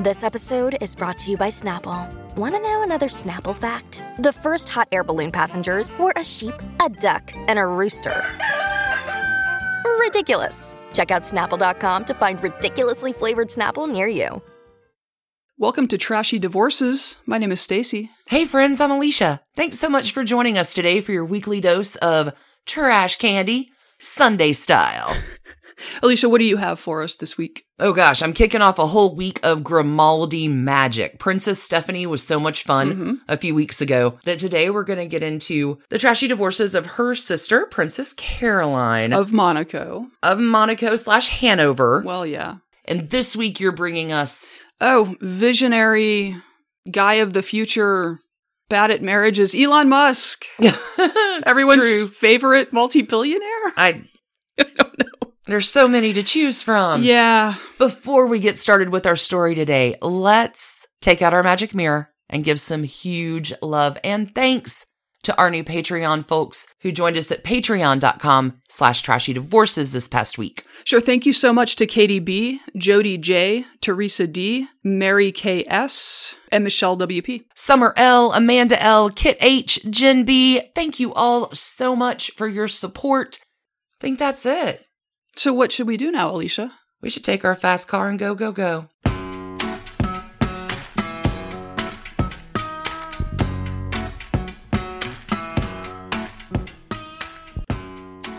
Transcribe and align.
This 0.00 0.24
episode 0.24 0.76
is 0.80 0.96
brought 0.96 1.18
to 1.18 1.30
you 1.30 1.36
by 1.36 1.50
Snapple. 1.50 2.12
Want 2.34 2.56
to 2.56 2.60
know 2.60 2.82
another 2.82 3.06
Snapple 3.06 3.54
fact? 3.54 4.02
The 4.18 4.32
first 4.32 4.68
hot 4.68 4.88
air 4.90 5.04
balloon 5.04 5.30
passengers 5.30 5.96
were 6.00 6.12
a 6.16 6.24
sheep, 6.24 6.54
a 6.84 6.88
duck, 6.88 7.32
and 7.46 7.60
a 7.60 7.64
rooster. 7.64 8.24
Ridiculous. 10.00 10.76
Check 10.92 11.12
out 11.12 11.22
snapple.com 11.22 12.06
to 12.06 12.14
find 12.14 12.42
ridiculously 12.42 13.12
flavored 13.12 13.50
Snapple 13.50 13.88
near 13.88 14.08
you. 14.08 14.42
Welcome 15.58 15.86
to 15.86 15.96
Trashy 15.96 16.40
Divorces. 16.40 17.18
My 17.24 17.38
name 17.38 17.52
is 17.52 17.64
Stacie. 17.64 18.08
Hey 18.26 18.46
friends, 18.46 18.80
I'm 18.80 18.90
Alicia. 18.90 19.42
Thanks 19.54 19.78
so 19.78 19.88
much 19.88 20.10
for 20.10 20.24
joining 20.24 20.58
us 20.58 20.74
today 20.74 21.02
for 21.02 21.12
your 21.12 21.24
weekly 21.24 21.60
dose 21.60 21.94
of 21.96 22.32
trash 22.66 23.14
candy, 23.18 23.70
Sunday 24.00 24.54
style. 24.54 25.16
Alicia, 26.02 26.28
what 26.28 26.38
do 26.38 26.44
you 26.44 26.56
have 26.58 26.78
for 26.78 27.02
us 27.02 27.16
this 27.16 27.36
week? 27.38 27.64
Oh 27.78 27.92
gosh, 27.92 28.22
I'm 28.22 28.32
kicking 28.32 28.62
off 28.62 28.78
a 28.78 28.86
whole 28.86 29.14
week 29.16 29.40
of 29.42 29.64
Grimaldi 29.64 30.46
magic. 30.48 31.18
Princess 31.18 31.62
Stephanie 31.62 32.06
was 32.06 32.24
so 32.26 32.38
much 32.38 32.62
fun 32.64 32.90
Mm-hmm. 32.92 33.12
a 33.28 33.36
few 33.36 33.54
weeks 33.54 33.80
ago 33.80 34.18
that 34.24 34.38
today 34.38 34.70
we're 34.70 34.84
going 34.84 34.98
to 34.98 35.06
get 35.06 35.22
into 35.22 35.78
the 35.90 35.98
trashy 35.98 36.26
divorces 36.28 36.74
of 36.74 36.86
her 36.86 37.14
sister, 37.14 37.66
Princess 37.66 38.12
Caroline 38.12 39.12
Of 39.12 39.32
Monaco. 39.32 40.06
of 40.22 40.38
Monaco 40.38 40.96
slash 40.96 41.28
Hanover. 41.28 42.02
Well, 42.04 42.24
yeah. 42.26 42.56
and 42.84 43.10
this 43.10 43.34
week 43.36 43.58
you're 43.60 43.72
bringing 43.72 44.12
us 44.12 44.58
Oh, 44.80 45.14
visionary 45.20 46.36
guy 46.90 47.14
of 47.14 47.32
the 47.32 47.42
future, 47.42 48.18
bad 48.68 48.90
at 48.90 49.02
marriages, 49.02 49.54
Elon 49.54 49.88
Musk. 49.88 50.44
Everyone's 51.46 51.84
true. 51.84 52.08
favorite 52.08 52.72
multi-billionaire. 52.72 53.72
I 53.76 54.02
I 54.58 54.64
don't 54.76 54.98
know. 54.98 55.23
There's 55.46 55.70
so 55.70 55.86
many 55.88 56.12
to 56.12 56.22
choose 56.22 56.62
from. 56.62 57.02
yeah. 57.02 57.54
Before 57.78 58.26
we 58.26 58.38
get 58.38 58.58
started 58.58 58.90
with 58.90 59.06
our 59.06 59.16
story 59.16 59.54
today, 59.54 59.94
let's 60.00 60.86
take 61.00 61.22
out 61.22 61.34
our 61.34 61.42
magic 61.42 61.74
mirror 61.74 62.10
and 62.28 62.44
give 62.44 62.60
some 62.60 62.82
huge 62.84 63.52
love 63.60 63.98
and 64.02 64.34
thanks 64.34 64.86
to 65.24 65.36
our 65.38 65.50
new 65.50 65.64
Patreon 65.64 66.26
folks 66.26 66.66
who 66.80 66.92
joined 66.92 67.16
us 67.16 67.30
at 67.30 67.44
patreon.com 67.44 68.60
slash 68.68 69.00
trashy 69.02 69.32
divorces 69.32 69.92
this 69.92 70.06
past 70.06 70.36
week. 70.38 70.64
Sure. 70.84 71.00
Thank 71.00 71.24
you 71.26 71.32
so 71.32 71.52
much 71.52 71.76
to 71.76 71.86
Katie 71.86 72.18
B, 72.20 72.60
Jody 72.76 73.16
J, 73.18 73.64
Teresa 73.80 74.26
D, 74.26 74.68
Mary 74.82 75.32
K 75.32 75.64
S, 75.66 76.34
and 76.52 76.62
Michelle 76.62 76.96
WP. 76.98 77.44
Summer 77.54 77.94
L, 77.96 78.32
Amanda 78.32 78.80
L, 78.82 79.08
Kit 79.10 79.38
H, 79.40 79.80
Jen 79.88 80.24
B, 80.24 80.60
thank 80.74 81.00
you 81.00 81.12
all 81.14 81.50
so 81.54 81.96
much 81.96 82.30
for 82.32 82.46
your 82.46 82.68
support. 82.68 83.38
I 83.42 83.96
think 84.00 84.18
that's 84.18 84.44
it. 84.44 84.84
So 85.36 85.52
what 85.52 85.72
should 85.72 85.88
we 85.88 85.96
do 85.96 86.12
now, 86.12 86.30
Alicia? 86.30 86.72
We 87.00 87.10
should 87.10 87.24
take 87.24 87.44
our 87.44 87.56
fast 87.56 87.88
car 87.88 88.08
and 88.08 88.18
go, 88.18 88.34
go, 88.34 88.52
go. 88.52 88.88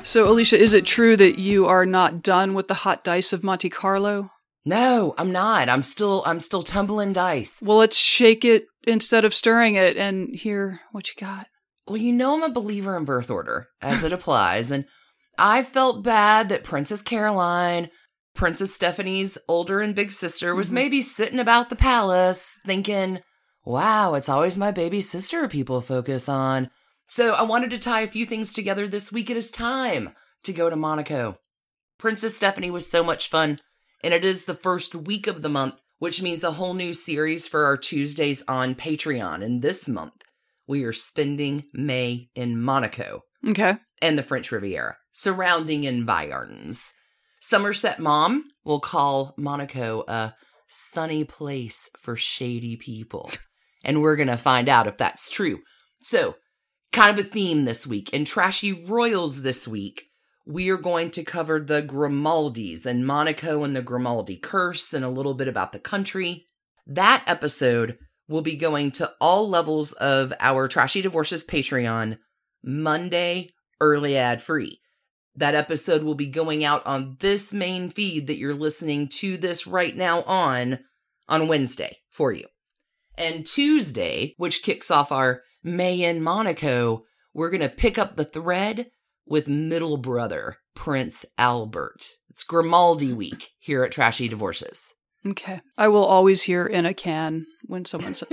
So, 0.03 0.29
Alicia, 0.29 0.57
is 0.57 0.71
it 0.71 0.85
true 0.85 1.17
that 1.17 1.37
you 1.37 1.65
are 1.65 1.85
not 1.85 2.23
done 2.23 2.53
with 2.53 2.69
the 2.69 2.73
hot 2.73 3.03
dice 3.03 3.33
of 3.33 3.43
Monte 3.43 3.69
Carlo? 3.69 4.31
No, 4.63 5.13
I'm 5.17 5.33
not. 5.33 5.67
I'm 5.67 5.83
still 5.83 6.23
I'm 6.25 6.39
still 6.39 6.63
tumbling 6.63 7.11
dice. 7.11 7.59
Well, 7.61 7.77
let's 7.77 7.97
shake 7.97 8.45
it 8.45 8.67
instead 8.87 9.25
of 9.25 9.33
stirring 9.33 9.75
it 9.75 9.97
and 9.97 10.33
hear 10.33 10.79
what 10.93 11.09
you 11.09 11.15
got. 11.19 11.47
Well, 11.85 11.97
you 11.97 12.13
know 12.13 12.33
I'm 12.33 12.43
a 12.43 12.49
believer 12.49 12.95
in 12.95 13.03
birth 13.03 13.29
order 13.29 13.67
as 13.81 14.03
it 14.03 14.13
applies, 14.13 14.71
and 14.71 14.85
I 15.37 15.63
felt 15.63 16.03
bad 16.03 16.49
that 16.49 16.63
Princess 16.63 17.01
Caroline, 17.01 17.89
Princess 18.33 18.73
Stephanie's 18.73 19.37
older 19.47 19.81
and 19.81 19.95
big 19.95 20.11
sister, 20.11 20.53
was 20.53 20.69
Mhm. 20.69 20.73
maybe 20.73 21.01
sitting 21.01 21.39
about 21.39 21.69
the 21.69 21.75
palace 21.75 22.59
thinking, 22.65 23.21
"Wow, 23.63 24.13
it's 24.15 24.29
always 24.29 24.57
my 24.57 24.71
baby 24.71 25.01
sister 25.01 25.47
people 25.47 25.81
focus 25.81 26.27
on." 26.27 26.69
So 27.07 27.33
I 27.33 27.43
wanted 27.43 27.69
to 27.71 27.77
tie 27.77 28.01
a 28.01 28.07
few 28.07 28.25
things 28.25 28.51
together 28.51 28.87
this 28.87 29.11
week. 29.11 29.29
It 29.29 29.37
is 29.37 29.51
time 29.51 30.15
to 30.43 30.53
go 30.53 30.69
to 30.69 30.75
Monaco. 30.75 31.37
Princess 31.97 32.35
Stephanie 32.35 32.71
was 32.71 32.89
so 32.89 33.03
much 33.03 33.29
fun, 33.29 33.61
and 34.03 34.13
it 34.13 34.25
is 34.25 34.45
the 34.45 34.55
first 34.55 34.95
week 34.95 35.27
of 35.27 35.41
the 35.41 35.49
month, 35.49 35.75
which 35.99 36.21
means 36.21 36.43
a 36.43 36.51
whole 36.51 36.73
new 36.73 36.93
series 36.93 37.47
for 37.47 37.65
our 37.65 37.77
Tuesdays 37.77 38.43
on 38.47 38.75
Patreon. 38.75 39.43
And 39.43 39.61
this 39.61 39.87
month, 39.87 40.23
we 40.67 40.83
are 40.83 40.93
spending 40.93 41.65
May 41.73 42.29
in 42.35 42.61
Monaco 42.61 43.21
Okay. 43.47 43.77
and 44.01 44.17
the 44.17 44.23
French 44.23 44.51
Riviera, 44.51 44.97
surrounding 45.11 45.83
environs. 45.83 46.93
Somerset 47.41 47.99
Maugham 47.99 48.45
will 48.63 48.79
call 48.79 49.33
Monaco 49.37 50.03
a 50.07 50.33
sunny 50.67 51.23
place 51.23 51.89
for 51.99 52.15
shady 52.15 52.75
people. 52.75 53.31
And 53.87 54.01
we're 54.01 54.15
going 54.15 54.29
to 54.29 54.37
find 54.37 54.67
out 54.67 54.87
if 54.87 54.97
that's 54.97 55.29
true. 55.29 55.59
So, 56.01 56.37
kind 56.91 57.19
of 57.19 57.23
a 57.23 57.29
theme 57.29 57.65
this 57.65 57.85
week. 57.85 58.09
In 58.09 58.25
Trashy 58.25 58.73
Royals 58.73 59.43
this 59.43 59.67
week, 59.67 60.05
we 60.47 60.69
are 60.71 60.77
going 60.77 61.11
to 61.11 61.23
cover 61.23 61.59
the 61.59 61.83
Grimaldis 61.83 62.87
and 62.87 63.05
Monaco 63.05 63.63
and 63.63 63.75
the 63.75 63.83
Grimaldi 63.83 64.37
curse 64.37 64.91
and 64.91 65.05
a 65.05 65.09
little 65.09 65.35
bit 65.35 65.47
about 65.47 65.71
the 65.71 65.77
country. 65.77 66.47
That 66.87 67.23
episode 67.27 67.99
will 68.27 68.41
be 68.41 68.55
going 68.55 68.89
to 68.93 69.13
all 69.21 69.47
levels 69.47 69.91
of 69.93 70.33
our 70.39 70.67
Trashy 70.67 71.03
Divorces 71.03 71.43
Patreon 71.43 72.17
Monday, 72.65 73.51
early 73.79 74.17
ad 74.17 74.41
free. 74.41 74.79
That 75.35 75.55
episode 75.55 76.03
will 76.03 76.15
be 76.15 76.27
going 76.27 76.63
out 76.63 76.85
on 76.85 77.17
this 77.19 77.53
main 77.53 77.89
feed 77.89 78.27
that 78.27 78.37
you're 78.37 78.53
listening 78.53 79.07
to 79.19 79.37
this 79.37 79.67
right 79.67 79.95
now 79.95 80.23
on 80.23 80.79
on 81.27 81.47
Wednesday 81.47 81.97
for 82.09 82.31
you. 82.31 82.45
And 83.17 83.45
Tuesday, 83.45 84.33
which 84.37 84.63
kicks 84.63 84.89
off 84.89 85.11
our 85.11 85.41
May 85.63 86.03
in 86.03 86.21
Monaco, 86.21 87.03
we're 87.33 87.49
going 87.49 87.61
to 87.61 87.69
pick 87.69 87.97
up 87.97 88.15
the 88.15 88.25
thread 88.25 88.87
with 89.25 89.47
middle 89.47 89.97
brother 89.97 90.57
Prince 90.73 91.25
Albert. 91.37 92.09
It's 92.29 92.43
Grimaldi 92.43 93.13
week 93.13 93.51
here 93.59 93.83
at 93.83 93.91
Trashy 93.91 94.27
Divorces. 94.27 94.93
Okay. 95.25 95.61
I 95.77 95.87
will 95.87 96.05
always 96.05 96.43
hear 96.43 96.65
in 96.65 96.85
a 96.85 96.93
can 96.93 97.47
when 97.63 97.85
someone 97.85 98.13
says 98.13 98.27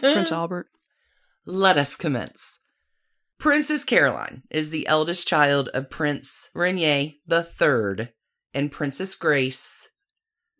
Prince 0.00 0.32
Albert. 0.32 0.68
Let 1.44 1.76
us 1.76 1.96
commence. 1.96 2.58
Princess 3.38 3.84
Caroline 3.84 4.42
is 4.50 4.70
the 4.70 4.86
eldest 4.86 5.28
child 5.28 5.68
of 5.68 5.90
Prince 5.90 6.48
Rainier 6.54 7.12
III 7.30 8.08
and 8.54 8.72
Princess 8.72 9.14
Grace, 9.14 9.88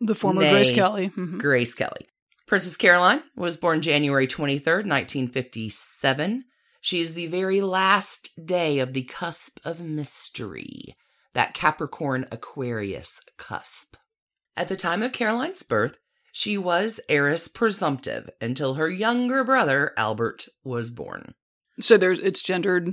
The 0.00 0.14
former 0.14 0.42
Nay. 0.42 0.50
Grace 0.50 0.72
Kelly. 0.72 1.08
Mhm. 1.10 1.38
Grace 1.40 1.74
Kelly. 1.74 2.06
Princess 2.46 2.76
Caroline 2.76 3.22
was 3.34 3.56
born 3.56 3.80
January 3.80 4.26
23rd, 4.26 4.86
1957. 4.86 6.44
She 6.80 7.00
is 7.00 7.14
the 7.14 7.26
very 7.26 7.60
last 7.60 8.30
day 8.44 8.78
of 8.78 8.92
the 8.92 9.02
cusp 9.04 9.58
of 9.64 9.80
mystery, 9.80 10.96
that 11.32 11.54
Capricorn 11.54 12.26
Aquarius 12.30 13.20
cusp. 13.36 13.96
At 14.56 14.68
the 14.68 14.76
time 14.76 15.02
of 15.02 15.12
Caroline's 15.12 15.62
birth, 15.62 15.98
she 16.30 16.56
was 16.56 17.00
heiress 17.08 17.48
presumptive 17.48 18.28
until 18.40 18.74
her 18.74 18.90
younger 18.90 19.42
brother, 19.42 19.92
Albert, 19.96 20.46
was 20.62 20.90
born. 20.90 21.34
So 21.80 21.96
there's 21.96 22.18
it's 22.20 22.42
gendered 22.42 22.90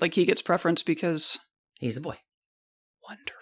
like 0.00 0.14
he 0.14 0.24
gets 0.24 0.42
preference 0.42 0.82
because 0.82 1.38
He's 1.78 1.96
a 1.96 2.00
boy. 2.00 2.16
wonderful. 3.08 3.38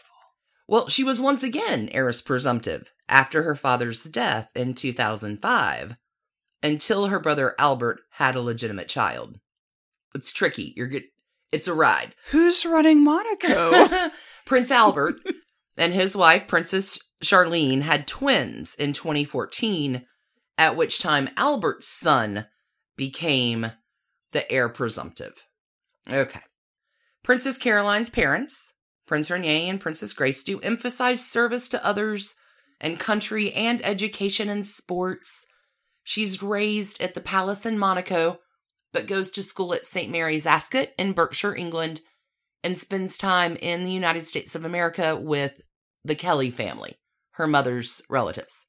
Well, 0.66 0.88
she 0.88 1.04
was 1.04 1.20
once 1.20 1.42
again 1.42 1.90
heiress 1.92 2.22
presumptive 2.22 2.92
after 3.08 3.42
her 3.42 3.54
father's 3.54 4.04
death 4.04 4.48
in 4.54 4.72
2005 4.74 5.96
until 6.62 7.06
her 7.08 7.18
brother 7.20 7.54
Albert 7.58 8.00
had 8.12 8.36
a 8.36 8.40
legitimate 8.40 8.88
child. 8.88 9.38
It's 10.14 10.32
tricky. 10.32 10.72
You're 10.76 10.88
good. 10.88 11.04
It's 11.52 11.68
a 11.68 11.74
ride. 11.74 12.14
Who's 12.30 12.64
running 12.64 13.02
Monaco? 13.04 14.10
Prince 14.46 14.70
Albert 14.70 15.16
and 15.76 15.92
his 15.92 16.16
wife, 16.16 16.46
Princess 16.46 16.98
Charlene, 17.22 17.82
had 17.82 18.06
twins 18.06 18.74
in 18.76 18.92
2014, 18.92 20.06
at 20.56 20.76
which 20.76 20.98
time 21.00 21.28
Albert's 21.36 21.88
son 21.88 22.46
became 22.96 23.72
the 24.32 24.50
heir 24.50 24.68
presumptive. 24.68 25.44
Okay. 26.10 26.40
Princess 27.22 27.58
Caroline's 27.58 28.10
parents, 28.10 28.72
Prince 29.06 29.30
Rainier 29.30 29.70
and 29.70 29.80
Princess 29.80 30.12
Grace, 30.12 30.42
do 30.42 30.60
emphasize 30.60 31.24
service 31.24 31.68
to 31.68 31.84
others 31.84 32.34
and 32.80 32.98
country 32.98 33.52
and 33.52 33.84
education 33.84 34.48
and 34.48 34.66
sports. 34.66 35.46
She's 36.02 36.42
raised 36.42 37.00
at 37.00 37.14
the 37.14 37.20
palace 37.20 37.66
in 37.66 37.78
Monaco, 37.78 38.38
but 38.92 39.06
goes 39.06 39.30
to 39.30 39.42
school 39.42 39.74
at 39.74 39.86
St. 39.86 40.10
Mary's 40.10 40.46
Ascot 40.46 40.88
in 40.98 41.12
Berkshire, 41.12 41.54
England, 41.54 42.00
and 42.64 42.76
spends 42.76 43.18
time 43.18 43.56
in 43.56 43.84
the 43.84 43.92
United 43.92 44.26
States 44.26 44.54
of 44.54 44.64
America 44.64 45.16
with 45.16 45.60
the 46.04 46.14
Kelly 46.14 46.50
family, 46.50 46.96
her 47.32 47.46
mother's 47.46 48.00
relatives. 48.08 48.66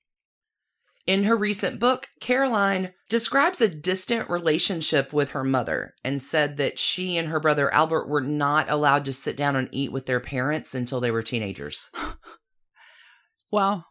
In 1.08 1.24
her 1.24 1.36
recent 1.36 1.80
book, 1.80 2.08
Caroline 2.20 2.94
describes 3.10 3.60
a 3.60 3.68
distant 3.68 4.30
relationship 4.30 5.12
with 5.12 5.30
her 5.30 5.44
mother 5.44 5.96
and 6.04 6.22
said 6.22 6.58
that 6.58 6.78
she 6.78 7.18
and 7.18 7.28
her 7.28 7.40
brother 7.40 7.74
Albert 7.74 8.08
were 8.08 8.22
not 8.22 8.70
allowed 8.70 9.06
to 9.06 9.14
sit 9.14 9.36
down 9.36 9.56
and 9.56 9.68
eat 9.72 9.92
with 9.92 10.06
their 10.06 10.20
parents 10.20 10.76
until 10.76 11.00
they 11.02 11.10
were 11.12 11.24
teenagers. 11.24 11.90
wow. 13.52 13.84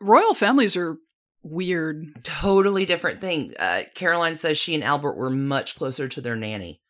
Royal 0.00 0.34
families 0.34 0.76
are 0.76 0.98
weird. 1.42 2.04
Totally 2.22 2.86
different 2.86 3.20
thing. 3.20 3.54
Uh, 3.58 3.82
Caroline 3.94 4.36
says 4.36 4.58
she 4.58 4.74
and 4.74 4.84
Albert 4.84 5.16
were 5.16 5.30
much 5.30 5.76
closer 5.76 6.08
to 6.08 6.20
their 6.20 6.36
nanny 6.36 6.80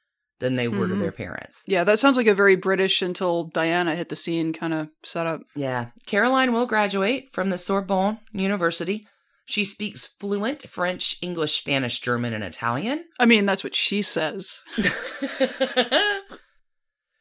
than 0.40 0.56
they 0.56 0.69
were 0.69 0.88
to 0.88 0.94
Mhm. 0.94 1.00
their 1.00 1.12
parents. 1.12 1.62
Yeah, 1.67 1.84
that 1.84 1.99
sounds 1.99 2.17
like 2.17 2.26
a 2.26 2.34
very 2.34 2.56
British 2.56 3.02
until 3.02 3.44
Diana 3.44 3.94
hit 3.94 4.08
the 4.08 4.17
scene 4.17 4.52
kind 4.55 4.72
of 4.72 4.90
setup. 5.05 5.43
Yeah. 5.55 5.88
Caroline 6.06 6.52
will 6.55 6.67
graduate 6.67 7.28
from 7.32 7.50
the 7.50 7.58
Sorbonne 7.58 8.19
University. 8.32 9.06
She 9.50 9.64
speaks 9.64 10.06
fluent 10.06 10.69
French, 10.69 11.17
English, 11.20 11.58
Spanish, 11.58 11.99
German, 11.99 12.32
and 12.32 12.44
Italian. 12.44 13.05
I 13.19 13.26
mean, 13.26 13.47
that's 13.47 13.64
what 13.64 13.75
she 13.75 14.00
says. 14.00 14.61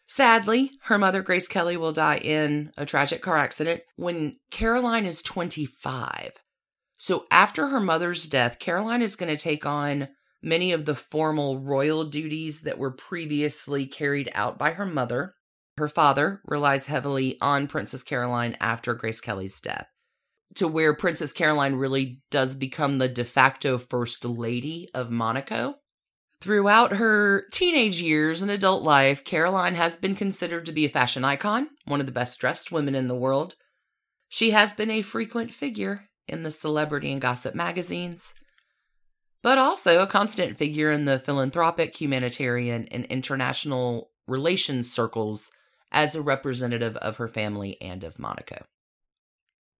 Sadly, 0.08 0.72
her 0.84 0.98
mother, 0.98 1.22
Grace 1.22 1.48
Kelly, 1.48 1.76
will 1.76 1.92
die 1.92 2.18
in 2.18 2.72
a 2.78 2.86
tragic 2.86 3.22
car 3.22 3.38
accident 3.38 3.82
when 3.96 4.36
Caroline 4.52 5.06
is 5.06 5.22
25. 5.22 6.34
So, 6.98 7.26
after 7.32 7.68
her 7.68 7.80
mother's 7.80 8.26
death, 8.26 8.60
Caroline 8.60 9.02
is 9.02 9.16
going 9.16 9.36
to 9.36 9.42
take 9.42 9.66
on 9.66 10.10
many 10.42 10.72
of 10.72 10.86
the 10.86 10.96
formal 10.96 11.60
royal 11.60 12.06
duties 12.06 12.62
that 12.62 12.78
were 12.78 12.92
previously 12.92 13.86
carried 13.86 14.30
out 14.36 14.58
by 14.58 14.72
her 14.72 14.86
mother. 14.86 15.34
Her 15.78 15.88
father 15.88 16.42
relies 16.46 16.88
heavily 16.88 17.38
on 17.42 17.68
Princess 17.68 18.04
Caroline 18.04 18.58
after 18.60 18.94
Grace 18.94 19.22
Kelly's 19.22 19.60
death, 19.62 19.88
to 20.56 20.68
where 20.68 20.96
Princess 20.96 21.34
Caroline 21.34 21.76
really 21.76 22.22
does 22.32 22.56
become 22.56 22.98
the 22.98 23.08
de 23.08 23.24
facto 23.24 23.78
first 23.78 24.26
lady 24.26 24.90
of 24.94 25.12
Monaco. 25.12 25.76
Throughout 26.42 26.94
her 26.94 27.46
teenage 27.52 28.02
years 28.02 28.42
and 28.42 28.50
adult 28.50 28.82
life, 28.82 29.26
Caroline 29.26 29.76
has 29.76 29.98
been 29.98 30.16
considered 30.16 30.66
to 30.66 30.72
be 30.72 30.86
a 30.86 30.90
fashion 30.90 31.26
icon, 31.26 31.70
one 31.86 32.00
of 32.00 32.06
the 32.06 32.14
best 32.14 32.40
dressed 32.40 32.72
women 32.72 32.96
in 32.96 33.10
the 33.10 33.16
world. 33.16 33.56
She 34.30 34.52
has 34.52 34.74
been 34.74 34.90
a 34.90 35.02
frequent 35.02 35.52
figure 35.52 36.10
in 36.28 36.44
the 36.44 36.52
celebrity 36.52 37.12
and 37.12 37.20
gossip 37.20 37.56
magazines, 37.56 38.34
but 39.42 39.58
also 39.58 40.02
a 40.02 40.08
constant 40.08 40.58
figure 40.58 40.92
in 40.92 41.06
the 41.06 41.20
philanthropic, 41.20 42.00
humanitarian, 42.00 42.88
and 42.90 43.06
international 43.06 44.12
relations 44.28 44.92
circles 44.92 45.52
as 45.92 46.16
a 46.16 46.22
representative 46.22 46.96
of 46.98 47.18
her 47.18 47.28
family 47.28 47.82
and 47.82 48.04
of 48.04 48.20
Monaco. 48.20 48.64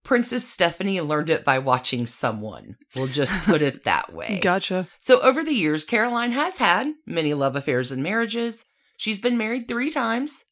Princess 0.04 0.48
Stephanie 0.48 1.00
learned 1.00 1.30
it 1.30 1.44
by 1.44 1.58
watching 1.58 2.06
someone. 2.06 2.76
We'll 2.96 3.06
just 3.06 3.32
put 3.44 3.62
it 3.62 3.84
that 3.84 4.12
way. 4.12 4.40
Gotcha. 4.42 4.88
So, 4.98 5.20
over 5.20 5.44
the 5.44 5.52
years, 5.52 5.84
Caroline 5.84 6.32
has 6.32 6.56
had 6.56 6.92
many 7.06 7.34
love 7.34 7.56
affairs 7.56 7.92
and 7.92 8.02
marriages. 8.02 8.64
She's 8.96 9.20
been 9.20 9.38
married 9.38 9.68
three 9.68 9.90
times 9.90 10.44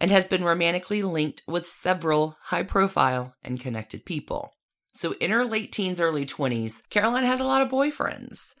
and 0.00 0.10
has 0.10 0.26
been 0.26 0.44
romantically 0.44 1.02
linked 1.02 1.42
with 1.46 1.66
several 1.66 2.36
high 2.44 2.62
profile 2.62 3.34
and 3.42 3.60
connected 3.60 4.04
people. 4.04 4.52
So, 4.92 5.12
in 5.14 5.30
her 5.30 5.44
late 5.44 5.72
teens, 5.72 6.00
early 6.00 6.26
20s, 6.26 6.82
Caroline 6.90 7.24
has 7.24 7.40
a 7.40 7.44
lot 7.44 7.62
of 7.62 7.68
boyfriends. 7.68 8.54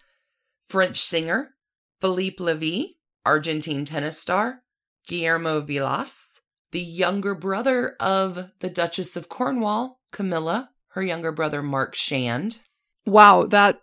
French 0.68 1.00
singer 1.00 1.54
Philippe 2.00 2.42
Lavil, 2.42 2.90
Argentine 3.26 3.84
tennis 3.84 4.18
star 4.18 4.62
Guillermo 5.06 5.60
Vilas, 5.60 6.40
the 6.70 6.80
younger 6.80 7.34
brother 7.34 7.96
of 7.98 8.50
the 8.60 8.70
Duchess 8.70 9.16
of 9.16 9.28
Cornwall, 9.28 9.99
Camilla, 10.12 10.70
her 10.88 11.02
younger 11.02 11.32
brother 11.32 11.62
Mark 11.62 11.94
Shand, 11.94 12.58
Wow, 13.06 13.44
that 13.46 13.80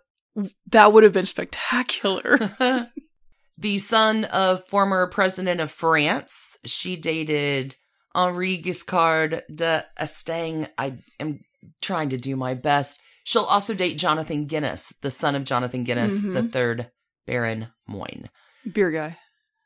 that 0.70 0.92
would 0.92 1.02
have 1.02 1.12
been 1.12 1.24
spectacular. 1.24 2.38
the 3.58 3.78
son 3.78 4.24
of 4.26 4.66
former 4.68 5.06
president 5.08 5.60
of 5.60 5.70
France. 5.70 6.56
She 6.64 6.96
dated 6.96 7.74
Henri 8.14 8.62
Giscard 8.62 9.42
d'Estaing. 9.52 10.68
I 10.78 10.98
am 11.18 11.40
trying 11.82 12.10
to 12.10 12.16
do 12.16 12.36
my 12.36 12.54
best. 12.54 13.00
She'll 13.24 13.42
also 13.42 13.74
date 13.74 13.98
Jonathan 13.98 14.46
Guinness, 14.46 14.92
the 15.02 15.10
son 15.10 15.34
of 15.34 15.44
Jonathan 15.44 15.84
Guinness, 15.84 16.22
Mhm. 16.22 16.34
the 16.34 16.42
third 16.44 16.90
Baron 17.26 17.68
Moyne. 17.86 18.30
Beer 18.70 18.90
guy. 18.90 19.18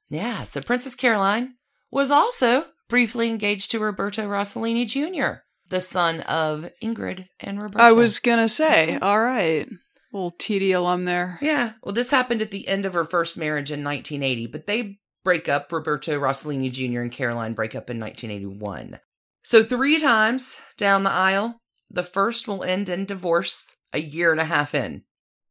Yeah, 0.08 0.42
so 0.44 0.60
Princess 0.60 0.94
Caroline 0.94 1.54
was 1.90 2.10
also 2.10 2.66
briefly 2.88 3.28
engaged 3.28 3.70
to 3.70 3.78
Roberto 3.78 4.26
Rossellini 4.28 4.86
Jr., 4.86 5.42
the 5.68 5.80
son 5.80 6.20
of 6.22 6.70
Ingrid 6.82 7.28
and 7.40 7.62
Roberto. 7.62 7.84
I 7.84 7.92
was 7.92 8.18
gonna 8.18 8.48
say, 8.48 8.88
mm-hmm. 8.90 9.04
all 9.04 9.20
right. 9.20 9.68
Little 10.12 10.32
TD 10.32 10.76
alum 10.76 11.04
there. 11.04 11.38
Yeah. 11.40 11.72
Well, 11.82 11.94
this 11.94 12.10
happened 12.10 12.42
at 12.42 12.50
the 12.50 12.68
end 12.68 12.84
of 12.84 12.92
her 12.92 13.04
first 13.04 13.38
marriage 13.38 13.70
in 13.70 13.82
1980, 13.82 14.46
but 14.48 14.66
they 14.66 14.98
break 15.24 15.48
up. 15.48 15.72
Roberto 15.72 16.18
Rossellini 16.20 16.70
Jr. 16.70 17.00
and 17.00 17.12
Caroline 17.12 17.54
break 17.54 17.74
up 17.74 17.88
in 17.88 17.98
1981. 17.98 19.00
So, 19.42 19.64
three 19.64 19.98
times 19.98 20.56
down 20.76 21.02
the 21.02 21.10
aisle, 21.10 21.58
the 21.90 22.04
first 22.04 22.46
will 22.46 22.62
end 22.62 22.88
in 22.88 23.06
divorce 23.06 23.74
a 23.92 24.00
year 24.00 24.32
and 24.32 24.40
a 24.40 24.44
half 24.44 24.74
in. 24.74 25.04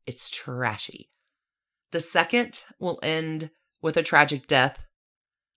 It's 0.05 0.29
trashy. 0.29 1.09
The 1.91 1.99
second 1.99 2.63
will 2.79 2.99
end 3.03 3.51
with 3.81 3.97
a 3.97 4.03
tragic 4.03 4.47
death. 4.47 4.77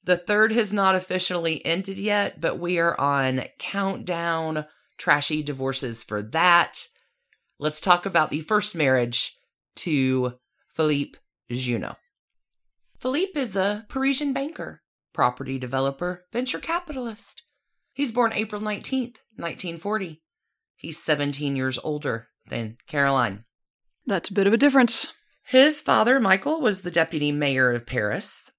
The 0.05 0.17
third 0.19 0.53
has 0.53 0.73
not 0.73 0.95
officially 0.95 1.65
ended 1.65 1.99
yet, 1.99 2.41
but 2.41 2.59
we 2.59 2.79
are 2.79 2.99
on 3.01 3.45
countdown 3.59 4.67
trashy 4.99 5.43
divorces 5.43 6.03
for 6.03 6.23
that. 6.23 6.89
Let's 7.59 7.81
talk 7.81 8.05
about 8.05 8.31
the 8.31 8.43
first 8.43 8.75
marriage 8.75 9.35
to 9.77 10.35
Philippe 10.69 11.19
Junot. 11.51 11.97
Philippe 12.99 13.39
is 13.39 13.57
a 13.57 13.87
Parisian 13.89 14.33
banker, 14.33 14.83
property 15.13 15.59
developer, 15.59 16.25
venture 16.33 16.59
capitalist. 16.59 17.43
He's 17.93 18.13
born 18.13 18.33
April 18.33 18.61
19th, 18.61 19.19
1940. 19.37 20.21
He's 20.77 21.03
17 21.03 21.57
years 21.57 21.79
older 21.83 22.29
than 22.49 22.77
Caroline. 22.87 23.45
That's 24.07 24.31
a 24.31 24.35
bit 24.35 24.47
of 24.47 24.53
a 24.53 24.59
difference. 24.59 25.09
His 25.47 25.81
father, 25.81 26.21
Michael, 26.21 26.61
was 26.61 26.83
the 26.83 26.91
deputy 26.91 27.33
mayor 27.33 27.71
of 27.71 27.87
Paris. 27.87 28.51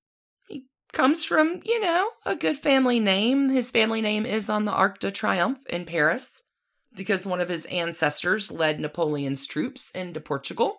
Comes 0.96 1.26
from, 1.26 1.60
you 1.66 1.82
know, 1.82 2.12
a 2.26 2.38
good 2.38 2.58
family 2.58 3.02
name. 3.02 3.50
His 3.50 3.70
family 3.70 4.00
name 4.00 4.26
is 4.26 4.50
on 4.50 4.64
the 4.64 4.72
Arc 4.72 5.00
de 5.00 5.12
Triomphe 5.12 5.60
in 5.68 5.84
Paris 5.84 6.44
because 6.96 7.26
one 7.26 7.42
of 7.42 7.50
his 7.50 7.66
ancestors 7.66 8.50
led 8.50 8.80
Napoleon's 8.80 9.46
troops 9.46 9.92
into 9.92 10.22
Portugal. 10.22 10.78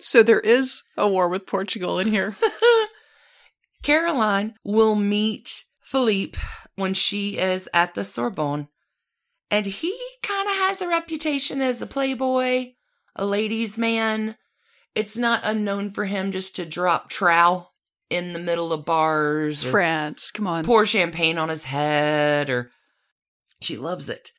So 0.00 0.22
there 0.22 0.40
is 0.40 0.84
a 0.96 1.06
war 1.06 1.28
with 1.28 1.46
Portugal 1.46 1.98
in 1.98 2.08
here. 2.08 2.34
Caroline 3.82 4.54
will 4.64 4.94
meet 4.94 5.66
Philippe 5.82 6.38
when 6.76 6.94
she 6.94 7.36
is 7.36 7.68
at 7.74 7.94
the 7.94 8.04
Sorbonne, 8.04 8.68
and 9.50 9.66
he 9.66 9.94
kind 10.22 10.48
of 10.48 10.54
has 10.54 10.80
a 10.80 10.88
reputation 10.88 11.60
as 11.60 11.82
a 11.82 11.86
playboy, 11.86 12.68
a 13.14 13.26
ladies' 13.26 13.76
man. 13.76 14.38
It's 14.94 15.18
not 15.18 15.42
unknown 15.44 15.90
for 15.90 16.06
him 16.06 16.32
just 16.32 16.56
to 16.56 16.64
drop 16.64 17.10
trow 17.10 17.68
in 18.10 18.32
the 18.32 18.38
middle 18.38 18.72
of 18.72 18.84
bars, 18.84 19.62
France, 19.62 20.30
come 20.30 20.46
on. 20.46 20.64
pour 20.64 20.86
champagne 20.86 21.38
on 21.38 21.48
his 21.48 21.64
head, 21.64 22.48
or 22.50 22.70
she 23.60 23.76
loves 23.76 24.08
it. 24.08 24.32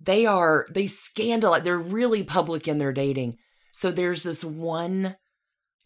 They 0.00 0.24
are 0.26 0.66
they 0.72 0.86
scandalize. 0.86 1.62
They're 1.62 1.78
really 1.78 2.22
public 2.22 2.66
in 2.66 2.78
their 2.78 2.92
dating. 2.92 3.36
So 3.72 3.90
there's 3.90 4.22
this 4.22 4.42
one 4.42 5.16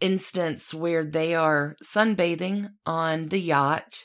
instance 0.00 0.72
where 0.72 1.04
they 1.04 1.34
are 1.34 1.76
sunbathing 1.82 2.70
on 2.86 3.28
the 3.28 3.38
yacht 3.38 4.04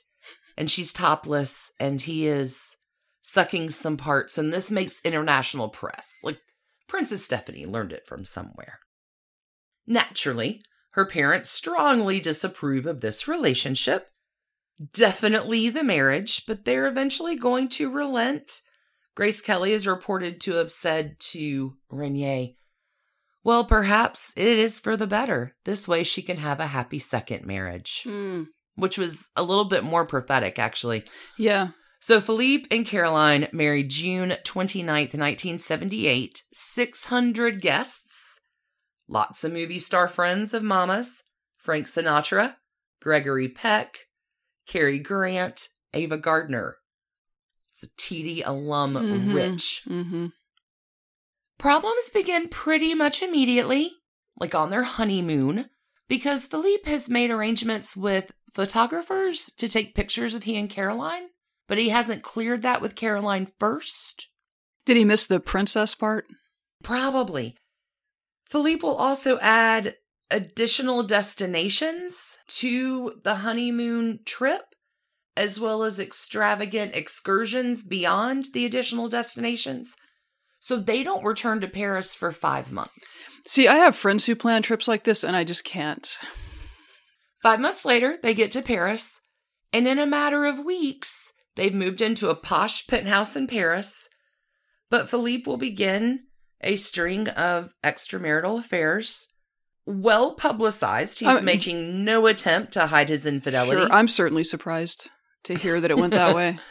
and 0.57 0.69
she's 0.69 0.93
topless 0.93 1.71
and 1.79 2.01
he 2.01 2.27
is 2.27 2.75
sucking 3.21 3.69
some 3.69 3.97
parts 3.97 4.37
and 4.37 4.51
this 4.51 4.71
makes 4.71 5.01
international 5.03 5.69
press. 5.69 6.17
Like 6.23 6.39
Princess 6.87 7.23
Stephanie 7.23 7.65
learned 7.65 7.93
it 7.93 8.07
from 8.07 8.25
somewhere. 8.25 8.79
Naturally, 9.85 10.61
her 10.99 11.05
parents 11.05 11.49
strongly 11.49 12.19
disapprove 12.19 12.85
of 12.85 12.99
this 12.99 13.25
relationship. 13.25 14.09
Definitely 14.91 15.69
the 15.69 15.83
marriage, 15.83 16.45
but 16.45 16.65
they're 16.65 16.87
eventually 16.87 17.37
going 17.37 17.69
to 17.69 17.89
relent. 17.89 18.61
Grace 19.15 19.39
Kelly 19.39 19.71
is 19.71 19.87
reported 19.87 20.41
to 20.41 20.55
have 20.55 20.73
said 20.73 21.17
to 21.31 21.77
Rainier, 21.89 22.49
Well, 23.45 23.63
perhaps 23.63 24.33
it 24.35 24.59
is 24.59 24.81
for 24.81 24.97
the 24.97 25.07
better. 25.07 25.55
This 25.63 25.87
way 25.87 26.03
she 26.03 26.21
can 26.21 26.35
have 26.35 26.59
a 26.59 26.67
happy 26.67 26.99
second 26.99 27.45
marriage, 27.45 28.01
Hmm. 28.03 28.43
which 28.75 28.97
was 28.97 29.25
a 29.37 29.43
little 29.43 29.65
bit 29.65 29.85
more 29.85 30.05
prophetic, 30.05 30.59
actually. 30.59 31.05
Yeah. 31.37 31.69
So 32.01 32.19
Philippe 32.19 32.67
and 32.75 32.85
Caroline 32.85 33.47
married 33.53 33.89
June 33.89 34.35
29th, 34.43 35.13
1978. 35.15 36.43
600 36.53 37.61
guests. 37.61 38.28
Lots 39.11 39.43
of 39.43 39.51
movie 39.51 39.79
star 39.79 40.07
friends 40.07 40.53
of 40.53 40.61
Mama's. 40.63 41.23
Frank 41.57 41.87
Sinatra, 41.87 42.55
Gregory 43.01 43.49
Peck, 43.49 43.97
Cary 44.67 44.99
Grant, 44.99 45.67
Ava 45.93 46.17
Gardner. 46.17 46.77
It's 47.71 47.83
a 47.83 47.87
TD 47.97 48.43
alum 48.45 48.93
Mhm. 48.93 49.33
rich. 49.33 49.81
Mm-hmm. 49.87 50.27
Problems 51.57 52.09
begin 52.13 52.47
pretty 52.47 52.93
much 52.93 53.21
immediately, 53.21 53.91
like 54.37 54.55
on 54.55 54.69
their 54.69 54.83
honeymoon, 54.83 55.69
because 56.07 56.47
Philippe 56.47 56.89
has 56.89 57.09
made 57.09 57.31
arrangements 57.31 57.97
with 57.97 58.31
photographers 58.53 59.51
to 59.57 59.67
take 59.67 59.95
pictures 59.95 60.33
of 60.35 60.43
he 60.43 60.55
and 60.55 60.69
Caroline, 60.69 61.29
but 61.67 61.77
he 61.77 61.89
hasn't 61.89 62.23
cleared 62.23 62.61
that 62.61 62.81
with 62.81 62.95
Caroline 62.95 63.51
first. 63.59 64.27
Did 64.85 64.95
he 64.97 65.03
miss 65.03 65.25
the 65.27 65.39
princess 65.39 65.93
part? 65.95 66.27
Probably. 66.83 67.57
Philippe 68.49 68.81
will 68.81 68.95
also 68.95 69.37
add 69.39 69.95
additional 70.31 71.03
destinations 71.03 72.37
to 72.47 73.13
the 73.23 73.35
honeymoon 73.35 74.19
trip, 74.25 74.75
as 75.37 75.59
well 75.59 75.83
as 75.83 75.99
extravagant 75.99 76.95
excursions 76.95 77.83
beyond 77.83 78.47
the 78.53 78.65
additional 78.65 79.07
destinations. 79.07 79.95
So 80.59 80.77
they 80.77 81.03
don't 81.03 81.23
return 81.23 81.61
to 81.61 81.67
Paris 81.67 82.13
for 82.13 82.31
five 82.31 82.71
months. 82.71 83.27
See, 83.45 83.67
I 83.67 83.75
have 83.75 83.95
friends 83.95 84.25
who 84.25 84.35
plan 84.35 84.61
trips 84.61 84.87
like 84.87 85.03
this, 85.05 85.23
and 85.23 85.35
I 85.35 85.43
just 85.43 85.63
can't. 85.63 86.17
Five 87.41 87.61
months 87.61 87.85
later, 87.85 88.17
they 88.21 88.33
get 88.33 88.51
to 88.51 88.61
Paris, 88.61 89.21
and 89.71 89.87
in 89.87 89.99
a 89.99 90.05
matter 90.05 90.43
of 90.45 90.65
weeks, 90.65 91.31
they've 91.55 91.73
moved 91.73 92.01
into 92.01 92.29
a 92.29 92.35
posh 92.35 92.85
penthouse 92.87 93.35
in 93.35 93.47
Paris. 93.47 94.09
But 94.89 95.09
Philippe 95.09 95.43
will 95.45 95.57
begin 95.57 96.23
a 96.61 96.75
string 96.75 97.27
of 97.29 97.73
extramarital 97.83 98.59
affairs. 98.59 99.27
Well 99.85 100.35
publicized. 100.35 101.19
He's 101.19 101.39
Uh, 101.39 101.41
making 101.41 102.03
no 102.05 102.27
attempt 102.27 102.73
to 102.73 102.87
hide 102.87 103.09
his 103.09 103.25
infidelity. 103.25 103.81
Sure, 103.81 103.91
I'm 103.91 104.07
certainly 104.07 104.43
surprised 104.43 105.09
to 105.45 105.55
hear 105.55 105.81
that 105.81 105.91
it 105.91 105.97
went 105.97 106.13
that 106.13 106.35
way. 106.35 106.59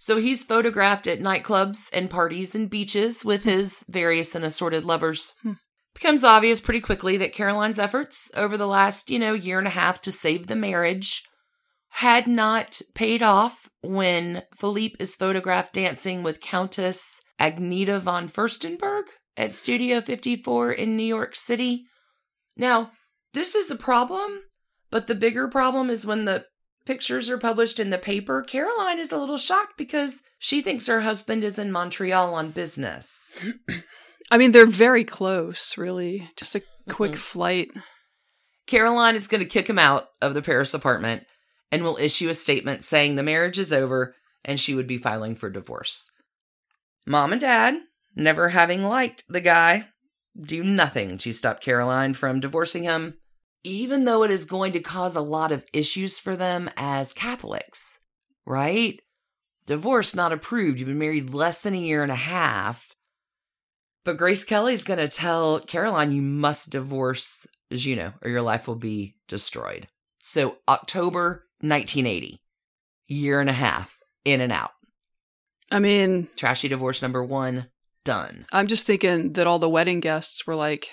So 0.00 0.18
he's 0.18 0.44
photographed 0.44 1.08
at 1.08 1.18
nightclubs 1.18 1.90
and 1.92 2.08
parties 2.08 2.54
and 2.54 2.70
beaches 2.70 3.24
with 3.24 3.42
his 3.42 3.84
various 3.88 4.36
and 4.36 4.44
assorted 4.44 4.84
lovers. 4.84 5.34
Hmm. 5.42 5.54
Becomes 5.92 6.22
obvious 6.22 6.60
pretty 6.60 6.80
quickly 6.80 7.16
that 7.16 7.32
Caroline's 7.32 7.80
efforts 7.80 8.30
over 8.36 8.56
the 8.56 8.68
last, 8.68 9.10
you 9.10 9.18
know, 9.18 9.32
year 9.32 9.58
and 9.58 9.66
a 9.66 9.70
half 9.70 10.00
to 10.02 10.12
save 10.12 10.46
the 10.46 10.54
marriage 10.54 11.24
had 11.88 12.28
not 12.28 12.80
paid 12.94 13.22
off 13.22 13.68
when 13.80 14.44
Philippe 14.56 14.94
is 15.00 15.16
photographed 15.16 15.72
dancing 15.72 16.22
with 16.22 16.40
Countess 16.40 17.20
Agneta 17.40 18.00
von 18.00 18.28
Furstenberg 18.28 19.04
at 19.36 19.54
Studio 19.54 20.00
54 20.00 20.72
in 20.72 20.96
New 20.96 21.04
York 21.04 21.36
City. 21.36 21.84
Now, 22.56 22.90
this 23.34 23.54
is 23.54 23.70
a 23.70 23.76
problem, 23.76 24.40
but 24.90 25.06
the 25.06 25.14
bigger 25.14 25.46
problem 25.48 25.90
is 25.90 26.06
when 26.06 26.24
the 26.24 26.44
pictures 26.84 27.28
are 27.30 27.38
published 27.38 27.78
in 27.78 27.90
the 27.90 27.98
paper, 27.98 28.42
Caroline 28.42 28.98
is 28.98 29.12
a 29.12 29.18
little 29.18 29.36
shocked 29.36 29.74
because 29.76 30.22
she 30.38 30.60
thinks 30.60 30.86
her 30.86 31.02
husband 31.02 31.44
is 31.44 31.58
in 31.58 31.70
Montreal 31.70 32.34
on 32.34 32.50
business. 32.50 33.38
I 34.30 34.38
mean, 34.38 34.52
they're 34.52 34.66
very 34.66 35.04
close, 35.04 35.78
really. 35.78 36.28
Just 36.36 36.54
a 36.54 36.62
quick 36.88 37.12
Mhm. 37.12 37.16
flight. 37.16 37.68
Caroline 38.66 39.14
is 39.16 39.28
going 39.28 39.42
to 39.42 39.48
kick 39.48 39.68
him 39.68 39.78
out 39.78 40.08
of 40.20 40.34
the 40.34 40.42
Paris 40.42 40.74
apartment 40.74 41.24
and 41.70 41.82
will 41.82 41.96
issue 41.98 42.28
a 42.28 42.34
statement 42.34 42.84
saying 42.84 43.14
the 43.14 43.22
marriage 43.22 43.58
is 43.58 43.72
over 43.72 44.14
and 44.44 44.58
she 44.60 44.74
would 44.74 44.86
be 44.86 44.98
filing 44.98 45.34
for 45.34 45.48
divorce. 45.50 46.10
Mom 47.08 47.32
and 47.32 47.40
dad, 47.40 47.74
never 48.14 48.50
having 48.50 48.84
liked 48.84 49.24
the 49.30 49.40
guy, 49.40 49.86
do 50.38 50.62
nothing 50.62 51.16
to 51.16 51.32
stop 51.32 51.62
Caroline 51.62 52.12
from 52.12 52.38
divorcing 52.38 52.82
him, 52.82 53.16
even 53.64 54.04
though 54.04 54.24
it 54.24 54.30
is 54.30 54.44
going 54.44 54.72
to 54.74 54.80
cause 54.80 55.16
a 55.16 55.22
lot 55.22 55.50
of 55.50 55.64
issues 55.72 56.18
for 56.18 56.36
them 56.36 56.68
as 56.76 57.14
Catholics, 57.14 57.98
right? 58.44 59.00
Divorce 59.64 60.14
not 60.14 60.34
approved. 60.34 60.78
You've 60.78 60.88
been 60.88 60.98
married 60.98 61.32
less 61.32 61.62
than 61.62 61.72
a 61.72 61.78
year 61.78 62.02
and 62.02 62.12
a 62.12 62.14
half. 62.14 62.94
But 64.04 64.18
Grace 64.18 64.44
Kelly's 64.44 64.84
going 64.84 64.98
to 64.98 65.08
tell 65.08 65.60
Caroline, 65.60 66.12
you 66.12 66.20
must 66.20 66.68
divorce 66.68 67.46
Junot 67.72 68.16
or 68.20 68.28
your 68.28 68.42
life 68.42 68.68
will 68.68 68.76
be 68.76 69.14
destroyed. 69.28 69.88
So, 70.18 70.58
October 70.68 71.46
1980, 71.60 72.38
year 73.06 73.40
and 73.40 73.48
a 73.48 73.54
half 73.54 73.98
in 74.26 74.42
and 74.42 74.52
out. 74.52 74.72
I 75.70 75.78
mean, 75.78 76.28
Trashy 76.36 76.68
divorce 76.68 77.02
number 77.02 77.22
one, 77.22 77.66
done. 78.04 78.46
I'm 78.52 78.66
just 78.66 78.86
thinking 78.86 79.34
that 79.34 79.46
all 79.46 79.58
the 79.58 79.68
wedding 79.68 80.00
guests 80.00 80.46
were 80.46 80.54
like, 80.54 80.88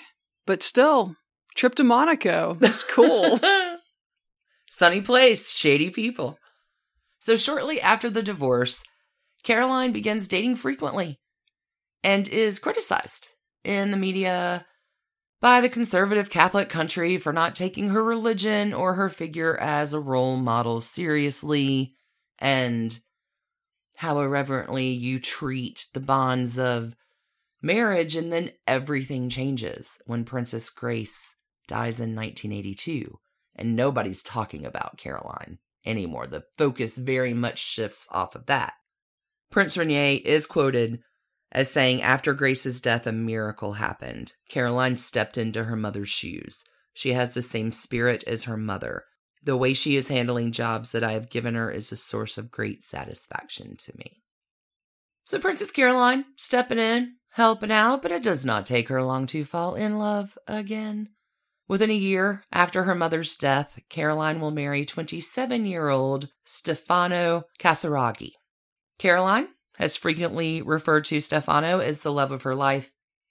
but 0.46 0.62
still, 0.62 1.16
trip 1.54 1.74
to 1.76 1.84
Monaco. 1.84 2.54
That's 2.60 2.82
cool. 2.82 3.40
Sunny 4.70 5.00
place, 5.00 5.50
shady 5.50 5.90
people. 5.90 6.38
So, 7.20 7.36
shortly 7.36 7.80
after 7.80 8.10
the 8.10 8.22
divorce, 8.22 8.82
Caroline 9.42 9.92
begins 9.92 10.28
dating 10.28 10.56
frequently 10.56 11.18
and 12.04 12.28
is 12.28 12.58
criticized 12.58 13.28
in 13.64 13.90
the 13.90 13.96
media 13.96 14.66
by 15.40 15.60
the 15.60 15.68
conservative 15.68 16.30
Catholic 16.30 16.68
country 16.68 17.18
for 17.18 17.32
not 17.32 17.54
taking 17.54 17.88
her 17.88 18.02
religion 18.02 18.74
or 18.74 18.94
her 18.94 19.08
figure 19.08 19.56
as 19.58 19.92
a 19.92 20.00
role 20.00 20.36
model 20.36 20.80
seriously 20.80 21.94
and 22.38 23.00
how 23.96 24.20
irreverently 24.20 24.88
you 24.88 25.18
treat 25.18 25.88
the 25.92 26.00
bonds 26.00 26.58
of 26.58 26.94
marriage. 27.62 28.16
And 28.16 28.32
then 28.32 28.50
everything 28.66 29.28
changes 29.28 29.98
when 30.06 30.24
Princess 30.24 30.70
Grace 30.70 31.34
dies 31.66 31.98
in 31.98 32.14
1982 32.14 33.18
and 33.56 33.74
nobody's 33.74 34.22
talking 34.22 34.64
about 34.64 34.98
Caroline 34.98 35.58
anymore. 35.84 36.26
The 36.26 36.44
focus 36.56 36.98
very 36.98 37.32
much 37.32 37.58
shifts 37.58 38.06
off 38.10 38.34
of 38.34 38.46
that. 38.46 38.74
Prince 39.50 39.76
Rainier 39.76 40.20
is 40.24 40.46
quoted 40.46 41.00
as 41.50 41.70
saying, 41.70 42.02
After 42.02 42.34
Grace's 42.34 42.80
death, 42.80 43.06
a 43.06 43.12
miracle 43.12 43.74
happened. 43.74 44.34
Caroline 44.48 44.96
stepped 44.96 45.38
into 45.38 45.64
her 45.64 45.76
mother's 45.76 46.10
shoes. 46.10 46.64
She 46.92 47.12
has 47.12 47.32
the 47.32 47.42
same 47.42 47.72
spirit 47.72 48.24
as 48.26 48.44
her 48.44 48.56
mother. 48.56 49.04
The 49.46 49.56
way 49.56 49.74
she 49.74 49.94
is 49.94 50.08
handling 50.08 50.50
jobs 50.50 50.90
that 50.90 51.04
I 51.04 51.12
have 51.12 51.30
given 51.30 51.54
her 51.54 51.70
is 51.70 51.92
a 51.92 51.96
source 51.96 52.36
of 52.36 52.50
great 52.50 52.82
satisfaction 52.82 53.76
to 53.76 53.96
me. 53.96 54.20
So, 55.24 55.38
Princess 55.38 55.70
Caroline 55.70 56.24
stepping 56.36 56.80
in, 56.80 57.14
helping 57.30 57.70
out, 57.70 58.02
but 58.02 58.10
it 58.10 58.24
does 58.24 58.44
not 58.44 58.66
take 58.66 58.88
her 58.88 59.04
long 59.04 59.28
to 59.28 59.44
fall 59.44 59.76
in 59.76 59.98
love 60.00 60.36
again. 60.48 61.10
Within 61.68 61.90
a 61.90 61.94
year 61.94 62.42
after 62.50 62.82
her 62.82 62.94
mother's 62.96 63.36
death, 63.36 63.78
Caroline 63.88 64.40
will 64.40 64.50
marry 64.50 64.84
27 64.84 65.64
year 65.64 65.90
old 65.90 66.28
Stefano 66.44 67.44
Casiraghi. 67.60 68.32
Caroline 68.98 69.46
has 69.76 69.94
frequently 69.94 70.60
referred 70.60 71.04
to 71.04 71.20
Stefano 71.20 71.78
as 71.78 72.02
the 72.02 72.12
love 72.12 72.32
of 72.32 72.42
her 72.42 72.56
life. 72.56 72.90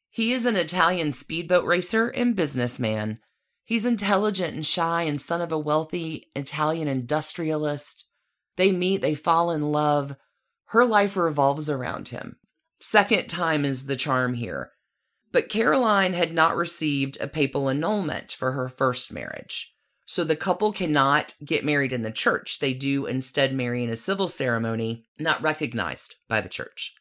He 0.09 0.31
is 0.31 0.45
an 0.45 0.55
Italian 0.55 1.11
speedboat 1.11 1.65
racer 1.65 2.07
and 2.07 2.37
businessman. 2.37 3.19
He's 3.65 3.85
intelligent 3.85 4.53
and 4.53 4.65
shy 4.65 5.03
and 5.03 5.19
son 5.19 5.41
of 5.41 5.51
a 5.51 5.57
wealthy 5.57 6.29
Italian 6.35 6.87
industrialist. 6.87 8.05
They 8.57 8.71
meet, 8.71 9.01
they 9.01 9.15
fall 9.15 9.49
in 9.51 9.71
love. 9.71 10.15
Her 10.67 10.85
life 10.85 11.17
revolves 11.17 11.69
around 11.69 12.09
him. 12.09 12.37
Second 12.79 13.27
time 13.27 13.65
is 13.65 13.85
the 13.85 13.95
charm 13.95 14.35
here. 14.35 14.71
But 15.31 15.49
Caroline 15.49 16.13
had 16.13 16.31
not 16.31 16.55
received 16.55 17.17
a 17.19 17.27
papal 17.27 17.67
annulment 17.67 18.31
for 18.31 18.51
her 18.51 18.69
first 18.69 19.11
marriage. 19.11 19.73
So 20.05 20.23
the 20.23 20.35
couple 20.35 20.71
cannot 20.71 21.33
get 21.43 21.65
married 21.65 21.91
in 21.91 22.03
the 22.03 22.11
church. 22.11 22.59
They 22.59 22.73
do 22.73 23.07
instead 23.07 23.51
marry 23.51 23.83
in 23.83 23.89
a 23.89 23.95
civil 23.95 24.27
ceremony 24.27 25.07
not 25.17 25.41
recognized 25.41 26.15
by 26.29 26.41
the 26.41 26.49
church. 26.49 26.93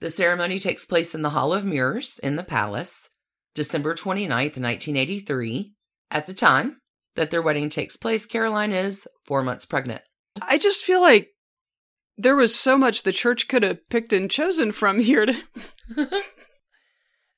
The 0.00 0.08
ceremony 0.08 0.58
takes 0.58 0.86
place 0.86 1.14
in 1.14 1.22
the 1.22 1.30
Hall 1.30 1.52
of 1.52 1.64
Mirrors 1.64 2.18
in 2.18 2.36
the 2.36 2.42
palace, 2.42 3.10
December 3.54 3.94
29th, 3.94 4.56
1983. 4.58 5.74
At 6.12 6.26
the 6.26 6.34
time 6.34 6.76
that 7.16 7.30
their 7.30 7.40
wedding 7.42 7.70
takes 7.70 7.96
place, 7.96 8.26
Caroline 8.26 8.70
is 8.70 9.08
four 9.24 9.42
months 9.42 9.64
pregnant. 9.64 10.02
I 10.42 10.58
just 10.58 10.84
feel 10.84 11.00
like 11.00 11.30
there 12.18 12.36
was 12.36 12.54
so 12.54 12.76
much 12.76 13.02
the 13.02 13.12
church 13.12 13.48
could 13.48 13.62
have 13.62 13.88
picked 13.88 14.12
and 14.12 14.30
chosen 14.30 14.72
from 14.72 14.98
here 15.00 15.24
to. 15.26 15.42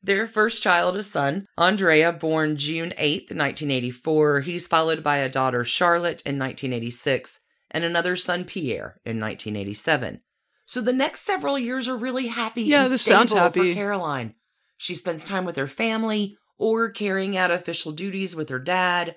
Their 0.03 0.27
first 0.27 0.61
child, 0.63 0.97
a 0.97 1.03
son, 1.03 1.47
Andrea, 1.57 2.13
born 2.13 2.57
June 2.59 2.91
8th, 2.99 3.31
1984. 3.31 4.41
He's 4.41 4.67
followed 4.67 5.03
by 5.03 5.17
a 5.17 5.31
daughter, 5.31 5.65
Charlotte, 5.65 6.21
in 6.27 6.39
1986, 6.39 7.39
and 7.71 7.85
another 7.85 8.15
son, 8.15 8.45
Pierre, 8.45 9.01
in 9.07 9.19
1987. 9.19 10.21
So 10.67 10.83
the 10.83 10.93
next 10.93 11.23
several 11.23 11.59
years 11.59 11.89
are 11.89 11.97
really 11.97 12.27
happy 12.27 12.65
Yeah, 12.65 12.89
this 12.89 13.01
sounds 13.03 13.33
happy. 13.33 13.71
for 13.71 13.75
Caroline. 13.75 14.35
She 14.77 14.95
spends 14.95 15.25
time 15.25 15.47
with 15.47 15.57
her 15.57 15.67
family 15.67 16.37
or 16.59 16.91
carrying 16.91 17.37
out 17.37 17.51
official 17.51 17.93
duties 17.93 18.35
with 18.37 18.49
her 18.49 18.59
dad. 18.59 19.17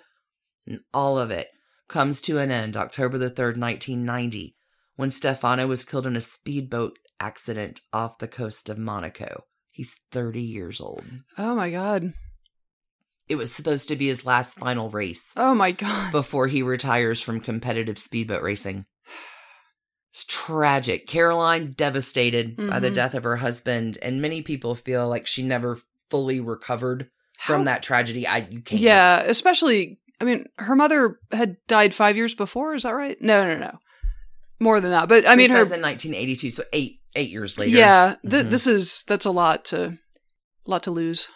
And 0.66 0.82
all 0.94 1.18
of 1.18 1.32
it 1.32 1.48
comes 1.88 2.20
to 2.22 2.40
an 2.40 2.52
end 2.52 2.76
October 2.76 3.18
the 3.18 3.30
3rd, 3.30 3.58
1990, 3.58 4.56
when 4.96 5.12
Stefano 5.12 5.68
was 5.68 5.86
killed 5.86 6.06
in 6.08 6.16
a 6.18 6.22
speedboat 6.22 6.98
accident 7.20 7.82
off 7.94 8.18
the 8.18 8.28
coast 8.28 8.70
of 8.70 8.78
Monaco. 8.78 9.44
He's 9.72 10.00
30 10.12 10.42
years 10.42 10.82
old. 10.82 11.04
Oh 11.38 11.56
my 11.56 11.70
god. 11.70 12.14
It 13.30 13.36
was 13.36 13.54
supposed 13.54 13.88
to 13.90 13.96
be 13.96 14.08
his 14.08 14.26
last 14.26 14.58
final 14.58 14.90
race 14.90 15.34
Oh 15.36 15.54
my 15.54 15.72
god. 15.72 16.12
before 16.12 16.48
he 16.48 16.64
retires 16.64 17.22
from 17.22 17.42
competitive 17.42 17.98
speedboat 17.98 18.42
racing. 18.42 18.86
It's 20.12 20.26
tragic. 20.26 21.08
Caroline 21.08 21.74
devastated 21.74 22.56
by 22.58 22.80
the 22.80 22.90
Mhm. 22.90 22.94
death 22.94 23.14
of 23.14 23.24
her 23.24 23.36
husband, 23.38 23.98
and 24.02 24.22
many 24.22 24.42
people 24.42 24.74
feel 24.76 25.08
like 25.08 25.28
she 25.28 25.44
never 25.44 25.80
fully 26.10 26.40
recovered 26.40 27.10
from 27.40 27.60
How- 27.62 27.66
that 27.66 27.84
tragedy. 27.84 28.26
I 28.28 28.48
you 28.50 28.62
can't. 28.62 28.82
Yeah, 28.82 29.20
especially. 29.22 30.00
I 30.20 30.24
mean, 30.24 30.46
her 30.58 30.76
mother 30.76 31.20
had 31.32 31.58
died 31.68 31.94
five 31.94 32.16
years 32.18 32.34
before. 32.34 32.74
Is 32.74 32.84
that 32.84 32.96
right? 32.96 33.22
No, 33.22 33.46
no, 33.46 33.58
no. 33.60 33.78
More 34.60 34.82
than 34.82 34.90
that. 34.92 35.08
But 35.08 35.28
I 35.28 35.36
mean, 35.36 35.52
her. 35.52 35.60
was 35.60 35.72
in 35.72 35.82
1982, 35.82 36.50
so 36.50 36.64
eight 36.74 37.00
eight 37.16 37.30
years 37.30 37.58
later. 37.60 37.78
Yeah, 37.78 38.16
th- 38.28 38.46
Mhm. 38.46 38.50
this 38.50 38.66
is 38.68 39.04
that's 39.08 39.26
a 39.26 39.32
lot 39.32 39.66
to, 39.66 39.98
lot 40.66 40.84
to 40.84 40.92
lose. 40.92 41.28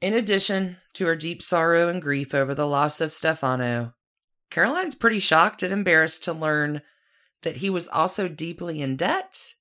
In 0.00 0.12
addition 0.14 0.78
to 0.94 1.06
her 1.06 1.14
deep 1.16 1.42
sorrow 1.42 1.88
and 1.88 2.02
grief 2.02 2.34
over 2.34 2.54
the 2.54 2.66
loss 2.66 3.00
of 3.00 3.12
Stefano, 3.12 3.94
Caroline's 4.50 4.94
pretty 4.94 5.18
shocked 5.20 5.62
and 5.62 5.72
embarrassed 5.72 6.24
to 6.24 6.32
learn 6.32 6.82
that 7.42 7.56
he 7.56 7.70
was 7.70 7.88
also 7.88 8.26
deeply 8.28 8.80
in 8.82 8.96
debt 8.96 9.54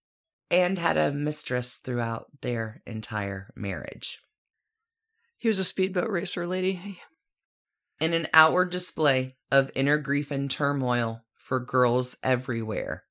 and 0.51 0.77
had 0.79 0.97
a 0.97 1.11
mistress 1.11 1.77
throughout 1.77 2.27
their 2.41 2.81
entire 2.85 3.51
marriage. 3.55 4.19
He 5.43 5.49
was 5.49 5.59
a 5.59 5.65
speedboat 5.65 6.09
racer, 6.09 6.47
lady. 6.47 7.01
In 7.99 8.13
an 8.13 8.29
outward 8.33 8.71
display 8.71 9.35
of 9.51 9.71
inner 9.75 9.97
grief 9.97 10.31
and 10.31 10.49
turmoil 10.49 11.25
for 11.35 11.59
girls 11.59 12.15
everywhere, 12.23 13.03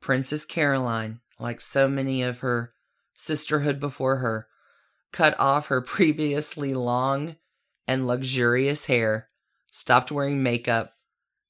Princess 0.00 0.44
Caroline, 0.44 1.20
like 1.38 1.60
so 1.60 1.86
many 1.86 2.20
of 2.20 2.40
her 2.40 2.72
sisterhood 3.14 3.78
before 3.78 4.16
her, 4.16 4.48
cut 5.12 5.38
off 5.38 5.68
her 5.68 5.80
previously 5.96 6.74
long 6.74 7.36
and 7.86 8.08
luxurious 8.08 8.86
hair, 8.86 9.28
stopped 9.70 10.10
wearing 10.10 10.42
makeup, 10.42 10.94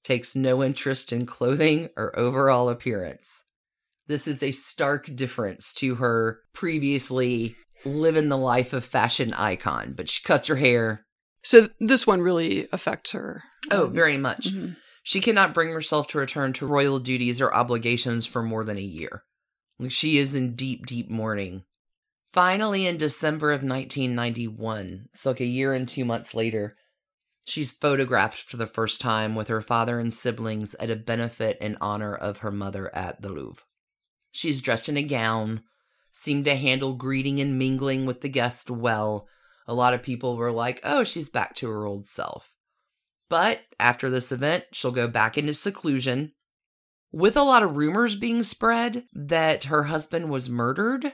takes 0.05 0.37
no 0.37 0.63
interest 0.63 1.11
in 1.11 1.25
clothing 1.25 1.89
or 1.97 2.15
overall 2.19 2.69
appearance. 2.69 3.45
This 4.09 4.29
is 4.29 4.43
a 4.43 4.53
stark 4.53 5.17
difference 5.17 5.73
to 5.75 5.95
her 5.95 6.41
previously 6.53 7.57
living 7.85 8.29
the 8.29 8.37
life 8.39 8.73
of 8.73 8.85
fashion 8.85 9.33
icon, 9.35 9.93
but 9.97 10.09
she 10.11 10.23
cuts 10.23 10.47
her 10.49 10.57
hair. 10.57 11.07
So 11.43 11.69
this 11.81 12.07
one 12.07 12.21
really 12.21 12.67
affects 12.73 13.13
her. 13.13 13.45
Oh, 13.71 13.87
Um, 13.87 13.93
very 13.95 14.17
much. 14.17 14.49
mhm. 14.53 14.77
She 15.03 15.21
cannot 15.21 15.55
bring 15.55 15.71
herself 15.71 16.07
to 16.09 16.19
return 16.19 16.53
to 16.55 16.67
royal 16.67 16.99
duties 16.99 17.41
or 17.41 17.55
obligations 17.55 18.27
for 18.27 18.43
more 18.43 18.65
than 18.65 18.77
a 18.77 18.83
year. 18.83 19.23
She 19.89 20.19
is 20.19 20.35
in 20.35 20.55
deep, 20.55 20.85
deep 20.87 21.09
mourning. 21.09 21.65
Finally, 22.33 22.87
in 22.87 22.99
December 22.99 23.53
of 23.53 23.63
1991, 23.63 25.09
so 25.15 25.31
like 25.31 25.41
a 25.41 25.45
year 25.47 25.73
and 25.73 25.89
two 25.89 26.05
months 26.05 26.35
later, 26.35 26.77
she's 27.47 27.73
photographed 27.73 28.39
for 28.39 28.57
the 28.59 28.67
first 28.67 29.01
time 29.01 29.35
with 29.35 29.49
her 29.49 29.63
father 29.63 29.99
and 29.99 30.13
siblings 30.13 30.75
at 30.75 30.91
a 30.91 30.97
benefit 30.97 31.57
in 31.61 31.79
honor 31.81 32.15
of 32.15 32.39
her 32.39 32.51
mother 32.53 32.95
at 32.95 33.23
the 33.23 33.31
Louvre. 33.31 33.63
She's 34.33 34.61
dressed 34.61 34.89
in 34.89 34.97
a 34.99 35.03
gown, 35.03 35.63
seemed 36.19 36.45
to 36.47 36.57
handle 36.57 36.95
greeting 36.95 37.41
and 37.41 37.59
mingling 37.59 38.05
with 38.05 38.23
the 38.23 38.29
guests 38.29 38.69
well. 38.69 39.29
A 39.69 39.75
lot 39.75 39.95
of 39.95 40.03
people 40.03 40.37
were 40.37 40.51
like, 40.51 40.81
oh, 40.83 41.05
she's 41.05 41.29
back 41.29 41.55
to 41.57 41.69
her 41.69 41.87
old 41.87 42.07
self. 42.07 42.53
But 43.29 43.61
after 43.79 44.11
this 44.11 44.33
event, 44.33 44.65
she'll 44.73 44.91
go 44.91 45.07
back 45.07 45.39
into 45.39 45.55
seclusion, 45.55 46.33
with 47.13 47.37
a 47.37 47.43
lot 47.43 47.63
of 47.63 47.77
rumors 47.77 48.17
being 48.17 48.43
spread 48.43 49.05
that 49.13 49.65
her 49.65 49.85
husband 49.85 50.31
was 50.31 50.51
murdered. 50.51 51.13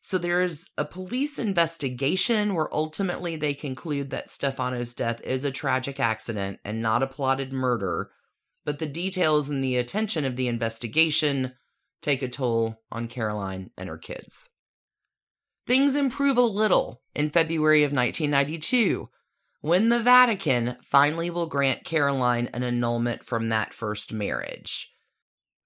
So 0.00 0.18
there 0.18 0.42
is 0.42 0.68
a 0.78 0.84
police 0.84 1.38
investigation 1.38 2.54
where 2.54 2.72
ultimately 2.72 3.36
they 3.36 3.54
conclude 3.54 4.10
that 4.10 4.30
Stefano's 4.30 4.94
death 4.94 5.20
is 5.22 5.44
a 5.44 5.50
tragic 5.50 5.98
accident 5.98 6.60
and 6.64 6.80
not 6.80 7.02
a 7.02 7.06
plotted 7.06 7.52
murder. 7.52 8.10
But 8.64 8.78
the 8.78 8.86
details 8.86 9.50
and 9.50 9.64
the 9.64 9.76
attention 9.76 10.24
of 10.24 10.36
the 10.36 10.46
investigation 10.46 11.54
take 12.04 12.22
a 12.22 12.28
toll 12.28 12.82
on 12.92 13.08
Caroline 13.08 13.70
and 13.76 13.88
her 13.88 13.98
kids. 13.98 14.48
Things 15.66 15.96
improve 15.96 16.36
a 16.36 16.42
little 16.42 17.02
in 17.14 17.30
February 17.30 17.82
of 17.82 17.92
1992 17.92 19.08
when 19.62 19.88
the 19.88 20.02
Vatican 20.02 20.76
finally 20.82 21.30
will 21.30 21.46
grant 21.46 21.84
Caroline 21.84 22.50
an 22.52 22.62
annulment 22.62 23.24
from 23.24 23.48
that 23.48 23.72
first 23.72 24.12
marriage. 24.12 24.90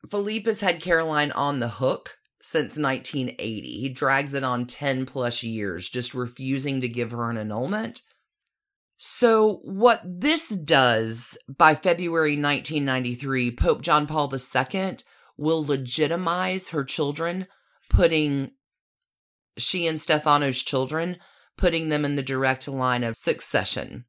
Philippe 0.08 0.48
has 0.48 0.60
had 0.60 0.80
Caroline 0.80 1.32
on 1.32 1.58
the 1.58 1.68
hook 1.68 2.16
since 2.40 2.78
1980. 2.78 3.80
He 3.80 3.88
drags 3.88 4.34
it 4.34 4.44
on 4.44 4.66
10 4.66 5.04
plus 5.06 5.42
years, 5.42 5.88
just 5.88 6.14
refusing 6.14 6.80
to 6.80 6.88
give 6.88 7.10
her 7.10 7.28
an 7.28 7.36
annulment. 7.36 8.02
So, 8.96 9.60
what 9.64 10.02
this 10.04 10.48
does 10.48 11.36
by 11.48 11.74
February 11.74 12.32
1993, 12.32 13.52
Pope 13.52 13.82
John 13.82 14.06
Paul 14.06 14.32
II 14.32 14.96
will 15.38 15.64
legitimize 15.64 16.70
her 16.70 16.84
children, 16.84 17.46
putting 17.88 18.50
she 19.56 19.86
and 19.86 20.00
Stefano's 20.00 20.62
children 20.62 21.16
putting 21.58 21.90
them 21.90 22.06
in 22.06 22.14
the 22.14 22.22
direct 22.22 22.66
line 22.66 23.04
of 23.04 23.16
succession. 23.16 24.06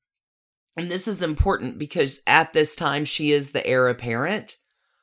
And 0.78 0.90
this 0.90 1.08
is 1.08 1.22
important 1.22 1.78
because 1.78 2.22
at 2.26 2.54
this 2.54 2.76
time 2.76 3.04
she 3.04 3.34
is 3.34 3.52
the 3.52 3.66
heir 3.68 3.90
apparent. 3.90 4.56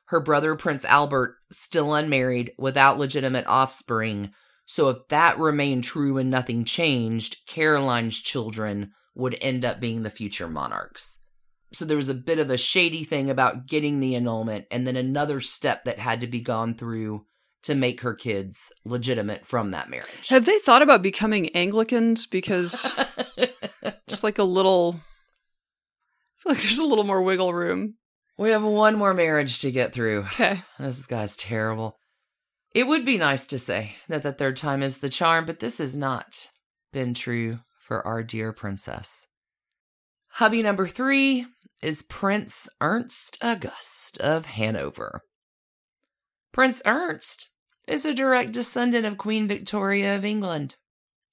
Her 0.05 0.21
brother, 0.21 0.55
Prince 0.55 0.85
Albert, 0.85 1.35
still 1.51 1.93
unmarried 1.93 2.53
without 2.57 2.97
legitimate 2.97 3.45
offspring. 3.45 4.31
So 4.65 4.89
if 4.89 5.07
that 5.09 5.37
remained 5.37 5.83
true 5.83 6.17
and 6.17 6.31
nothing 6.31 6.65
changed, 6.65 7.37
Caroline's 7.45 8.19
children 8.19 8.93
would 9.13 9.37
end 9.41 9.65
up 9.65 9.79
being 9.79 10.03
the 10.03 10.09
future 10.09 10.47
monarchs. 10.47 11.19
So 11.73 11.85
there 11.85 11.97
was 11.97 12.09
a 12.09 12.13
bit 12.13 12.39
of 12.39 12.49
a 12.49 12.57
shady 12.57 13.03
thing 13.03 13.29
about 13.29 13.67
getting 13.67 13.99
the 13.99 14.15
annulment 14.15 14.65
and 14.71 14.87
then 14.87 14.95
another 14.95 15.41
step 15.41 15.83
that 15.83 15.99
had 15.99 16.21
to 16.21 16.27
be 16.27 16.39
gone 16.39 16.75
through 16.75 17.25
to 17.63 17.75
make 17.75 18.01
her 18.01 18.13
kids 18.13 18.71
legitimate 18.85 19.45
from 19.45 19.71
that 19.71 19.89
marriage. 19.89 20.29
Have 20.29 20.45
they 20.45 20.59
thought 20.59 20.81
about 20.81 21.01
becoming 21.01 21.53
Anglicans? 21.55 22.25
Because 22.25 22.91
it's 24.07 24.23
like 24.23 24.37
a 24.37 24.43
little. 24.43 24.95
I 24.95 26.43
feel 26.43 26.51
like 26.53 26.61
there's 26.61 26.79
a 26.79 26.85
little 26.85 27.03
more 27.03 27.21
wiggle 27.21 27.53
room. 27.53 27.95
we 28.37 28.51
have 28.51 28.63
one 28.63 28.95
more 28.95 29.13
marriage 29.13 29.59
to 29.61 29.71
get 29.71 29.91
through. 29.91 30.21
Okay. 30.33 30.61
This 30.79 31.05
guy's 31.05 31.35
terrible. 31.35 31.97
It 32.73 32.87
would 32.87 33.05
be 33.05 33.17
nice 33.17 33.45
to 33.47 33.59
say 33.59 33.95
that 34.07 34.23
the 34.23 34.31
third 34.31 34.55
time 34.55 34.83
is 34.83 34.99
the 34.99 35.09
charm, 35.09 35.45
but 35.45 35.59
this 35.59 35.79
has 35.79 35.95
not 35.95 36.49
been 36.93 37.13
true 37.13 37.59
for 37.79 38.05
our 38.05 38.23
dear 38.23 38.53
princess. 38.53 39.25
Hubby 40.29 40.61
number 40.61 40.87
three 40.87 41.47
is 41.81 42.03
Prince 42.03 42.67
Ernst 42.81 43.37
August 43.41 44.17
of 44.19 44.45
Hanover. 44.45 45.21
Prince 46.51 46.81
Ernst 46.85 47.49
is 47.87 48.05
a 48.05 48.13
direct 48.13 48.51
descendant 48.51 49.05
of 49.05 49.17
Queen 49.17 49.47
Victoria 49.47 50.15
of 50.15 50.25
England. 50.25 50.75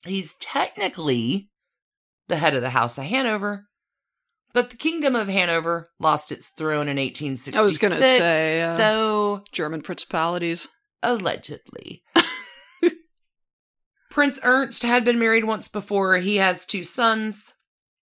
He's 0.05 0.35
technically 0.35 1.49
the 2.29 2.37
head 2.37 2.55
of 2.55 2.63
the 2.63 2.71
House 2.71 2.99
of 2.99 3.05
Hanover, 3.05 3.67
but 4.53 4.71
the 4.71 4.77
Kingdom 4.77 5.17
of 5.17 5.29
Hanover 5.29 5.91
lost 5.99 6.31
its 6.31 6.51
throne 6.51 6.89
in 6.89 6.97
1866. 6.97 7.59
I 7.59 7.63
was 7.63 7.79
gonna 7.79 7.97
say, 7.97 8.63
uh, 8.63 8.77
so 8.77 9.43
German 9.53 9.81
principalities. 9.81 10.69
allegedly. 11.03 12.03
Prince 14.11 14.39
Ernst 14.45 14.83
had 14.85 15.05
been 15.05 15.19
married 15.19 15.45
once 15.45 15.67
before. 15.67 16.19
He 16.19 16.37
has 16.37 16.67
two 16.67 16.85
sons, 16.85 17.53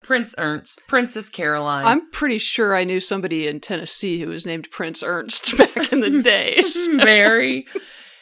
Prince 0.05 0.35
Ernst, 0.37 0.81
Princess 0.87 1.29
Caroline. 1.29 1.85
I'm 1.85 2.11
pretty 2.11 2.37
sure 2.37 2.75
I 2.75 2.83
knew 2.83 2.99
somebody 2.99 3.47
in 3.47 3.59
Tennessee 3.59 4.19
who 4.21 4.27
was 4.29 4.45
named 4.45 4.69
Prince 4.69 5.01
Ernst 5.03 5.57
back 5.57 5.91
in 5.91 5.99
the 6.01 6.21
day. 6.23 6.61
so- 6.61 6.91
Mary 6.93 7.65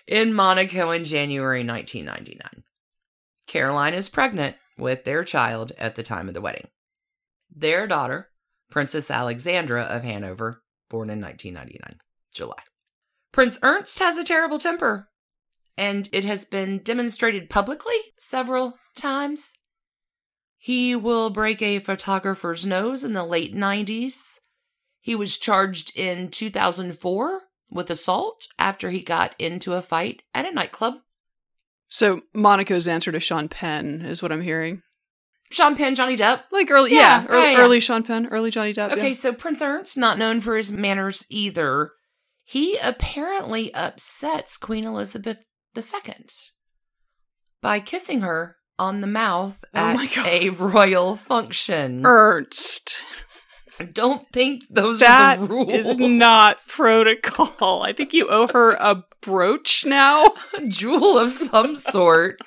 in 0.07 0.33
Monaco 0.33 0.91
in 0.91 1.03
January 1.05 1.65
1999. 1.65 2.63
Caroline 3.47 3.93
is 3.93 4.07
pregnant 4.09 4.55
with 4.77 5.03
their 5.03 5.23
child 5.25 5.73
at 5.77 5.95
the 5.95 6.03
time 6.03 6.27
of 6.29 6.33
the 6.33 6.41
wedding. 6.41 6.67
Their 7.53 7.85
daughter, 7.85 8.29
Princess 8.71 9.11
Alexandra 9.11 9.83
of 9.83 10.03
Hanover, 10.03 10.63
born 10.89 11.09
in 11.09 11.21
1999, 11.21 11.99
July. 12.33 12.63
Prince 13.33 13.59
Ernst 13.61 13.99
has 13.99 14.17
a 14.17 14.23
terrible 14.23 14.57
temper, 14.57 15.09
and 15.77 16.07
it 16.13 16.23
has 16.23 16.45
been 16.45 16.77
demonstrated 16.79 17.49
publicly 17.49 17.95
several 18.17 18.77
times. 18.95 19.51
He 20.63 20.95
will 20.95 21.29
break 21.29 21.61
a 21.61 21.79
photographer's 21.79 22.65
nose 22.65 23.03
in 23.03 23.11
the 23.11 23.25
late 23.25 23.53
90s. 23.53 24.39
He 25.01 25.13
was 25.13 25.37
charged 25.37 25.91
in 25.93 26.29
2004 26.29 27.41
with 27.69 27.89
assault 27.89 28.47
after 28.57 28.89
he 28.89 29.01
got 29.01 29.35
into 29.37 29.73
a 29.73 29.81
fight 29.81 30.21
at 30.33 30.45
a 30.45 30.53
nightclub. 30.53 30.93
So 31.89 32.21
Monaco's 32.33 32.87
answer 32.87 33.11
to 33.11 33.19
Sean 33.19 33.49
Penn 33.49 34.03
is 34.03 34.23
what 34.23 34.31
I'm 34.31 34.39
hearing. 34.39 34.83
Sean 35.51 35.75
Penn, 35.75 35.95
Johnny 35.95 36.15
Depp. 36.15 36.43
Like 36.49 36.71
early, 36.71 36.91
Yeah, 36.91 37.23
yeah, 37.23 37.27
early, 37.27 37.43
yeah, 37.43 37.51
yeah. 37.51 37.59
early 37.61 37.79
Sean 37.81 38.03
Penn, 38.03 38.27
early 38.27 38.49
Johnny 38.49 38.73
Depp. 38.73 38.93
Okay, 38.93 39.11
so 39.13 39.33
Prince 39.33 39.61
Ernst, 39.61 39.97
not 39.97 40.17
known 40.17 40.39
for 40.39 40.55
his 40.55 40.71
manners 40.71 41.25
either, 41.29 41.91
he 42.45 42.77
apparently 42.77 43.73
upsets 43.73 44.55
Queen 44.55 44.85
Elizabeth 44.85 45.43
II 45.75 46.25
by 47.61 47.81
kissing 47.81 48.21
her 48.21 48.55
on 48.79 49.01
the 49.01 49.07
mouth 49.07 49.63
Oh 49.73 49.77
at 49.99 50.17
a 50.25 50.49
royal 50.49 51.15
function. 51.15 52.01
Ernst. 52.05 53.01
I 53.79 53.85
don't 53.85 54.27
think 54.29 54.63
those 54.69 54.99
That 54.99 55.39
are 55.39 55.41
the 55.47 55.53
rules. 55.53 55.69
is 55.71 55.97
not 55.97 56.57
protocol. 56.67 57.81
I 57.83 57.91
think 57.93 58.13
you 58.13 58.27
owe 58.29 58.47
her 58.53 58.73
a 58.73 59.03
brooch 59.21 59.85
now. 59.85 60.25
a 60.57 60.61
jewel 60.67 61.17
of 61.17 61.31
some 61.31 61.75
sort. 61.75 62.39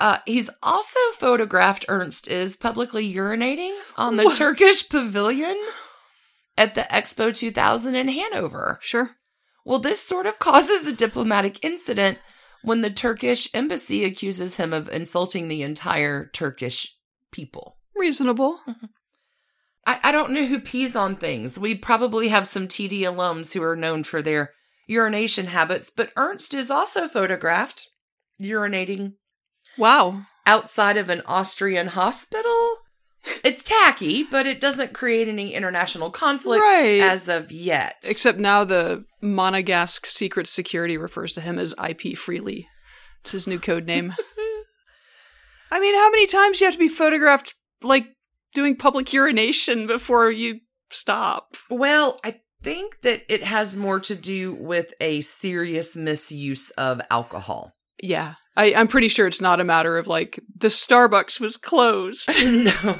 Uh, 0.00 0.18
he's 0.26 0.50
also 0.62 0.98
photographed 1.16 1.84
Ernst 1.88 2.26
is 2.28 2.56
publicly 2.56 3.10
urinating 3.14 3.74
on 3.96 4.16
the 4.16 4.24
What? 4.24 4.36
Turkish 4.36 4.88
pavilion 4.88 5.56
at 6.58 6.74
the 6.74 6.82
Expo 6.82 7.32
2000 7.32 7.94
in 7.94 8.08
Hanover. 8.08 8.78
Sure. 8.82 9.12
Well, 9.64 9.78
this 9.78 10.00
sort 10.00 10.26
of 10.26 10.38
causes 10.40 10.86
a 10.86 10.92
diplomatic 10.92 11.64
incident 11.64 12.18
when 12.64 12.80
the 12.80 12.90
Turkish 12.90 13.48
embassy 13.54 14.04
accuses 14.04 14.56
him 14.56 14.72
of 14.72 14.88
insulting 14.88 15.48
the 15.48 15.62
entire 15.62 16.26
Turkish 16.32 16.94
people. 17.30 17.76
Reasonable. 17.94 18.60
Mm-hmm. 18.68 18.86
I, 19.86 20.00
I 20.04 20.12
don't 20.12 20.30
know 20.32 20.46
who 20.46 20.60
pees 20.60 20.96
on 20.96 21.16
things. 21.16 21.58
We 21.58 21.74
probably 21.74 22.28
have 22.28 22.46
some 22.46 22.66
TD 22.68 23.00
alums 23.00 23.52
who 23.52 23.62
are 23.62 23.76
known 23.76 24.02
for 24.02 24.22
their 24.22 24.52
urination 24.86 25.46
habits, 25.46 25.90
but 25.94 26.10
Ernst 26.16 26.54
is 26.54 26.70
also 26.70 27.06
photographed 27.08 27.88
urinating 28.40 29.14
Wow. 29.76 30.22
outside 30.46 30.96
of 30.96 31.08
an 31.10 31.22
Austrian 31.26 31.88
hospital. 31.88 32.78
It's 33.42 33.62
tacky, 33.62 34.22
but 34.22 34.46
it 34.46 34.60
doesn't 34.60 34.92
create 34.92 35.28
any 35.28 35.54
international 35.54 36.10
conflicts 36.10 36.62
Right. 36.62 37.00
as 37.00 37.28
of 37.28 37.50
yet. 37.52 37.96
Except 38.04 38.38
now 38.38 38.64
the 38.64 39.04
Monegasque 39.22 40.06
secret 40.06 40.46
security 40.46 40.96
refers 40.98 41.32
to 41.34 41.40
him 41.40 41.58
as 41.58 41.74
IP 41.82 42.16
Freely. 42.16 42.68
It's 43.22 43.32
his 43.32 43.46
new 43.46 43.58
code 43.58 43.86
name. 43.86 44.14
I 45.70 45.80
mean, 45.80 45.94
how 45.94 46.10
many 46.10 46.26
times 46.26 46.58
do 46.58 46.64
you 46.64 46.68
have 46.68 46.74
to 46.74 46.78
be 46.78 46.88
photographed, 46.88 47.54
like, 47.82 48.06
doing 48.54 48.76
public 48.76 49.12
urination 49.12 49.86
before 49.86 50.30
you 50.30 50.60
stop? 50.90 51.56
Well, 51.68 52.20
I 52.24 52.40
think 52.62 53.00
that 53.02 53.22
it 53.28 53.42
has 53.42 53.76
more 53.76 54.00
to 54.00 54.14
do 54.14 54.54
with 54.54 54.92
a 55.00 55.20
serious 55.22 55.96
misuse 55.96 56.70
of 56.70 57.00
alcohol. 57.10 57.72
Yeah. 58.02 58.34
I, 58.56 58.74
I'm 58.74 58.88
pretty 58.88 59.08
sure 59.08 59.26
it's 59.26 59.40
not 59.40 59.60
a 59.60 59.64
matter 59.64 59.98
of, 59.98 60.06
like, 60.06 60.38
the 60.56 60.68
Starbucks 60.68 61.40
was 61.40 61.56
closed. 61.56 62.28
no. 62.44 62.98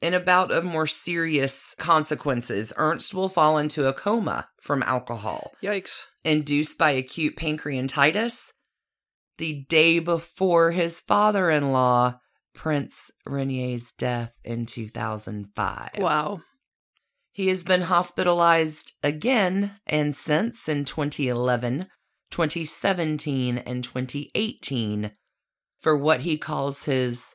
In 0.00 0.14
a 0.14 0.20
bout 0.20 0.50
of 0.50 0.64
more 0.64 0.86
serious 0.86 1.74
consequences, 1.78 2.72
Ernst 2.76 3.14
will 3.14 3.28
fall 3.28 3.58
into 3.58 3.86
a 3.86 3.92
coma 3.92 4.48
from 4.60 4.82
alcohol, 4.82 5.52
Yikes. 5.62 6.04
induced 6.24 6.76
by 6.76 6.90
acute 6.90 7.36
pancreatitis, 7.36 8.52
the 9.38 9.64
day 9.68 9.98
before 9.98 10.72
his 10.72 11.00
father 11.00 11.50
in 11.50 11.72
law, 11.72 12.18
Prince 12.54 13.10
Rainier's 13.26 13.92
death 13.96 14.32
in 14.44 14.66
2005. 14.66 15.90
Wow. 15.98 16.40
He 17.30 17.48
has 17.48 17.64
been 17.64 17.82
hospitalized 17.82 18.92
again 19.02 19.76
and 19.86 20.14
since 20.14 20.68
in 20.68 20.84
2011, 20.84 21.86
2017, 22.32 23.58
and 23.58 23.84
2018 23.84 25.12
for 25.80 25.96
what 25.96 26.20
he 26.20 26.36
calls 26.36 26.84
his, 26.84 27.34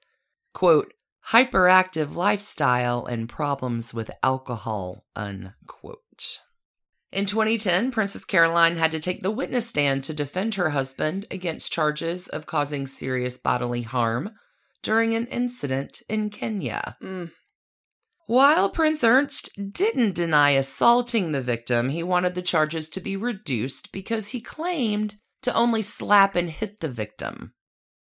quote, 0.54 0.94
hyperactive 1.32 2.16
lifestyle 2.16 3.06
and 3.06 3.30
problems 3.30 3.94
with 3.94 4.12
alcohol, 4.24 5.06
unquote. 5.16 6.40
In 7.12 7.26
2010, 7.26 7.92
Princess 7.92 8.26
Caroline 8.26 8.78
had 8.78 8.92
to 8.92 9.00
take 9.00 9.22
the 9.22 9.32
witness 9.32 9.68
stand 9.68 10.04
to 10.04 10.14
defend 10.14 10.56
her 10.56 10.72
husband 10.72 11.26
against 11.32 11.72
charges 11.72 12.28
of 12.28 12.46
causing 12.46 12.86
serious 12.86 13.38
bodily 13.38 13.84
harm 13.84 14.32
during 14.84 15.16
an 15.16 15.26
incident 15.28 16.02
in 16.10 16.30
Kenya. 16.30 16.98
Mm. 17.02 17.32
While 18.28 18.70
Prince 18.70 19.04
Ernst 19.06 19.50
didn't 19.72 20.14
deny 20.14 20.52
assaulting 20.52 21.32
the 21.32 21.42
victim, 21.42 21.90
he 21.90 22.04
wanted 22.04 22.36
the 22.36 22.42
charges 22.42 22.90
to 22.90 23.00
be 23.00 23.16
reduced 23.16 23.92
because 23.94 24.28
he 24.30 24.42
claimed 24.42 25.16
to 25.44 25.54
only 25.54 25.82
slap 25.82 26.36
and 26.36 26.50
hit 26.50 26.82
the 26.82 26.90
victim. 26.90 27.54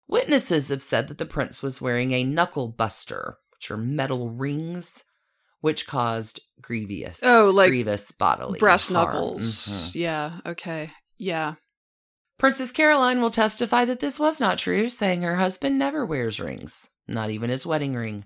Witnesses 0.07 0.69
have 0.69 0.81
said 0.81 1.07
that 1.07 1.19
the 1.19 1.27
prince 1.27 1.61
was 1.61 1.79
wearing 1.81 2.11
a 2.11 2.23
knuckle 2.23 2.67
buster, 2.69 3.37
which 3.51 3.69
are 3.69 3.77
metal 3.77 4.31
rings, 4.31 5.03
which 5.61 5.85
caused 5.85 6.41
grievous, 6.59 7.19
Oh, 7.21 7.51
like 7.53 7.67
grievous 7.69 8.11
bodily 8.11 8.57
Brass 8.57 8.89
knuckles. 8.89 9.67
Mhm. 9.67 9.95
Yeah. 9.95 10.39
Okay. 10.43 10.91
Yeah. 11.17 11.55
Princess 12.39 12.71
Caroline 12.71 13.21
will 13.21 13.29
testify 13.29 13.85
that 13.85 13.99
this 13.99 14.19
was 14.19 14.39
not 14.39 14.57
true, 14.57 14.89
saying 14.89 15.21
her 15.21 15.35
husband 15.35 15.77
never 15.77 16.03
wears 16.03 16.39
rings, 16.39 16.89
not 17.07 17.29
even 17.29 17.51
his 17.51 17.67
wedding 17.67 17.93
ring. 17.93 18.23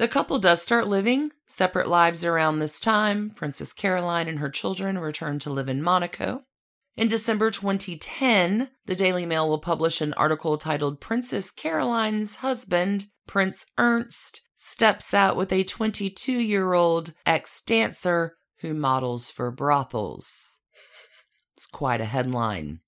The 0.00 0.08
couple 0.08 0.38
does 0.38 0.62
start 0.62 0.88
living 0.88 1.30
separate 1.46 1.86
lives 1.86 2.24
around 2.24 2.58
this 2.58 2.80
time. 2.80 3.28
Princess 3.36 3.74
Caroline 3.74 4.28
and 4.28 4.38
her 4.38 4.48
children 4.48 4.98
return 4.98 5.38
to 5.40 5.50
live 5.50 5.68
in 5.68 5.82
Monaco. 5.82 6.44
In 6.96 7.06
December 7.06 7.50
2010, 7.50 8.70
the 8.86 8.94
Daily 8.94 9.26
Mail 9.26 9.46
will 9.46 9.58
publish 9.58 10.00
an 10.00 10.14
article 10.14 10.56
titled 10.56 11.02
Princess 11.02 11.50
Caroline's 11.50 12.36
Husband, 12.36 13.08
Prince 13.26 13.66
Ernst, 13.76 14.40
steps 14.56 15.12
out 15.12 15.36
with 15.36 15.52
a 15.52 15.64
22 15.64 16.32
year 16.32 16.72
old 16.72 17.12
ex 17.26 17.60
dancer 17.60 18.38
who 18.60 18.72
models 18.72 19.30
for 19.30 19.50
brothels. 19.50 20.56
It's 21.58 21.66
quite 21.66 22.00
a 22.00 22.06
headline. 22.06 22.80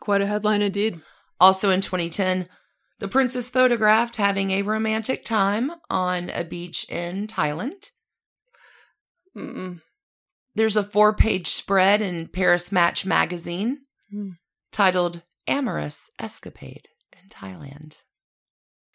Quite 0.00 0.22
a 0.22 0.26
headline 0.26 0.62
indeed. 0.62 1.02
Also 1.38 1.68
in 1.68 1.82
2010, 1.82 2.48
the 2.98 3.08
prince 3.08 3.36
is 3.36 3.50
photographed 3.50 4.16
having 4.16 4.50
a 4.50 4.62
romantic 4.62 5.24
time 5.24 5.72
on 5.88 6.30
a 6.30 6.44
beach 6.44 6.84
in 6.88 7.26
Thailand. 7.26 7.90
Mm-mm. 9.36 9.80
There's 10.54 10.76
a 10.76 10.82
four 10.82 11.14
page 11.14 11.48
spread 11.48 12.00
in 12.00 12.28
Paris 12.28 12.72
Match 12.72 13.06
magazine 13.06 13.82
Hmm. 14.10 14.30
titled 14.72 15.22
Amorous 15.46 16.10
Escapade 16.18 16.88
in 17.12 17.28
Thailand. 17.28 17.98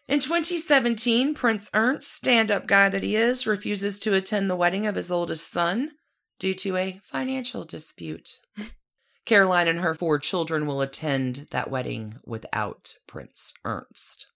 In 0.06 0.18
2017, 0.20 1.32
Prince 1.34 1.70
Ernst, 1.72 2.12
stand 2.12 2.50
up 2.50 2.66
guy 2.66 2.88
that 2.90 3.02
he 3.02 3.16
is, 3.16 3.46
refuses 3.46 3.98
to 4.00 4.12
attend 4.12 4.50
the 4.50 4.56
wedding 4.56 4.86
of 4.86 4.96
his 4.96 5.10
oldest 5.10 5.50
son 5.50 5.92
due 6.38 6.52
to 6.54 6.76
a 6.76 7.00
financial 7.02 7.64
dispute. 7.64 8.28
Caroline 9.26 9.68
and 9.68 9.80
her 9.80 9.94
four 9.94 10.18
children 10.18 10.66
will 10.66 10.80
attend 10.82 11.46
that 11.50 11.70
wedding 11.70 12.16
without 12.24 12.94
Prince 13.06 13.52
Ernst. 13.64 14.26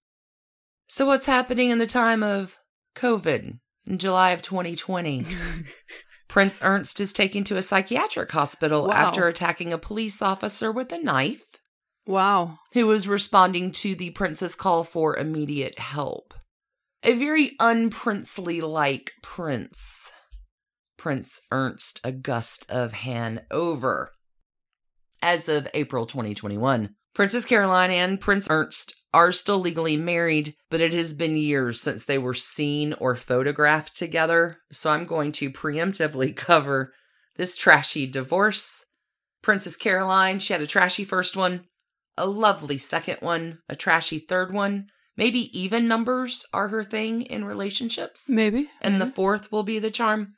So, 0.89 1.05
what's 1.07 1.27
happening 1.27 1.71
in 1.71 1.79
the 1.79 1.87
time 1.87 2.23
of 2.23 2.59
COVID 2.97 3.59
in 3.87 3.99
July 3.99 4.31
of 4.31 4.41
2020? 4.43 5.27
Prince 6.29 6.59
Ernst 6.63 7.01
is 7.01 7.13
taken 7.13 7.45
to 7.45 7.57
a 7.57 7.63
psychiatric 7.63 8.31
hospital 8.31 8.87
Wow. 8.89 8.93
after 8.95 9.27
attacking 9.27 9.73
a 9.73 9.79
police 9.79 10.21
officer 10.23 10.71
with 10.73 10.93
a 10.93 10.99
knife 10.99 11.45
Wow. 12.07 12.59
who 12.73 12.87
was 12.87 13.09
responding 13.09 13.71
to 13.73 13.95
the 13.95 14.11
prince's 14.11 14.55
call 14.55 14.85
for 14.85 15.17
immediate 15.17 15.79
help. 15.79 16.35
A 17.03 17.13
very 17.15 17.53
unprincely 17.61 18.61
like 18.61 19.13
prince. 19.23 20.11
Prince 20.97 21.41
Ernst 21.53 22.01
August 22.05 22.67
of 22.71 22.93
Hanover. 22.93 24.13
As 25.23 25.49
of 25.49 25.69
April 25.75 26.07
2021, 26.07 26.95
Princess 27.15 27.45
Caroline 27.45 27.91
and 27.91 28.21
Prince 28.21 28.47
Ernst 28.49 28.95
are 29.13 29.33
still 29.33 29.59
legally 29.59 29.97
married, 29.97 30.55
but 30.71 30.81
it 30.81 30.93
has 30.93 31.13
been 31.13 31.37
years 31.37 31.81
since 31.81 32.05
they 32.05 32.19
were 32.19 32.35
seen 32.35 32.93
or 32.95 33.17
photographed 33.17 33.97
together, 33.97 34.59
so 34.71 34.91
I'm 34.91 35.07
going 35.07 35.33
to 35.33 35.51
preemptively 35.51 36.35
cover 36.37 36.93
this 37.37 37.57
trashy 37.57 38.07
divorce. 38.07 38.85
Princess 39.43 39.77
Caroline, 39.77 40.39
she 40.39 40.53
had 40.53 40.63
a 40.63 40.67
trashy 40.67 41.05
first 41.05 41.37
one, 41.37 41.65
a 42.17 42.27
lovely 42.27 42.79
second 42.79 43.19
one, 43.21 43.59
a 43.69 43.77
trashy 43.77 44.19
third 44.19 44.53
one. 44.53 44.87
Maybe 45.17 45.59
even 45.59 45.89
numbers 45.89 46.45
are 46.53 46.69
her 46.69 46.85
thing 46.85 47.23
in 47.23 47.45
relationships. 47.45 48.29
Maybe. 48.29 48.69
And 48.81 49.01
the 49.01 49.07
fourth 49.07 49.51
will 49.51 49.65
be 49.65 49.81
the 49.81 49.91
charm. 49.91 50.35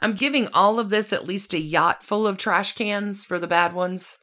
I'm 0.00 0.14
giving 0.14 0.48
all 0.48 0.78
of 0.78 0.90
this 0.90 1.12
at 1.12 1.26
least 1.26 1.54
a 1.54 1.60
yacht 1.60 2.02
full 2.02 2.26
of 2.26 2.36
trash 2.36 2.74
cans 2.74 3.24
for 3.24 3.38
the 3.38 3.46
bad 3.46 3.72
ones. 3.72 4.18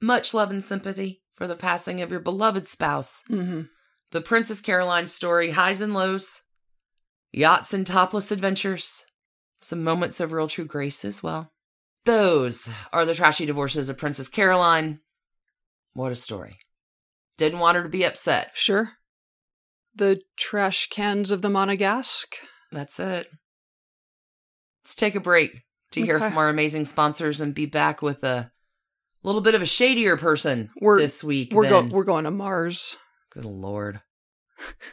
Much 0.00 0.34
love 0.34 0.50
and 0.50 0.62
sympathy 0.62 1.22
for 1.34 1.46
the 1.46 1.56
passing 1.56 2.00
of 2.02 2.10
your 2.10 2.20
beloved 2.20 2.66
spouse. 2.66 3.22
hmm 3.28 3.62
But 4.12 4.24
Princess 4.24 4.60
Caroline's 4.60 5.12
story, 5.12 5.52
highs 5.52 5.80
and 5.80 5.94
lows, 5.94 6.42
yachts 7.32 7.72
and 7.72 7.86
topless 7.86 8.30
adventures, 8.30 9.04
some 9.60 9.82
moments 9.82 10.20
of 10.20 10.32
real 10.32 10.48
true 10.48 10.66
grace 10.66 11.04
as 11.04 11.22
well. 11.22 11.52
Those 12.04 12.68
are 12.92 13.04
the 13.04 13.14
trashy 13.14 13.46
divorces 13.46 13.88
of 13.88 13.98
Princess 13.98 14.28
Caroline. 14.28 15.00
What 15.94 16.12
a 16.12 16.16
story. 16.16 16.58
Didn't 17.36 17.58
want 17.58 17.76
her 17.76 17.82
to 17.82 17.88
be 17.88 18.04
upset. 18.04 18.50
Sure. 18.54 18.92
The 19.94 20.20
trash 20.36 20.88
cans 20.88 21.30
of 21.30 21.42
the 21.42 21.48
Monegasque. 21.48 22.34
That's 22.70 23.00
it. 23.00 23.28
Let's 24.86 24.94
take 24.94 25.16
a 25.16 25.20
break 25.20 25.64
to 25.90 26.00
hear 26.00 26.20
from 26.20 26.38
our 26.38 26.48
amazing 26.48 26.84
sponsors 26.84 27.40
and 27.40 27.52
be 27.52 27.66
back 27.66 28.02
with 28.02 28.22
a 28.22 28.52
little 29.24 29.40
bit 29.40 29.56
of 29.56 29.60
a 29.60 29.66
shadier 29.66 30.16
person 30.16 30.70
We're- 30.80 31.02
this 31.02 31.24
week. 31.24 31.52
We're 31.52 31.68
go- 31.68 31.82
we're 31.90 32.04
going 32.04 32.22
to 32.22 32.30
Mars. 32.30 32.96
Good 33.32 33.44
lord. 33.44 34.00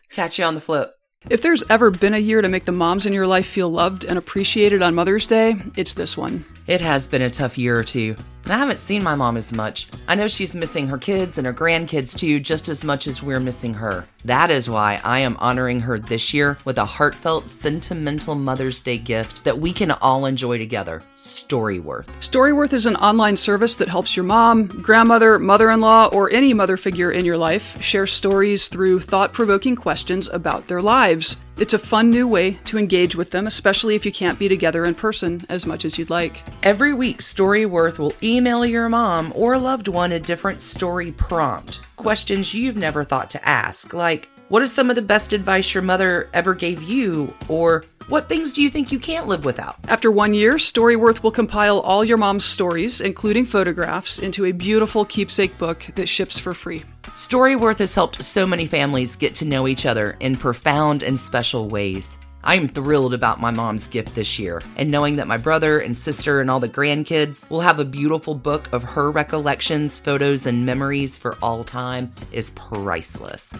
Catch 0.10 0.40
you 0.40 0.46
on 0.46 0.56
the 0.56 0.62
flip. 0.62 0.96
If 1.30 1.42
there's 1.42 1.64
ever 1.70 1.90
been 1.90 2.14
a 2.14 2.20
year 2.20 2.42
to 2.42 2.50
make 2.50 2.66
the 2.66 2.74
moms 2.74 3.06
in 3.06 3.14
your 3.14 3.26
life 3.26 3.46
feel 3.46 3.70
loved 3.70 4.04
and 4.04 4.18
appreciated 4.18 4.82
on 4.82 4.94
Mother's 4.94 5.26
Day, 5.26 5.56
it's 5.78 5.94
this 5.94 6.18
one. 6.18 6.44
It 6.68 6.82
has 6.82 7.08
been 7.08 7.22
a 7.22 7.30
tough 7.30 7.58
year 7.58 7.80
or 7.80 7.84
two. 7.86 8.18
I 8.48 8.58
haven't 8.58 8.80
seen 8.80 9.04
my 9.04 9.16
mom 9.16 9.38
as 9.38 9.54
much. 9.54 9.88
I 10.10 10.16
know 10.16 10.28
she's 10.28 10.54
missing 10.54 10.86
her 10.88 10.98
kids 10.98 11.38
and 11.38 11.48
her 11.48 11.54
grandkids 11.54 12.18
too, 12.18 12.42
just 12.42 12.68
as 12.68 12.84
much 12.84 13.08
as 13.08 13.24
we're 13.24 13.40
missing 13.40 13.74
her. 13.74 14.06
That 14.26 14.52
is 14.52 14.70
why 14.70 15.00
I 15.06 15.20
am 15.20 15.38
honoring 15.38 15.80
her 15.80 15.98
this 15.98 16.34
year 16.34 16.58
with 16.66 16.78
a 16.78 16.86
heartfelt, 16.86 17.50
sentimental 17.50 18.36
Mother's 18.36 18.82
Day 18.82 18.98
gift 18.98 19.46
that 19.46 19.60
we 19.60 19.72
can 19.72 19.92
all 19.92 20.26
enjoy 20.26 20.58
together 20.58 21.04
Storyworth. 21.24 22.08
Storyworth 22.20 22.74
is 22.74 22.86
an 22.86 22.98
online 22.98 23.38
service 23.38 23.76
that 23.78 23.88
helps 23.88 24.16
your 24.16 24.26
mom, 24.26 24.68
grandmother, 24.68 25.40
mother 25.40 25.72
in 25.72 25.80
law, 25.80 26.08
or 26.12 26.30
any 26.30 26.54
mother 26.54 26.76
figure 26.76 27.12
in 27.12 27.24
your 27.24 27.38
life 27.38 27.82
share 27.82 28.06
stories 28.06 28.68
through 28.68 29.00
thought 29.00 29.32
provoking 29.32 29.76
questions 29.76 30.28
about 30.28 30.68
their 30.68 30.82
lives. 30.82 31.38
It's 31.58 31.74
a 31.74 31.80
fun 31.80 32.10
new 32.10 32.28
way 32.28 32.54
to 32.66 32.78
engage 32.78 33.16
with 33.16 33.30
them, 33.30 33.48
especially 33.48 33.96
if 33.96 34.06
you 34.06 34.12
can't 34.12 34.38
be 34.38 34.50
together 34.50 34.84
in 34.84 34.96
person 34.96 35.46
as 35.48 35.66
much 35.66 35.86
as 35.86 35.98
you'd 35.98 36.10
like. 36.10 36.44
Every 36.62 36.94
week, 36.94 37.20
Storyworth 37.20 38.00
will 38.00 38.14
email 38.22 38.66
your 38.66 38.90
mom 38.90 39.32
or 39.34 39.58
loved 39.58 39.88
one 39.88 40.12
a 40.12 40.20
different 40.20 40.62
story 40.62 41.14
prompt. 41.14 41.80
Questions 41.96 42.54
you've 42.54 42.76
never 42.76 43.06
thought 43.06 43.30
to 43.32 43.48
ask, 43.48 43.94
like, 43.94 44.28
what 44.54 44.62
is 44.62 44.72
some 44.72 44.92
of 44.92 44.96
the 44.96 45.02
best 45.02 45.34
advice 45.34 45.74
your 45.74 45.82
mother 45.82 46.30
ever 46.32 46.54
gave 46.54 46.84
you? 46.84 47.34
Or 47.48 47.84
what 48.08 48.30
things 48.30 48.54
do 48.54 48.62
you 48.62 48.70
think 48.70 48.92
you 48.92 49.00
can't 49.00 49.26
live 49.26 49.46
without? 49.46 49.78
After 49.88 50.12
one 50.12 50.36
year, 50.36 50.58
Storyworth 50.58 51.24
will 51.24 51.32
compile 51.32 51.80
all 51.80 52.06
your 52.06 52.18
mom's 52.18 52.46
stories, 52.46 53.02
including 53.02 53.48
photographs, 53.48 54.20
into 54.20 54.46
a 54.46 54.52
beautiful 54.52 55.06
keepsake 55.06 55.58
book 55.58 55.88
that 55.96 56.08
ships 56.08 56.38
for 56.38 56.54
free. 56.54 56.84
Storyworth 57.16 57.80
has 57.80 57.96
helped 57.96 58.24
so 58.24 58.46
many 58.46 58.68
families 58.68 59.16
get 59.16 59.34
to 59.38 59.46
know 59.46 59.68
each 59.68 59.88
other 59.88 60.18
in 60.20 60.36
profound 60.36 61.02
and 61.02 61.20
special 61.20 61.68
ways. 61.68 62.20
I 62.44 62.54
am 62.54 62.68
thrilled 62.68 63.16
about 63.16 63.42
my 63.42 63.50
mom's 63.50 63.88
gift 63.88 64.14
this 64.14 64.38
year, 64.38 64.62
and 64.76 64.92
knowing 64.92 65.16
that 65.16 65.28
my 65.28 65.38
brother 65.38 65.80
and 65.80 65.98
sister 65.98 66.42
and 66.42 66.52
all 66.52 66.60
the 66.60 66.70
grandkids 66.70 67.50
will 67.50 67.62
have 67.62 67.80
a 67.80 67.86
beautiful 67.86 68.36
book 68.36 68.72
of 68.72 68.84
her 68.84 69.10
recollections, 69.10 69.98
photos, 69.98 70.46
and 70.46 70.64
memories 70.64 71.18
for 71.18 71.40
all 71.42 71.64
time 71.64 72.14
is 72.32 72.52
priceless. 72.52 73.52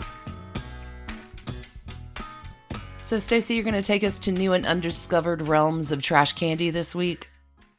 So, 3.05 3.17
Stacie, 3.17 3.53
you're 3.53 3.63
going 3.63 3.75
to 3.75 3.83
take 3.83 4.03
us 4.03 4.17
to 4.17 4.31
new 4.31 4.53
and 4.53 4.65
undiscovered 4.65 5.47
realms 5.47 5.91
of 5.91 6.01
trash 6.01 6.33
candy 6.33 6.71
this 6.71 6.95
week? 6.95 7.29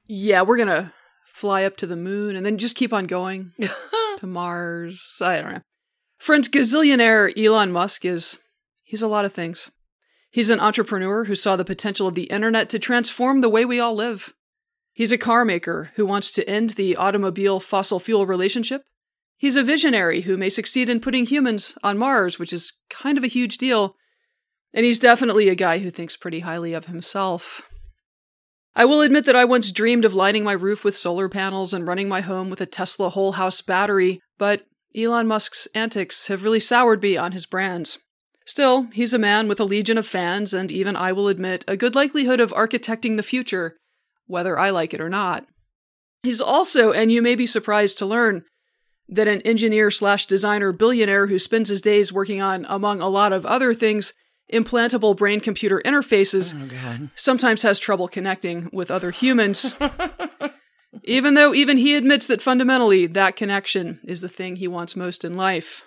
Yeah, 0.07 0.43
we're 0.43 0.57
going 0.57 0.69
to 0.69 0.93
fly 1.25 1.65
up 1.65 1.77
to 1.79 1.87
the 1.89 1.97
moon 1.97 2.37
and 2.37 2.47
then 2.47 2.59
just 2.59 2.77
keep 2.77 2.93
on 2.93 3.07
going 3.07 3.51
to 4.19 4.27
Mars. 4.29 5.19
I 5.21 5.41
don't 5.41 5.53
know. 5.55 5.63
French 6.17 6.53
gazillionaire 6.53 7.37
Elon 7.37 7.73
Musk 7.73 8.05
is, 8.05 8.39
he's 8.85 9.03
a 9.03 9.09
lot 9.09 9.25
of 9.25 9.33
things. 9.33 9.69
He's 10.31 10.49
an 10.49 10.61
entrepreneur 10.61 11.25
who 11.25 11.35
saw 11.35 11.57
the 11.57 11.65
potential 11.65 12.07
of 12.07 12.15
the 12.15 12.31
internet 12.31 12.69
to 12.69 12.79
transform 12.79 13.41
the 13.41 13.51
way 13.51 13.65
we 13.65 13.81
all 13.81 13.97
live. 13.97 14.33
He's 14.93 15.11
a 15.11 15.19
car 15.19 15.45
maker 15.45 15.91
who 15.97 16.07
wants 16.07 16.31
to 16.31 16.49
end 16.49 16.71
the 16.71 16.95
automobile 16.95 17.59
fossil 17.59 17.99
fuel 17.99 18.27
relationship. 18.27 18.83
He's 19.37 19.57
a 19.57 19.65
visionary 19.65 20.21
who 20.21 20.37
may 20.37 20.51
succeed 20.51 20.89
in 20.89 21.01
putting 21.01 21.27
humans 21.27 21.77
on 21.83 21.99
Mars, 21.99 22.39
which 22.39 22.53
is 22.53 22.75
kind 22.89 23.19
of 23.19 23.25
a 23.25 23.27
huge 23.27 23.59
deal. 23.59 23.97
And 24.77 24.85
he's 24.85 24.99
definitely 24.99 25.49
a 25.49 25.55
guy 25.55 25.79
who 25.79 25.91
thinks 25.91 26.19
pretty 26.19 26.41
highly 26.41 26.75
of 26.75 26.85
himself. 26.85 27.63
I 28.75 28.85
will 28.85 29.01
admit 29.01 29.25
that 29.25 29.35
I 29.35 29.47
once 29.47 29.73
dreamed 29.73 30.05
of 30.05 30.13
lining 30.13 30.45
my 30.45 30.53
roof 30.53 30.85
with 30.85 30.95
solar 30.95 31.31
panels 31.31 31.73
and 31.73 31.89
running 31.89 32.11
my 32.11 32.21
home 32.21 32.51
with 32.51 32.61
a 32.61 32.67
Tesla 32.67 33.09
whole 33.09 33.33
house 33.33 33.63
battery, 33.63 34.21
but 34.37 34.67
Elon 34.95 35.27
Musk's 35.27 35.67
antics 35.75 36.27
have 36.27 36.45
really 36.45 36.61
soured 36.61 37.03
me 37.03 37.17
on 37.17 37.33
his 37.33 37.47
brands. 37.47 37.99
Still, 38.45 38.89
he's 38.93 39.15
a 39.15 39.19
man 39.19 39.49
with 39.49 39.59
a 39.59 39.65
legion 39.65 39.97
of 39.97 40.07
fans, 40.07 40.53
and 40.53 40.71
even 40.71 40.95
I 40.95 41.11
will 41.11 41.29
admit 41.29 41.65
a 41.67 41.77
good 41.77 41.95
likelihood 41.95 42.39
of 42.39 42.53
architecting 42.53 43.17
the 43.17 43.23
future, 43.23 43.79
whether 44.27 44.59
I 44.59 44.69
like 44.69 44.93
it 44.93 45.01
or 45.01 45.09
not. 45.09 45.47
He's 46.23 46.41
also, 46.43 46.93
and 46.93 47.11
you 47.11 47.23
may 47.23 47.35
be 47.35 47.47
surprised 47.47 47.97
to 47.99 48.07
learn, 48.07 48.45
that 49.09 49.27
an 49.27 49.41
engineer 49.41 49.91
slash 49.91 50.27
designer 50.27 50.71
billionaire 50.73 51.29
who 51.29 51.39
spends 51.39 51.71
his 51.71 51.81
days 51.81 52.13
working 52.13 52.43
on, 52.43 52.67
among 52.69 53.01
a 53.01 53.09
lot 53.09 53.33
of 53.33 53.47
other 53.47 53.73
things, 53.73 54.13
implantable 54.53 55.17
brain 55.17 55.41
computer 55.41 55.83
interfaces 55.85 56.55
Oh, 56.55 57.09
sometimes 57.15 57.63
has 57.63 57.79
trouble 57.79 58.09
connecting 58.09 58.69
with 58.73 58.91
other 58.91 59.11
humans. 59.11 59.75
even 61.05 61.35
though 61.35 61.55
even 61.55 61.77
he 61.77 61.97
admits 61.97 62.27
that 62.27 62.43
fundamentally 62.43 63.07
that 63.07 63.37
connection 63.37 64.01
is 64.05 64.21
the 64.21 64.29
thing 64.29 64.57
he 64.57 64.69
wants 64.69 64.97
most 64.97 65.25
in 65.25 65.35
life. 65.35 65.83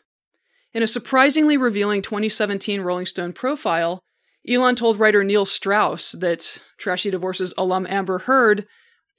In 0.74 0.84
a 0.84 0.88
surprisingly 0.88 1.58
revealing 1.58 2.02
2017 2.02 2.82
Rolling 2.82 3.06
Stone 3.06 3.34
profile, 3.34 4.04
Elon 4.48 4.76
told 4.76 5.00
writer 5.00 5.24
Neil 5.24 5.45
Strauss 5.45 6.12
that 6.13 6.62
Trashy 6.78 7.12
Divorce's 7.12 7.54
alum 7.58 7.88
Amber 7.89 8.19
Heard 8.19 8.65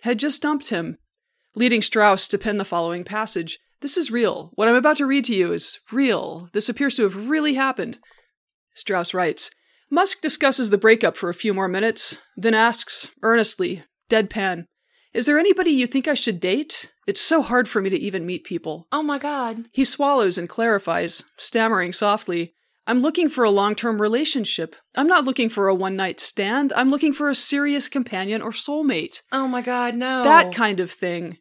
had 0.02 0.18
just 0.18 0.42
dumped 0.42 0.70
him, 0.70 0.98
leading 1.54 1.82
Strauss 1.82 2.28
to 2.28 2.38
pen 2.38 2.56
the 2.56 2.64
following 2.64 3.04
passage. 3.04 3.58
This 3.80 3.96
is 3.96 4.10
real. 4.10 4.50
What 4.54 4.68
I'm 4.68 4.76
about 4.76 4.96
to 4.98 5.06
read 5.06 5.24
to 5.26 5.34
you 5.34 5.52
is 5.52 5.80
real. 5.90 6.48
This 6.52 6.68
appears 6.68 6.94
to 6.96 7.02
have 7.02 7.28
really 7.28 7.54
happened. 7.54 7.98
Strauss 8.74 9.14
writes 9.14 9.50
Musk 9.90 10.20
discusses 10.20 10.70
the 10.70 10.78
breakup 10.78 11.16
for 11.16 11.28
a 11.28 11.34
few 11.34 11.52
more 11.52 11.68
minutes, 11.68 12.18
then 12.36 12.54
asks, 12.54 13.10
earnestly, 13.22 13.84
deadpan, 14.08 14.66
Is 15.12 15.26
there 15.26 15.38
anybody 15.38 15.70
you 15.70 15.86
think 15.86 16.06
I 16.06 16.14
should 16.14 16.40
date? 16.40 16.90
It's 17.06 17.20
so 17.20 17.42
hard 17.42 17.68
for 17.68 17.80
me 17.80 17.90
to 17.90 17.98
even 17.98 18.26
meet 18.26 18.44
people. 18.44 18.86
Oh 18.92 19.02
my 19.02 19.18
God. 19.18 19.64
He 19.72 19.84
swallows 19.84 20.38
and 20.38 20.48
clarifies, 20.48 21.24
stammering 21.36 21.92
softly, 21.92 22.54
I'm 22.90 23.02
looking 23.02 23.28
for 23.28 23.44
a 23.44 23.50
long 23.50 23.76
term 23.76 24.00
relationship. 24.00 24.74
I'm 24.96 25.06
not 25.06 25.24
looking 25.24 25.48
for 25.48 25.68
a 25.68 25.74
one 25.74 25.94
night 25.94 26.18
stand. 26.18 26.72
I'm 26.72 26.90
looking 26.90 27.12
for 27.12 27.28
a 27.28 27.36
serious 27.36 27.88
companion 27.88 28.42
or 28.42 28.50
soulmate. 28.50 29.22
Oh 29.30 29.46
my 29.46 29.62
God, 29.62 29.94
no. 29.94 30.24
That 30.24 30.52
kind 30.52 30.80
of 30.80 30.90
thing. 30.90 31.38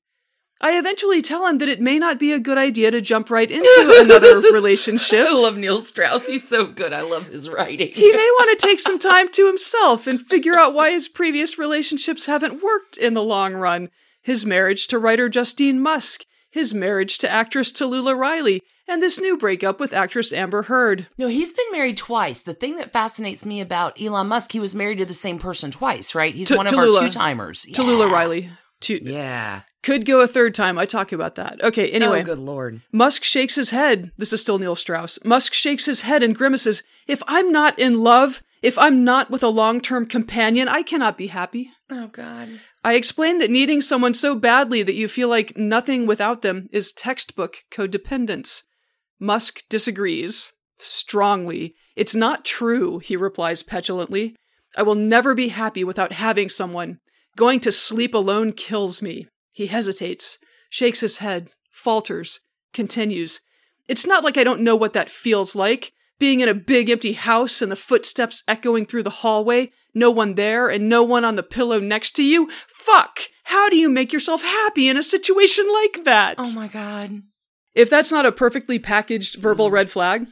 I 0.62 0.78
eventually 0.78 1.22
tell 1.22 1.48
him 1.48 1.58
that 1.60 1.70
it 1.70 1.80
may 1.80 2.00
not 2.00 2.20
be 2.20 2.34
a 2.34 2.40
good 2.40 2.58
idea 2.58 2.92
to 2.92 3.00
jump 3.00 3.30
right 3.30 3.50
into 3.50 3.98
another 4.02 4.40
relationship. 4.54 5.26
I 5.28 5.32
love 5.32 5.56
Neil 5.56 5.80
Strauss. 5.80 6.28
He's 6.28 6.48
so 6.48 6.66
good. 6.66 6.92
I 6.92 7.02
love 7.02 7.28
his 7.28 7.48
writing. 7.50 7.90
He 7.94 8.12
may 8.12 8.18
want 8.40 8.60
to 8.60 8.66
take 8.68 8.80
some 8.82 9.00
time 9.00 9.30
to 9.30 9.48
himself 9.48 10.06
and 10.06 10.20
figure 10.22 10.56
out 10.58 10.74
why 10.74 10.92
his 10.92 11.08
previous 11.08 11.58
relationships 11.58 12.26
haven't 12.26 12.62
worked 12.62 12.98
in 12.98 13.14
the 13.14 13.24
long 13.24 13.54
run. 13.54 13.90
His 14.22 14.46
marriage 14.46 14.88
to 14.88 15.00
writer 15.00 15.30
Justine 15.30 15.80
Musk, 15.82 16.26
his 16.52 16.74
marriage 16.74 17.18
to 17.20 17.30
actress 17.32 17.72
Tallulah 17.72 18.18
Riley, 18.18 18.62
and 18.86 19.02
this 19.02 19.22
new 19.22 19.38
breakup 19.38 19.80
with 19.80 19.94
actress 19.94 20.34
Amber 20.34 20.64
Heard. 20.64 21.08
No, 21.18 21.28
he's 21.28 21.54
been 21.54 21.72
married 21.72 21.96
twice. 21.96 22.42
The 22.42 22.54
thing 22.54 22.76
that 22.78 22.92
fascinates 22.92 23.46
me 23.46 23.62
about 23.62 24.00
Elon 24.02 24.28
Musk, 24.28 24.52
he 24.52 24.60
was 24.60 24.76
married 24.76 24.98
to 24.98 25.06
the 25.06 25.14
same 25.14 25.40
person 25.40 25.72
twice, 25.72 26.14
right? 26.14 26.36
He's 26.36 26.50
To- 26.50 26.58
one 26.58 26.66
of 26.68 26.74
Tallulah. 26.74 26.96
our 26.98 27.04
two 27.06 27.12
timers. 27.12 27.66
Tallulah 27.72 28.12
Riley. 28.12 28.50
Two 28.82 29.00
Yeah. 29.02 29.62
Could 29.82 30.06
go 30.06 30.22
a 30.22 30.28
third 30.28 30.54
time. 30.54 30.78
I 30.78 30.86
talk 30.86 31.12
about 31.12 31.36
that. 31.36 31.64
Okay, 31.64 31.92
oh, 31.92 31.96
anyway. 31.96 32.22
Oh, 32.22 32.26
good 32.26 32.40
lord. 32.40 32.82
Musk 32.92 33.24
shakes 33.24 33.56
his 33.56 33.70
head. 33.70 34.12
This 34.18 34.34
is 34.34 34.42
still 34.42 34.60
Neil 34.60 34.76
Strauss. 34.76 35.20
Musk 35.24 35.54
shakes 35.54 35.86
his 35.86 36.02
head 36.02 36.24
and 36.24 36.36
grimaces. 36.36 36.84
If 37.08 37.24
I'm 37.28 37.52
not 37.52 37.78
in 37.80 38.00
love, 38.00 38.42
if 38.62 38.78
I'm 38.78 39.04
not 39.04 39.30
with 39.32 39.44
a 39.44 39.50
long 39.50 39.80
term 39.80 40.06
companion, 40.06 40.68
I 40.68 40.84
cannot 40.84 41.18
be 41.18 41.28
happy. 41.28 41.72
Oh 41.90 42.08
god. 42.08 42.60
I 42.84 42.94
explain 42.94 43.40
that 43.40 43.50
needing 43.50 43.82
someone 43.82 44.14
so 44.14 44.36
badly 44.36 44.84
that 44.84 44.96
you 44.96 45.08
feel 45.08 45.30
like 45.30 45.58
nothing 45.58 46.06
without 46.06 46.42
them 46.42 46.68
is 46.72 46.92
textbook 46.92 47.64
codependence. 47.72 48.64
Musk 49.20 49.64
disagrees. 49.70 50.52
Strongly. 50.78 51.76
It's 51.96 52.16
not 52.16 52.46
true, 52.46 53.00
he 53.00 53.18
replies 53.18 53.64
petulantly. 53.64 54.36
I 54.78 54.84
will 54.84 54.96
never 54.96 55.34
be 55.34 55.50
happy 55.50 55.84
without 55.84 56.14
having 56.14 56.48
someone. 56.48 57.00
Going 57.36 57.60
to 57.62 57.72
sleep 57.72 58.14
alone 58.14 58.54
kills 58.54 59.02
me. 59.02 59.28
He 59.60 59.68
hesitates, 59.68 60.38
shakes 60.70 61.02
his 61.02 61.18
head, 61.18 61.50
falters, 61.70 62.40
continues. 62.74 63.42
It's 63.90 64.06
not 64.06 64.24
like 64.24 64.38
I 64.38 64.46
don't 64.46 64.62
know 64.62 64.78
what 64.78 64.94
that 64.94 65.10
feels 65.10 65.54
like. 65.54 65.92
Being 66.18 66.40
in 66.40 66.48
a 66.48 66.54
big 66.54 66.90
empty 66.90 67.12
house 67.12 67.62
and 67.62 67.70
the 67.70 67.76
footsteps 67.76 68.42
echoing 68.48 68.86
through 68.86 69.04
the 69.04 69.10
hallway, 69.10 69.72
no 69.94 70.12
one 70.12 70.36
there 70.36 70.70
and 70.70 70.88
no 70.88 71.04
one 71.04 71.26
on 71.26 71.36
the 71.36 71.44
pillow 71.44 71.82
next 71.82 72.12
to 72.12 72.24
you. 72.24 72.50
Fuck! 72.70 73.20
How 73.44 73.68
do 73.68 73.76
you 73.76 73.90
make 73.90 74.14
yourself 74.14 74.44
happy 74.44 74.88
in 74.88 74.96
a 74.96 75.04
situation 75.04 75.66
like 75.70 76.06
that? 76.06 76.36
Oh 76.38 76.54
my 76.54 76.70
god. 76.70 77.22
If 77.76 77.90
that's 77.90 78.14
not 78.14 78.26
a 78.26 78.32
perfectly 78.32 78.80
packaged 78.80 79.42
verbal 79.42 79.70
mm. 79.70 79.74
red 79.74 79.90
flag, 79.90 80.28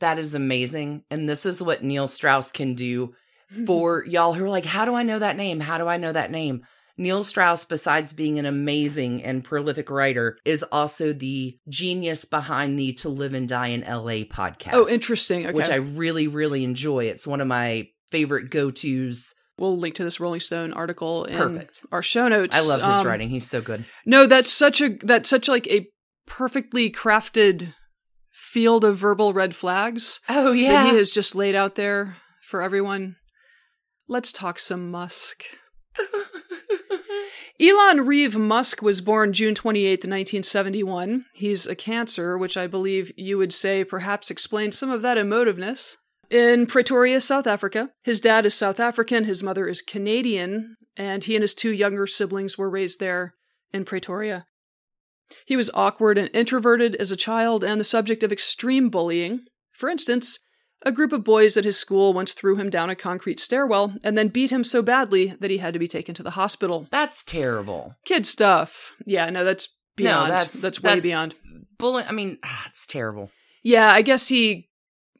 That 0.00 0.18
is 0.18 0.34
amazing. 0.34 1.04
And 1.10 1.26
this 1.26 1.46
is 1.46 1.62
what 1.62 1.82
Neil 1.82 2.08
Strauss 2.08 2.52
can 2.52 2.74
do 2.74 3.14
for 3.66 4.04
y'all 4.04 4.34
who 4.34 4.44
are 4.44 4.50
like, 4.50 4.66
how 4.66 4.84
do 4.84 4.94
I 4.94 5.02
know 5.02 5.18
that 5.18 5.36
name? 5.38 5.60
How 5.60 5.78
do 5.78 5.88
I 5.88 5.96
know 5.96 6.12
that 6.12 6.30
name? 6.30 6.66
Neil 7.00 7.24
Strauss, 7.24 7.64
besides 7.64 8.12
being 8.12 8.38
an 8.38 8.44
amazing 8.46 9.24
and 9.24 9.42
prolific 9.42 9.88
writer, 9.90 10.36
is 10.44 10.62
also 10.64 11.12
the 11.14 11.56
genius 11.68 12.24
behind 12.26 12.78
the 12.78 12.92
To 12.92 13.08
Live 13.08 13.32
and 13.34 13.48
Die 13.48 13.68
in 13.68 13.80
LA 13.80 14.24
podcast. 14.24 14.74
oh, 14.74 14.86
interesting. 14.86 15.46
Okay. 15.46 15.52
Which 15.54 15.70
I 15.70 15.76
really, 15.76 16.28
really 16.28 16.62
enjoy. 16.62 17.04
It's 17.06 17.26
one 17.26 17.40
of 17.40 17.46
my 17.48 17.88
favorite 18.10 18.50
go 18.50 18.70
tos. 18.70 19.32
we'll 19.56 19.78
link 19.78 19.94
to 19.94 20.04
this 20.04 20.20
Rolling 20.20 20.40
Stone 20.40 20.72
article 20.74 21.24
in 21.24 21.36
Perfect. 21.38 21.80
our 21.90 22.02
show 22.02 22.28
notes. 22.28 22.54
I 22.56 22.60
love 22.60 22.80
his 22.80 23.00
Um, 23.00 23.06
writing. 23.06 23.30
He's 23.30 23.48
so 23.48 23.60
good. 23.62 23.84
No, 24.04 24.26
that's 24.26 24.52
such 24.52 24.80
a 24.82 24.90
that's 25.02 25.28
such 25.30 25.48
like 25.48 25.66
a 25.68 25.86
perfectly 26.26 26.90
crafted 26.90 27.74
field 28.30 28.84
of 28.84 28.96
verbal 28.98 29.32
red 29.32 29.54
flags 29.54 30.20
Oh, 30.28 30.50
that 30.54 30.90
he 30.90 30.96
has 30.96 31.10
just 31.10 31.34
laid 31.34 31.54
out 31.54 31.76
there 31.76 32.16
for 32.42 32.62
everyone. 32.62 33.16
Let's 34.08 34.32
talk 34.32 34.58
some 34.58 34.90
Musk. 34.90 35.44
Elon 37.60 38.06
Reeve 38.06 38.38
Musk 38.38 38.80
was 38.80 39.02
born 39.02 39.34
June 39.34 39.54
28, 39.54 39.90
1971. 39.98 41.26
He's 41.34 41.66
a 41.66 41.74
cancer, 41.74 42.38
which 42.38 42.56
I 42.56 42.66
believe 42.66 43.12
you 43.18 43.36
would 43.36 43.52
say 43.52 43.84
perhaps 43.84 44.30
explains 44.30 44.78
some 44.78 44.90
of 44.90 45.02
that 45.02 45.18
emotiveness. 45.18 45.98
In 46.30 46.66
Pretoria, 46.66 47.20
South 47.20 47.46
Africa. 47.46 47.90
His 48.02 48.18
dad 48.18 48.46
is 48.46 48.54
South 48.54 48.80
African, 48.80 49.24
his 49.24 49.42
mother 49.42 49.68
is 49.68 49.82
Canadian, 49.82 50.76
and 50.96 51.22
he 51.22 51.36
and 51.36 51.42
his 51.42 51.54
two 51.54 51.72
younger 51.72 52.06
siblings 52.06 52.56
were 52.56 52.70
raised 52.70 52.98
there 52.98 53.34
in 53.74 53.84
Pretoria. 53.84 54.46
He 55.44 55.56
was 55.56 55.70
awkward 55.74 56.16
and 56.16 56.30
introverted 56.32 56.94
as 56.96 57.12
a 57.12 57.16
child 57.16 57.62
and 57.62 57.78
the 57.78 57.84
subject 57.84 58.22
of 58.22 58.32
extreme 58.32 58.88
bullying. 58.88 59.40
For 59.72 59.90
instance, 59.90 60.38
a 60.84 60.92
group 60.92 61.12
of 61.12 61.24
boys 61.24 61.56
at 61.56 61.64
his 61.64 61.78
school 61.78 62.12
once 62.12 62.32
threw 62.32 62.56
him 62.56 62.70
down 62.70 62.88
a 62.90 62.94
concrete 62.96 63.38
stairwell 63.40 63.94
and 64.02 64.16
then 64.16 64.28
beat 64.28 64.50
him 64.50 64.64
so 64.64 64.80
badly 64.82 65.34
that 65.40 65.50
he 65.50 65.58
had 65.58 65.72
to 65.74 65.78
be 65.78 65.88
taken 65.88 66.14
to 66.14 66.22
the 66.22 66.30
hospital. 66.30 66.86
That's 66.90 67.22
terrible. 67.22 67.94
Kid 68.04 68.26
stuff. 68.26 68.92
Yeah, 69.06 69.28
no, 69.30 69.44
that's 69.44 69.68
beyond. 69.96 70.28
No, 70.30 70.34
that's- 70.36 70.60
that's 70.60 70.82
way 70.82 70.88
that's- 70.90 71.04
beyond. 71.04 71.34
Bullet. 71.78 72.06
I 72.08 72.12
mean, 72.12 72.38
ah, 72.44 72.66
it's 72.70 72.86
terrible. 72.86 73.30
Yeah, 73.62 73.90
I 73.90 74.02
guess 74.02 74.28
he 74.28 74.68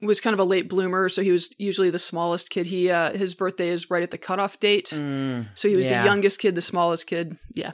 was 0.03 0.21
kind 0.21 0.33
of 0.35 0.41
a 0.41 0.45
late 0.45 0.69
bloomer, 0.69 1.09
so 1.09 1.23
he 1.23 1.31
was 1.33 1.55
usually 1.59 1.91
the 1.91 1.99
smallest 1.99 2.49
kid. 2.51 2.67
He 2.67 2.91
uh 2.91 3.17
his 3.17 3.35
birthday 3.35 3.69
is 3.69 3.91
right 3.91 4.03
at 4.03 4.11
the 4.11 4.19
cutoff 4.19 4.59
date. 4.61 4.91
Mm, 4.95 5.49
So 5.55 5.69
he 5.69 5.77
was 5.77 5.87
yeah. 5.87 6.03
the 6.03 6.09
youngest 6.09 6.39
kid, 6.39 6.55
the 6.55 6.63
smallest 6.63 7.07
kid. 7.07 7.37
Yeah. 7.55 7.73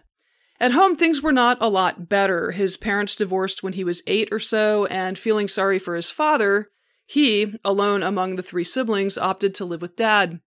At 0.61 0.72
home, 0.72 0.96
things 0.96 1.20
were 1.22 1.33
not 1.33 1.59
a 1.61 1.68
lot 1.68 2.09
better. 2.09 2.51
His 2.53 2.77
parents 2.77 3.14
divorced 3.14 3.62
when 3.62 3.75
he 3.75 3.85
was 3.85 4.03
eight 4.07 4.29
or 4.33 4.38
so, 4.38 4.87
and 4.87 5.18
feeling 5.18 5.49
sorry 5.49 5.79
for 5.79 5.94
his 5.94 6.11
father, 6.11 6.68
he, 7.07 7.55
alone 7.64 8.03
among 8.03 8.37
the 8.37 8.42
three 8.42 8.64
siblings, 8.64 9.16
opted 9.16 9.55
to 9.55 9.64
live 9.64 9.81
with 9.81 9.97
dad, 9.97 10.40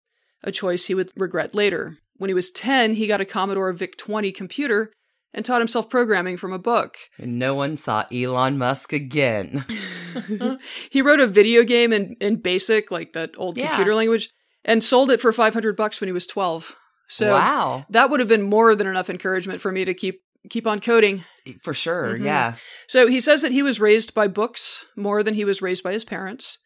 a 0.44 0.52
choice 0.52 0.86
he 0.86 0.94
would 0.94 1.12
regret 1.16 1.56
later. 1.56 1.98
When 2.18 2.30
he 2.30 2.34
was 2.34 2.52
10, 2.52 2.94
he 2.94 3.08
got 3.08 3.22
a 3.22 3.26
Commodore 3.26 3.72
VIC 3.72 3.98
20 3.98 4.32
computer 4.34 4.92
and 5.34 5.46
taught 5.46 5.62
himself 5.62 5.90
programming 5.90 6.38
from 6.38 6.52
a 6.52 6.60
book. 6.60 6.98
And 7.18 7.40
no 7.40 7.56
one 7.56 7.78
saw 7.78 8.06
Elon 8.12 8.58
Musk 8.58 8.92
again. 8.92 9.66
he 10.90 11.02
wrote 11.02 11.20
a 11.20 11.28
video 11.28 11.64
game 11.64 11.94
in, 11.94 12.16
in 12.20 12.38
BASIC, 12.42 12.92
like 12.92 13.14
that 13.14 13.32
old 13.38 13.58
Yeah. 13.58 13.68
computer 13.68 13.96
language, 13.96 14.30
and 14.66 14.84
sold 14.84 15.12
it 15.12 15.22
for 15.22 15.32
500 15.32 15.76
bucks 15.76 16.02
when 16.02 16.08
he 16.08 16.14
was 16.14 16.28
12. 16.28 16.76
So 17.08 17.32
wow. 17.32 17.86
that 17.90 18.10
would 18.10 18.20
have 18.20 18.30
been 18.30 18.44
more 18.44 18.76
than 18.76 18.86
enough 18.86 19.10
encouragement 19.10 19.62
for 19.62 19.72
me 19.72 19.86
to 19.86 19.94
keep 19.94 20.22
keep 20.50 20.68
on 20.68 20.80
coding. 20.80 21.24
For 21.62 21.74
sure. 21.74 22.18
Mhm. 22.18 22.26
Yeah. 22.26 22.56
So 22.88 23.08
he 23.08 23.20
says 23.20 23.42
that 23.42 23.52
he 23.52 23.64
was 23.64 23.80
raised 23.80 24.14
by 24.14 24.28
books 24.28 24.86
more 24.96 25.24
than 25.24 25.34
he 25.34 25.46
was 25.46 25.62
raised 25.62 25.84
by 25.84 25.94
his 25.94 26.06
parents. 26.06 26.60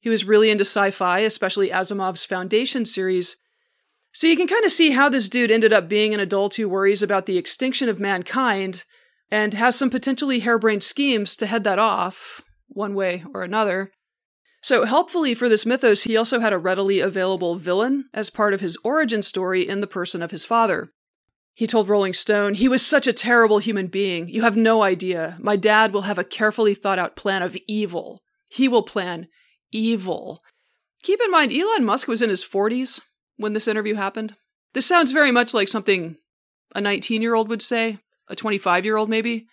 He 0.00 0.08
was 0.08 0.24
really 0.24 0.50
into 0.50 0.64
sci-fi, 0.64 1.20
especially 1.20 1.68
Asimov's 1.68 2.24
Foundation 2.24 2.84
series. 2.84 3.36
So 4.12 4.26
you 4.26 4.36
can 4.36 4.48
kind 4.48 4.64
of 4.64 4.72
see 4.72 4.90
how 4.90 5.08
this 5.08 5.28
dude 5.28 5.50
ended 5.50 5.72
up 5.72 5.88
being 5.88 6.14
an 6.14 6.20
adult 6.20 6.54
who 6.54 6.68
worries 6.68 7.02
about 7.02 7.26
the 7.26 7.38
extinction 7.38 7.88
of 7.88 8.00
mankind 8.00 8.84
and 9.30 9.54
has 9.54 9.76
some 9.76 9.90
potentially 9.90 10.40
harebrained 10.40 10.82
schemes 10.82 11.36
to 11.36 11.46
head 11.46 11.62
that 11.64 11.78
off 11.78 12.42
one 12.68 12.94
way 12.94 13.24
or 13.34 13.42
another. 13.42 13.92
So, 14.62 14.84
helpfully 14.84 15.34
for 15.34 15.48
this 15.48 15.64
mythos, 15.64 16.04
he 16.04 16.16
also 16.16 16.40
had 16.40 16.52
a 16.52 16.58
readily 16.58 17.00
available 17.00 17.54
villain 17.56 18.10
as 18.12 18.28
part 18.28 18.52
of 18.52 18.60
his 18.60 18.76
origin 18.84 19.22
story 19.22 19.66
in 19.66 19.80
the 19.80 19.86
person 19.86 20.22
of 20.22 20.32
his 20.32 20.44
father. 20.44 20.90
He 21.60 21.66
told 21.66 21.90
Rolling 21.90 22.14
Stone, 22.14 22.54
He 22.54 22.68
was 22.68 22.80
such 22.80 23.06
a 23.06 23.12
terrible 23.12 23.58
human 23.58 23.88
being. 23.88 24.30
You 24.30 24.40
have 24.40 24.56
no 24.56 24.82
idea. 24.82 25.36
My 25.38 25.56
dad 25.56 25.92
will 25.92 26.08
have 26.08 26.16
a 26.18 26.24
carefully 26.24 26.72
thought 26.72 26.98
out 26.98 27.16
plan 27.16 27.42
of 27.42 27.54
evil. 27.68 28.22
He 28.48 28.66
will 28.66 28.82
plan 28.82 29.28
evil. 29.70 30.40
Keep 31.02 31.20
in 31.22 31.30
mind, 31.30 31.52
Elon 31.52 31.84
Musk 31.84 32.08
was 32.08 32.22
in 32.22 32.30
his 32.30 32.42
40s 32.42 33.02
when 33.36 33.52
this 33.52 33.68
interview 33.68 33.96
happened. 33.96 34.36
This 34.72 34.86
sounds 34.86 35.12
very 35.12 35.30
much 35.30 35.52
like 35.52 35.68
something 35.68 36.16
a 36.74 36.80
19 36.80 37.20
year 37.20 37.34
old 37.34 37.50
would 37.50 37.60
say, 37.60 37.98
a 38.26 38.34
25 38.34 38.86
year 38.86 38.96
old 38.96 39.10
maybe. 39.10 39.46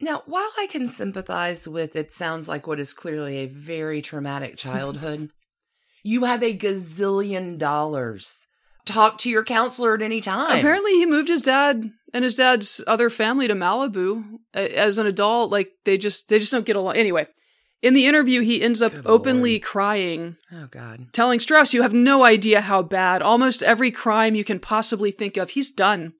Now, 0.00 0.24
while 0.26 0.50
I 0.58 0.66
can 0.68 0.88
sympathize 0.88 1.68
with 1.68 1.94
it 1.94 2.10
sounds 2.10 2.48
like 2.48 2.66
what 2.66 2.80
is 2.80 2.92
clearly 2.92 3.36
a 3.36 3.46
very 3.46 4.02
traumatic 4.02 4.56
childhood, 4.56 5.30
you 6.02 6.24
have 6.24 6.42
a 6.42 6.58
gazillion 6.58 7.58
dollars. 7.58 8.47
Talk 8.88 9.18
to 9.18 9.30
your 9.30 9.44
counselor 9.44 9.94
at 9.94 10.02
any 10.02 10.20
time. 10.20 10.58
Apparently, 10.58 10.92
he 10.92 11.04
moved 11.06 11.28
his 11.28 11.42
dad 11.42 11.90
and 12.14 12.24
his 12.24 12.36
dad's 12.36 12.82
other 12.86 13.10
family 13.10 13.46
to 13.46 13.54
Malibu 13.54 14.24
uh, 14.54 14.58
as 14.58 14.96
an 14.98 15.06
adult. 15.06 15.50
Like 15.50 15.72
they 15.84 15.98
just 15.98 16.28
they 16.28 16.38
just 16.38 16.52
don't 16.52 16.64
get 16.64 16.74
along. 16.76 16.96
Anyway, 16.96 17.26
in 17.82 17.92
the 17.94 18.06
interview, 18.06 18.40
he 18.40 18.62
ends 18.62 18.80
up 18.80 18.94
Good 18.94 19.06
openly 19.06 19.52
Lord. 19.56 19.62
crying, 19.62 20.36
Oh 20.52 20.68
God. 20.70 21.08
telling 21.12 21.38
Strauss, 21.38 21.74
"You 21.74 21.82
have 21.82 21.92
no 21.92 22.24
idea 22.24 22.62
how 22.62 22.82
bad. 22.82 23.20
Almost 23.20 23.62
every 23.62 23.90
crime 23.90 24.34
you 24.34 24.44
can 24.44 24.58
possibly 24.58 25.10
think 25.10 25.36
of, 25.36 25.50
he's 25.50 25.70
done. 25.70 26.14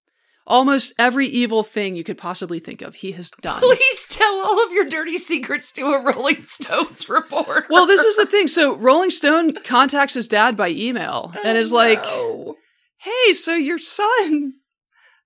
Almost 0.48 0.94
every 0.98 1.26
evil 1.26 1.62
thing 1.62 1.94
you 1.94 2.02
could 2.02 2.18
possibly 2.18 2.58
think 2.58 2.82
of, 2.82 2.96
he 2.96 3.12
has 3.12 3.30
done." 3.42 3.60
Please 3.60 4.06
tell 4.06 4.40
all 4.40 4.64
of 4.64 4.72
your 4.72 4.86
dirty 4.86 5.18
secrets 5.18 5.70
to 5.72 5.82
a 5.92 6.02
Rolling 6.02 6.42
Stones 6.42 7.08
reporter. 7.08 7.66
well, 7.70 7.86
this 7.86 8.02
is 8.02 8.16
the 8.16 8.26
thing. 8.26 8.48
So 8.48 8.74
Rolling 8.76 9.10
Stone 9.10 9.54
contacts 9.62 10.14
his 10.14 10.26
dad 10.26 10.56
by 10.56 10.68
email 10.70 11.32
and 11.44 11.56
is 11.56 11.72
oh, 11.72 11.76
like, 11.76 12.02
No. 12.02 12.56
hey, 12.98 13.32
so 13.34 13.54
your 13.54 13.78
son 13.78 14.54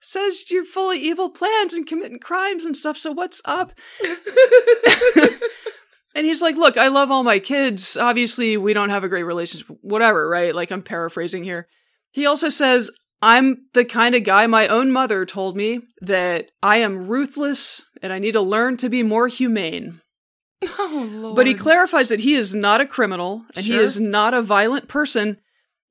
says 0.01 0.51
you're 0.51 0.65
full 0.65 0.91
of 0.91 0.97
evil 0.97 1.31
plans 1.31 1.73
and 1.73 1.87
committing 1.87 2.19
crimes 2.19 2.65
and 2.65 2.77
stuff, 2.77 2.99
so 2.99 3.13
what's 3.13 3.41
up? 3.45 3.73
and 6.15 6.27
he's 6.27 6.43
like, 6.43 6.57
look, 6.57 6.77
I 6.77 6.89
love 6.89 7.11
all 7.11 7.23
my 7.23 7.39
kids. 7.39 7.97
Obviously, 7.97 8.57
we 8.57 8.75
don't 8.75 8.91
have 8.91 9.05
a 9.05 9.09
great 9.09 9.23
relationship, 9.23 9.69
whatever, 9.81 10.29
right? 10.29 10.55
Like, 10.55 10.71
I'm 10.71 10.83
paraphrasing 10.83 11.45
here. 11.45 11.69
He 12.11 12.27
also 12.27 12.49
says, 12.49 12.91
I'm 13.23 13.67
the 13.73 13.85
kind 13.85 14.17
of 14.17 14.25
guy 14.25 14.47
my 14.49 14.67
own 14.67 14.91
mother 14.91 15.25
told 15.25 15.57
me 15.57 15.81
that 16.01 16.51
I 16.63 16.79
am 16.79 17.07
ruthless 17.07 17.83
and 18.03 18.13
I 18.13 18.19
need 18.19 18.33
to 18.33 18.41
learn 18.41 18.77
to 18.79 18.89
be 18.89 19.05
more 19.05 19.29
humane. 19.29 20.01
oh 20.79 21.09
Lord. 21.11 21.37
But 21.37 21.47
he 21.47 21.55
clarifies 21.55 22.09
that 22.09 22.21
he 22.21 22.35
is 22.35 22.53
not 22.55 22.81
a 22.81 22.87
criminal 22.87 23.45
and 23.55 23.65
he 23.65 23.77
is 23.77 24.01
not 24.01 24.35
a 24.35 24.43
violent 24.43 24.89
person, 24.89 25.39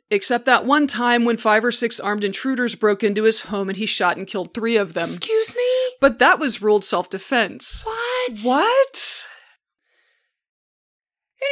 except 0.10 0.46
that 0.46 0.66
one 0.66 0.88
time 0.88 1.24
when 1.24 1.38
five 1.38 1.64
or 1.64 1.72
six 1.72 2.00
armed 2.02 2.26
intruders 2.26 2.76
broke 2.76 3.02
into 3.02 3.24
his 3.24 3.42
home 3.42 3.70
and 3.70 3.78
he 3.78 3.86
shot 3.86 4.18
and 4.18 4.28
killed 4.28 4.54
three 4.54 4.76
of 4.76 4.94
them. 4.94 5.06
Excuse 5.06 5.56
me? 5.56 5.94
But 6.02 6.20
that 6.20 6.38
was 6.38 6.62
ruled 6.62 6.84
self 6.84 7.10
defense. 7.10 7.86
What? 7.86 8.40
What? 8.44 9.28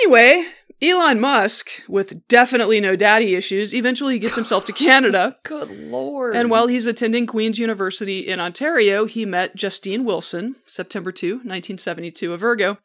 Anyway, 0.02 0.46
Elon 0.82 1.20
Musk, 1.20 1.70
with 1.90 2.26
definitely 2.30 2.80
no 2.80 2.96
daddy 2.96 3.36
issues, 3.36 3.74
eventually 3.74 4.18
gets 4.18 4.38
himself 4.38 4.64
to 4.66 4.72
Canada. 4.72 5.36
Good 5.44 5.70
lord. 5.70 6.36
And 6.38 6.50
while 6.50 6.68
he's 6.68 6.88
attending 6.88 7.28
Queen's 7.28 7.60
University 7.60 8.20
in 8.20 8.40
Ontario, 8.40 9.06
he 9.06 9.26
met 9.26 9.56
Justine 9.56 10.06
Wilson, 10.06 10.56
September 10.66 11.12
2, 11.12 11.32
1972, 11.36 12.32
a 12.32 12.38
Virgo, 12.38 12.78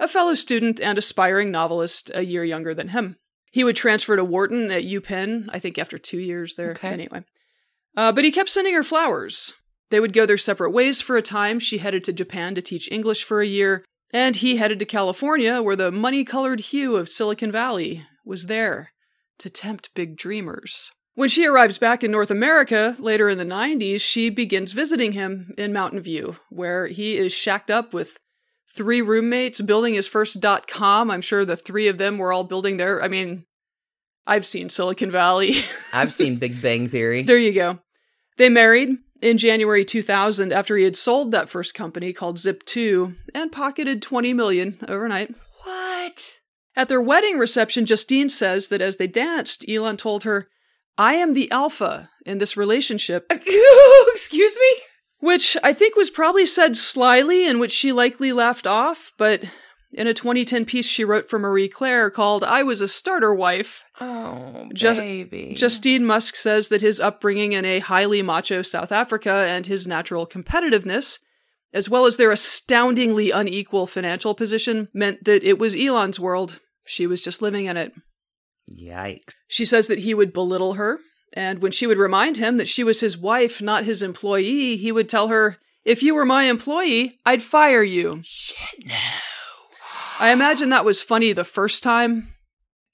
a 0.00 0.08
fellow 0.08 0.34
student 0.34 0.80
and 0.80 0.98
aspiring 0.98 1.52
novelist 1.52 2.10
a 2.14 2.22
year 2.22 2.44
younger 2.44 2.74
than 2.74 2.88
him. 2.88 3.16
He 3.52 3.62
would 3.62 3.76
transfer 3.76 4.16
to 4.16 4.24
Wharton 4.24 4.70
at 4.72 4.84
UPenn, 4.84 5.48
I 5.52 5.60
think 5.60 5.78
after 5.78 5.98
two 5.98 6.18
years 6.18 6.56
there. 6.56 6.72
Okay. 6.72 6.88
Anyway. 6.88 7.22
Uh, 7.96 8.10
but 8.10 8.24
he 8.24 8.32
kept 8.32 8.50
sending 8.50 8.74
her 8.74 8.82
flowers. 8.82 9.54
They 9.90 10.00
would 10.00 10.12
go 10.12 10.26
their 10.26 10.36
separate 10.36 10.72
ways 10.72 11.00
for 11.00 11.16
a 11.16 11.22
time. 11.22 11.60
She 11.60 11.78
headed 11.78 12.02
to 12.04 12.12
Japan 12.12 12.56
to 12.56 12.60
teach 12.60 12.90
English 12.90 13.22
for 13.22 13.40
a 13.40 13.46
year, 13.46 13.84
and 14.16 14.36
he 14.36 14.56
headed 14.56 14.78
to 14.78 14.86
California, 14.86 15.60
where 15.60 15.76
the 15.76 15.92
money 15.92 16.24
colored 16.24 16.60
hue 16.60 16.96
of 16.96 17.06
Silicon 17.06 17.52
Valley 17.52 18.02
was 18.24 18.46
there 18.46 18.92
to 19.38 19.50
tempt 19.50 19.90
big 19.94 20.16
dreamers. 20.16 20.90
When 21.14 21.28
she 21.28 21.44
arrives 21.46 21.76
back 21.76 22.02
in 22.02 22.10
North 22.12 22.30
America 22.30 22.96
later 22.98 23.28
in 23.28 23.36
the 23.36 23.44
90s, 23.44 24.00
she 24.00 24.30
begins 24.30 24.72
visiting 24.72 25.12
him 25.12 25.52
in 25.58 25.70
Mountain 25.74 26.00
View, 26.00 26.36
where 26.48 26.86
he 26.86 27.18
is 27.18 27.30
shacked 27.34 27.70
up 27.70 27.92
with 27.92 28.16
three 28.74 29.02
roommates 29.02 29.60
building 29.60 29.92
his 29.92 30.08
first 30.08 30.40
dot 30.40 30.66
com. 30.66 31.10
I'm 31.10 31.20
sure 31.20 31.44
the 31.44 31.54
three 31.54 31.86
of 31.88 31.98
them 31.98 32.16
were 32.16 32.32
all 32.32 32.44
building 32.44 32.78
their, 32.78 33.02
I 33.02 33.08
mean, 33.08 33.44
I've 34.26 34.46
seen 34.46 34.70
Silicon 34.70 35.10
Valley. 35.10 35.56
I've 35.92 36.12
seen 36.12 36.36
Big 36.38 36.62
Bang 36.62 36.88
Theory. 36.88 37.22
there 37.22 37.36
you 37.38 37.52
go. 37.52 37.80
They 38.38 38.48
married 38.48 38.96
in 39.22 39.38
January 39.38 39.84
2000 39.84 40.52
after 40.52 40.76
he 40.76 40.84
had 40.84 40.96
sold 40.96 41.32
that 41.32 41.48
first 41.48 41.74
company 41.74 42.12
called 42.12 42.36
Zip2 42.36 43.14
and 43.34 43.52
pocketed 43.52 44.02
20 44.02 44.32
million 44.32 44.78
overnight. 44.88 45.34
what? 45.64 46.40
At 46.74 46.88
their 46.88 47.00
wedding 47.00 47.38
reception, 47.38 47.86
Justine 47.86 48.28
says 48.28 48.68
that 48.68 48.82
as 48.82 48.96
they 48.98 49.06
danced, 49.06 49.64
Elon 49.68 49.96
told 49.96 50.24
her, 50.24 50.48
I 50.98 51.14
am 51.14 51.34
the 51.34 51.50
alpha 51.50 52.10
in 52.24 52.38
this 52.38 52.56
relationship, 52.56 53.26
Excuse 53.30 54.56
me? 54.56 54.82
which 55.18 55.56
I 55.62 55.72
think 55.72 55.96
was 55.96 56.10
probably 56.10 56.44
said 56.46 56.76
slyly 56.76 57.48
and 57.48 57.58
which 57.58 57.72
she 57.72 57.92
likely 57.92 58.32
laughed 58.32 58.66
off, 58.66 59.12
but 59.16 59.44
in 59.92 60.06
a 60.06 60.14
2010 60.14 60.64
piece 60.64 60.86
she 60.86 61.04
wrote 61.04 61.28
for 61.28 61.38
Marie 61.38 61.68
Claire 61.68 62.10
called 62.10 62.44
I 62.44 62.62
Was 62.62 62.80
a 62.80 62.88
Starter 62.88 63.32
Wife, 63.34 63.84
Oh, 64.00 64.68
Just- 64.74 65.00
baby. 65.00 65.54
Justine 65.56 66.04
Musk 66.04 66.36
says 66.36 66.68
that 66.68 66.82
his 66.82 67.00
upbringing 67.00 67.52
in 67.52 67.64
a 67.64 67.78
highly 67.78 68.20
macho 68.22 68.62
South 68.62 68.92
Africa 68.92 69.30
and 69.48 69.66
his 69.66 69.86
natural 69.86 70.26
competitiveness, 70.26 71.18
as 71.72 71.88
well 71.88 72.04
as 72.06 72.16
their 72.16 72.30
astoundingly 72.30 73.30
unequal 73.30 73.86
financial 73.86 74.34
position, 74.34 74.88
meant 74.92 75.24
that 75.24 75.42
it 75.44 75.58
was 75.58 75.74
Elon's 75.76 76.20
world. 76.20 76.60
She 76.84 77.06
was 77.06 77.22
just 77.22 77.40
living 77.42 77.66
in 77.66 77.76
it. 77.76 77.92
Yikes. 78.70 79.32
She 79.48 79.64
says 79.64 79.86
that 79.86 80.00
he 80.00 80.12
would 80.14 80.32
belittle 80.32 80.74
her, 80.74 80.98
and 81.32 81.60
when 81.60 81.72
she 81.72 81.86
would 81.86 81.98
remind 81.98 82.36
him 82.36 82.56
that 82.56 82.68
she 82.68 82.82
was 82.84 83.00
his 83.00 83.16
wife, 83.16 83.62
not 83.62 83.84
his 83.84 84.02
employee, 84.02 84.76
he 84.76 84.90
would 84.92 85.08
tell 85.08 85.28
her, 85.28 85.56
If 85.84 86.02
you 86.02 86.14
were 86.14 86.24
my 86.24 86.44
employee, 86.44 87.18
I'd 87.24 87.42
fire 87.42 87.82
you. 87.82 88.20
Shit, 88.24 88.84
no. 88.86 88.94
I 90.18 90.30
imagine 90.32 90.70
that 90.70 90.84
was 90.84 91.02
funny 91.02 91.32
the 91.32 91.44
first 91.44 91.82
time. 91.82 92.28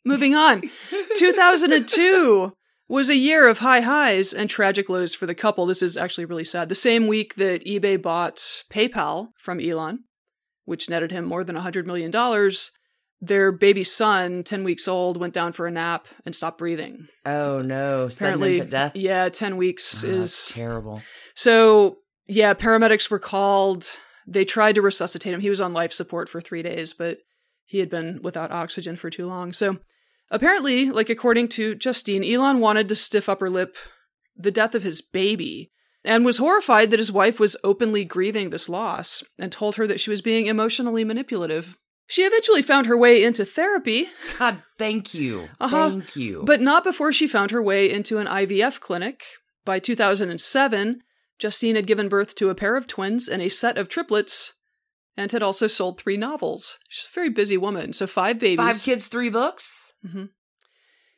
Moving 0.04 0.34
on. 0.34 0.62
2002 1.16 2.52
was 2.88 3.08
a 3.08 3.16
year 3.16 3.48
of 3.48 3.58
high 3.58 3.80
highs 3.80 4.32
and 4.32 4.50
tragic 4.50 4.88
lows 4.88 5.14
for 5.14 5.26
the 5.26 5.34
couple. 5.34 5.64
This 5.66 5.82
is 5.82 5.96
actually 5.96 6.24
really 6.24 6.44
sad. 6.44 6.68
The 6.68 6.74
same 6.74 7.06
week 7.06 7.36
that 7.36 7.64
eBay 7.64 8.00
bought 8.00 8.36
PayPal 8.70 9.28
from 9.38 9.60
Elon, 9.60 10.00
which 10.64 10.90
netted 10.90 11.10
him 11.12 11.24
more 11.24 11.44
than 11.44 11.56
$100 11.56 11.86
million, 11.86 12.10
their 13.20 13.52
baby 13.52 13.84
son, 13.84 14.42
10 14.42 14.64
weeks 14.64 14.88
old, 14.88 15.16
went 15.16 15.32
down 15.32 15.52
for 15.52 15.66
a 15.66 15.70
nap 15.70 16.08
and 16.26 16.34
stopped 16.34 16.58
breathing. 16.58 17.06
Oh, 17.24 17.62
no. 17.62 18.08
Apparently, 18.12 18.60
death? 18.62 18.96
yeah, 18.96 19.28
10 19.28 19.56
weeks 19.56 20.04
Oh, 20.04 20.08
is 20.08 20.48
terrible. 20.52 21.00
so, 21.36 21.98
yeah, 22.26 22.52
paramedics 22.54 23.08
were 23.10 23.20
called. 23.20 23.88
They 24.26 24.44
tried 24.44 24.74
to 24.76 24.82
resuscitate 24.82 25.34
him. 25.34 25.40
He 25.40 25.50
was 25.50 25.60
on 25.60 25.72
life 25.72 25.92
support 25.92 26.28
for 26.28 26.40
three 26.40 26.62
days, 26.62 26.92
but 26.92 27.18
he 27.64 27.78
had 27.78 27.88
been 27.88 28.20
without 28.22 28.52
oxygen 28.52 28.96
for 28.96 29.10
too 29.10 29.26
long. 29.26 29.52
So, 29.52 29.78
apparently, 30.30 30.90
like 30.90 31.10
according 31.10 31.48
to 31.50 31.74
Justine, 31.74 32.24
Elon 32.24 32.60
wanted 32.60 32.88
to 32.88 32.94
stiff 32.94 33.28
upper 33.28 33.50
lip 33.50 33.76
the 34.36 34.50
death 34.50 34.74
of 34.74 34.82
his 34.82 35.02
baby 35.02 35.70
and 36.04 36.24
was 36.24 36.38
horrified 36.38 36.90
that 36.90 36.98
his 36.98 37.12
wife 37.12 37.38
was 37.38 37.56
openly 37.62 38.04
grieving 38.04 38.50
this 38.50 38.68
loss 38.68 39.22
and 39.38 39.52
told 39.52 39.76
her 39.76 39.86
that 39.86 40.00
she 40.00 40.10
was 40.10 40.22
being 40.22 40.46
emotionally 40.46 41.04
manipulative. 41.04 41.76
She 42.08 42.22
eventually 42.22 42.62
found 42.62 42.86
her 42.86 42.96
way 42.96 43.22
into 43.22 43.44
therapy, 43.44 44.08
God, 44.38 44.62
thank 44.78 45.14
you. 45.14 45.48
Uh-huh. 45.60 45.90
Thank 45.90 46.16
you. 46.16 46.42
but 46.44 46.60
not 46.60 46.84
before 46.84 47.12
she 47.12 47.26
found 47.26 47.50
her 47.52 47.62
way 47.62 47.90
into 47.90 48.18
an 48.18 48.26
IVF 48.26 48.80
clinic. 48.80 49.22
By 49.64 49.78
2007, 49.78 51.02
Justine 51.42 51.74
had 51.74 51.88
given 51.88 52.08
birth 52.08 52.36
to 52.36 52.50
a 52.50 52.54
pair 52.54 52.76
of 52.76 52.86
twins 52.86 53.26
and 53.26 53.42
a 53.42 53.48
set 53.48 53.76
of 53.76 53.88
triplets, 53.88 54.52
and 55.16 55.32
had 55.32 55.42
also 55.42 55.66
sold 55.66 55.98
three 55.98 56.16
novels. 56.16 56.78
She's 56.88 57.08
a 57.10 57.14
very 57.14 57.30
busy 57.30 57.56
woman, 57.56 57.92
so 57.92 58.06
five 58.06 58.38
babies. 58.38 58.64
Five 58.64 58.80
kids, 58.80 59.08
three 59.08 59.28
books? 59.28 59.90
Mm-hmm. 60.06 60.26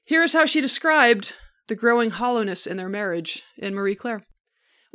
Here's 0.02 0.32
how 0.32 0.46
she 0.46 0.62
described 0.62 1.34
the 1.68 1.74
growing 1.74 2.08
hollowness 2.08 2.66
in 2.66 2.78
their 2.78 2.88
marriage 2.88 3.42
in 3.58 3.74
Marie 3.74 3.94
Claire. 3.94 4.24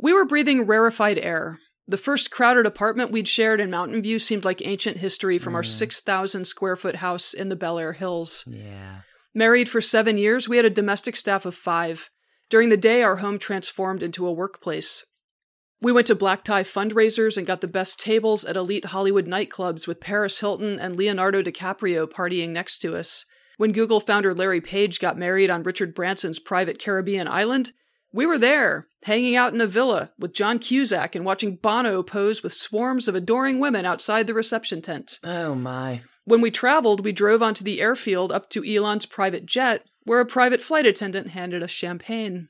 We 0.00 0.12
were 0.12 0.24
breathing 0.24 0.66
rarefied 0.66 1.18
air. 1.18 1.60
The 1.86 1.96
first 1.96 2.32
crowded 2.32 2.66
apartment 2.66 3.12
we'd 3.12 3.28
shared 3.28 3.60
in 3.60 3.70
Mountain 3.70 4.02
View 4.02 4.18
seemed 4.18 4.44
like 4.44 4.66
ancient 4.66 4.96
history 4.96 5.38
from 5.38 5.54
our 5.54 5.62
mm. 5.62 5.66
6,000 5.66 6.44
square 6.44 6.74
foot 6.74 6.96
house 6.96 7.32
in 7.32 7.50
the 7.50 7.56
Bel 7.56 7.78
Air 7.78 7.92
Hills. 7.92 8.42
Yeah. 8.48 9.02
Married 9.32 9.68
for 9.68 9.80
seven 9.80 10.18
years, 10.18 10.48
we 10.48 10.56
had 10.56 10.66
a 10.66 10.70
domestic 10.70 11.14
staff 11.14 11.46
of 11.46 11.54
five. 11.54 12.10
During 12.48 12.68
the 12.68 12.76
day, 12.76 13.04
our 13.04 13.16
home 13.16 13.38
transformed 13.38 14.02
into 14.02 14.26
a 14.26 14.32
workplace. 14.32 15.04
We 15.82 15.92
went 15.92 16.06
to 16.08 16.14
black 16.14 16.44
tie 16.44 16.62
fundraisers 16.62 17.38
and 17.38 17.46
got 17.46 17.62
the 17.62 17.68
best 17.68 17.98
tables 17.98 18.44
at 18.44 18.56
elite 18.56 18.86
Hollywood 18.86 19.26
nightclubs 19.26 19.86
with 19.86 20.00
Paris 20.00 20.40
Hilton 20.40 20.78
and 20.78 20.94
Leonardo 20.94 21.42
DiCaprio 21.42 22.06
partying 22.06 22.50
next 22.50 22.78
to 22.78 22.94
us. 22.96 23.24
When 23.56 23.72
Google 23.72 24.00
founder 24.00 24.34
Larry 24.34 24.60
Page 24.60 25.00
got 25.00 25.18
married 25.18 25.50
on 25.50 25.62
Richard 25.62 25.94
Branson's 25.94 26.38
private 26.38 26.78
Caribbean 26.78 27.26
island, 27.26 27.72
we 28.12 28.26
were 28.26 28.38
there, 28.38 28.88
hanging 29.04 29.36
out 29.36 29.54
in 29.54 29.60
a 29.60 29.66
villa 29.66 30.10
with 30.18 30.34
John 30.34 30.58
Cusack 30.58 31.14
and 31.14 31.24
watching 31.24 31.56
Bono 31.56 32.02
pose 32.02 32.42
with 32.42 32.52
swarms 32.52 33.08
of 33.08 33.14
adoring 33.14 33.60
women 33.60 33.86
outside 33.86 34.26
the 34.26 34.34
reception 34.34 34.82
tent. 34.82 35.18
Oh, 35.24 35.54
my. 35.54 36.02
When 36.24 36.40
we 36.40 36.50
traveled, 36.50 37.04
we 37.04 37.12
drove 37.12 37.42
onto 37.42 37.64
the 37.64 37.80
airfield 37.80 38.32
up 38.32 38.50
to 38.50 38.64
Elon's 38.64 39.06
private 39.06 39.46
jet, 39.46 39.84
where 40.04 40.20
a 40.20 40.26
private 40.26 40.60
flight 40.60 40.86
attendant 40.86 41.28
handed 41.28 41.62
us 41.62 41.70
champagne. 41.70 42.48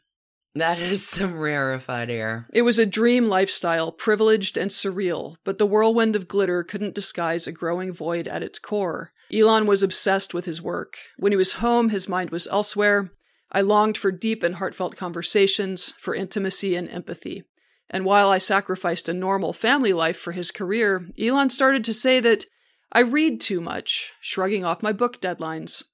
That 0.55 0.81
is 0.81 1.07
some 1.07 1.39
rarefied 1.39 2.11
air. 2.11 2.49
It 2.53 2.63
was 2.63 2.79
a 2.79 2.87
dream 2.87 3.29
lifestyle, 3.29 3.93
privileged 3.93 4.57
and 4.57 4.71
surreal, 4.71 5.37
but 5.45 5.59
the 5.59 5.67
whirlwind 5.67 6.17
of 6.17 6.27
glitter 6.27 6.65
couldn't 6.65 6.95
disguise 6.95 7.47
a 7.47 7.53
growing 7.53 7.93
void 7.93 8.27
at 8.27 8.43
its 8.43 8.59
core. 8.59 9.13
Elon 9.33 9.67
was 9.67 9.83
obsessed 9.83 10.35
with 10.35 10.47
his 10.47 10.61
work. 10.61 10.99
When 11.17 11.31
he 11.31 11.37
was 11.37 11.55
home, 11.55 11.91
his 11.91 12.09
mind 12.09 12.31
was 12.31 12.49
elsewhere. 12.49 13.13
I 13.53 13.61
longed 13.61 13.97
for 13.97 14.11
deep 14.11 14.43
and 14.43 14.57
heartfelt 14.57 14.97
conversations, 14.97 15.95
for 15.99 16.15
intimacy 16.15 16.75
and 16.75 16.89
empathy. 16.89 17.45
And 17.89 18.05
while 18.05 18.31
I 18.31 18.39
sacrificed 18.39 19.09
a 19.09 19.15
normal 19.15 19.53
family 19.53 19.93
life 19.93 20.17
for 20.17 20.33
his 20.33 20.51
career, 20.51 21.09
Elon 21.19 21.51
started 21.51 21.85
to 21.85 21.93
say 21.93 22.19
that 22.21 22.45
I 22.93 23.01
read 23.01 23.41
too 23.41 23.61
much, 23.61 24.13
shrugging 24.21 24.65
off 24.65 24.83
my 24.83 24.93
book 24.93 25.21
deadlines. 25.21 25.85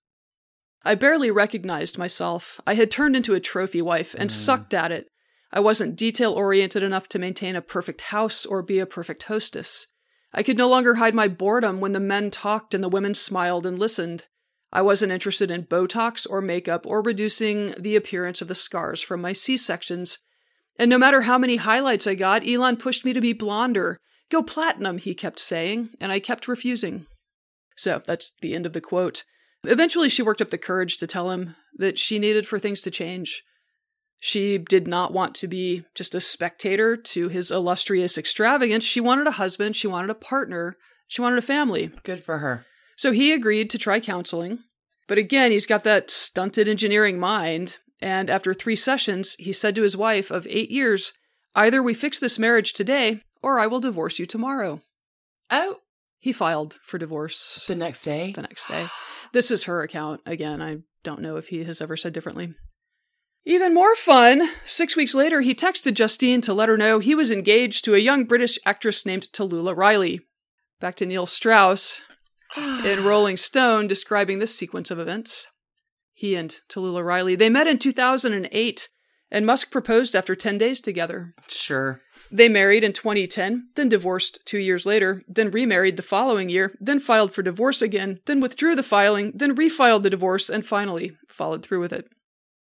I 0.86 0.94
barely 0.94 1.30
recognized 1.30 1.98
myself. 1.98 2.60
I 2.66 2.74
had 2.74 2.90
turned 2.90 3.16
into 3.16 3.34
a 3.34 3.40
trophy 3.40 3.82
wife 3.82 4.14
and 4.16 4.30
mm. 4.30 4.32
sucked 4.32 4.72
at 4.72 4.92
it. 4.92 5.08
I 5.52 5.58
wasn't 5.58 5.96
detail 5.96 6.32
oriented 6.32 6.82
enough 6.82 7.08
to 7.08 7.18
maintain 7.18 7.56
a 7.56 7.62
perfect 7.62 8.02
house 8.02 8.46
or 8.46 8.62
be 8.62 8.78
a 8.78 8.86
perfect 8.86 9.24
hostess. 9.24 9.88
I 10.32 10.42
could 10.42 10.56
no 10.56 10.68
longer 10.68 10.94
hide 10.94 11.14
my 11.14 11.28
boredom 11.28 11.80
when 11.80 11.92
the 11.92 12.00
men 12.00 12.30
talked 12.30 12.72
and 12.72 12.84
the 12.84 12.88
women 12.88 13.14
smiled 13.14 13.66
and 13.66 13.78
listened. 13.78 14.26
I 14.72 14.82
wasn't 14.82 15.12
interested 15.12 15.50
in 15.50 15.64
Botox 15.64 16.26
or 16.28 16.40
makeup 16.40 16.86
or 16.86 17.02
reducing 17.02 17.74
the 17.78 17.96
appearance 17.96 18.40
of 18.40 18.48
the 18.48 18.54
scars 18.54 19.02
from 19.02 19.20
my 19.20 19.32
C 19.32 19.56
sections. 19.56 20.18
And 20.78 20.88
no 20.88 20.98
matter 20.98 21.22
how 21.22 21.38
many 21.38 21.56
highlights 21.56 22.06
I 22.06 22.14
got, 22.14 22.46
Elon 22.46 22.76
pushed 22.76 23.04
me 23.04 23.12
to 23.12 23.20
be 23.20 23.32
blonder. 23.32 23.98
Go 24.30 24.42
platinum, 24.42 24.98
he 24.98 25.14
kept 25.14 25.38
saying, 25.38 25.90
and 26.00 26.12
I 26.12 26.20
kept 26.20 26.48
refusing. 26.48 27.06
So 27.76 28.02
that's 28.04 28.32
the 28.40 28.54
end 28.54 28.66
of 28.66 28.72
the 28.72 28.80
quote. 28.80 29.24
Eventually, 29.68 30.08
she 30.08 30.22
worked 30.22 30.40
up 30.42 30.50
the 30.50 30.58
courage 30.58 30.96
to 30.98 31.06
tell 31.06 31.30
him 31.30 31.56
that 31.76 31.98
she 31.98 32.18
needed 32.18 32.46
for 32.46 32.58
things 32.58 32.80
to 32.82 32.90
change. 32.90 33.42
She 34.18 34.58
did 34.58 34.88
not 34.88 35.12
want 35.12 35.34
to 35.36 35.46
be 35.48 35.84
just 35.94 36.14
a 36.14 36.20
spectator 36.20 36.96
to 36.96 37.28
his 37.28 37.50
illustrious 37.50 38.16
extravagance. 38.16 38.84
She 38.84 39.00
wanted 39.00 39.26
a 39.26 39.32
husband, 39.32 39.76
she 39.76 39.86
wanted 39.86 40.10
a 40.10 40.14
partner, 40.14 40.76
she 41.06 41.20
wanted 41.20 41.38
a 41.38 41.42
family. 41.42 41.90
Good 42.02 42.24
for 42.24 42.38
her. 42.38 42.64
So 42.96 43.12
he 43.12 43.32
agreed 43.32 43.68
to 43.70 43.78
try 43.78 44.00
counseling. 44.00 44.60
But 45.06 45.18
again, 45.18 45.50
he's 45.52 45.66
got 45.66 45.84
that 45.84 46.10
stunted 46.10 46.66
engineering 46.66 47.20
mind. 47.20 47.76
And 48.00 48.28
after 48.30 48.52
three 48.54 48.76
sessions, 48.76 49.34
he 49.38 49.52
said 49.52 49.74
to 49.74 49.82
his 49.82 49.96
wife 49.96 50.30
of 50.30 50.46
eight 50.48 50.70
years, 50.70 51.12
Either 51.54 51.82
we 51.82 51.94
fix 51.94 52.18
this 52.18 52.38
marriage 52.38 52.72
today, 52.72 53.22
or 53.42 53.58
I 53.60 53.66
will 53.66 53.80
divorce 53.80 54.18
you 54.18 54.26
tomorrow. 54.26 54.80
Oh, 55.50 55.76
He 56.18 56.32
filed 56.32 56.74
for 56.82 56.98
divorce 56.98 57.64
The 57.68 57.74
next 57.76 58.02
day? 58.02 58.32
the 58.32 58.42
next 58.42 58.66
day. 58.68 58.86
This 59.36 59.50
is 59.50 59.64
her 59.64 59.82
account. 59.82 60.22
Again, 60.24 60.62
I 60.62 60.78
don't 61.04 61.20
know 61.20 61.36
if 61.36 61.48
he 61.48 61.62
has 61.64 61.82
ever 61.82 61.94
said 61.94 62.14
differently. 62.14 62.54
Even 63.44 63.74
more 63.74 63.94
fun, 63.94 64.48
six 64.64 64.96
weeks 64.96 65.14
later, 65.14 65.42
he 65.42 65.54
texted 65.54 65.92
Justine 65.92 66.40
to 66.40 66.54
let 66.54 66.70
her 66.70 66.78
know 66.78 67.00
he 67.00 67.14
was 67.14 67.30
engaged 67.30 67.84
to 67.84 67.94
a 67.94 67.98
young 67.98 68.24
British 68.24 68.58
actress 68.64 69.04
named 69.04 69.26
Tallulah 69.34 69.76
Riley. 69.76 70.22
Back 70.80 70.96
to 70.96 71.04
Neil 71.04 71.26
Strauss 71.26 72.00
in 72.56 73.04
Rolling 73.04 73.36
Stone 73.36 73.88
describing 73.88 74.38
this 74.38 74.54
sequence 74.54 74.90
of 74.90 74.98
events. 74.98 75.46
He 76.14 76.34
and 76.34 76.58
Tallulah 76.70 77.04
Riley, 77.04 77.34
they 77.34 77.50
met 77.50 77.66
in 77.66 77.78
2008, 77.78 78.88
and 79.30 79.44
Musk 79.44 79.70
proposed 79.70 80.14
after 80.14 80.34
10 80.34 80.58
days 80.58 80.80
together. 80.80 81.34
Sure. 81.48 82.00
They 82.30 82.48
married 82.48 82.84
in 82.84 82.92
2010, 82.92 83.68
then 83.74 83.88
divorced 83.88 84.40
two 84.44 84.58
years 84.58 84.86
later, 84.86 85.22
then 85.28 85.50
remarried 85.50 85.96
the 85.96 86.02
following 86.02 86.48
year, 86.48 86.74
then 86.80 87.00
filed 87.00 87.32
for 87.32 87.42
divorce 87.42 87.82
again, 87.82 88.20
then 88.26 88.40
withdrew 88.40 88.76
the 88.76 88.82
filing, 88.82 89.32
then 89.34 89.56
refiled 89.56 90.02
the 90.02 90.10
divorce, 90.10 90.48
and 90.48 90.66
finally 90.66 91.16
followed 91.28 91.64
through 91.64 91.80
with 91.80 91.92
it. 91.92 92.08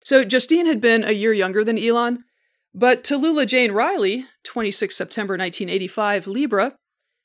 So 0.03 0.23
Justine 0.23 0.65
had 0.65 0.81
been 0.81 1.03
a 1.03 1.11
year 1.11 1.33
younger 1.33 1.63
than 1.63 1.77
Elon, 1.77 2.23
but 2.73 3.03
Tallulah 3.03 3.47
Jane 3.47 3.71
Riley, 3.71 4.25
26 4.43 4.95
September 4.95 5.33
1985, 5.33 6.27
Libra, 6.27 6.75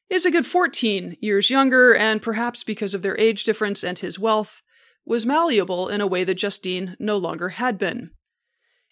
is 0.08 0.26
a 0.26 0.30
good 0.30 0.46
14 0.46 1.16
years 1.20 1.48
younger, 1.48 1.94
and 1.94 2.20
perhaps 2.20 2.64
because 2.64 2.94
of 2.94 3.02
their 3.02 3.18
age 3.18 3.44
difference 3.44 3.82
and 3.82 3.98
his 3.98 4.18
wealth, 4.18 4.60
was 5.04 5.26
malleable 5.26 5.88
in 5.88 6.00
a 6.00 6.06
way 6.06 6.22
that 6.24 6.36
Justine 6.36 6.96
no 6.98 7.16
longer 7.16 7.50
had 7.50 7.78
been. 7.78 8.10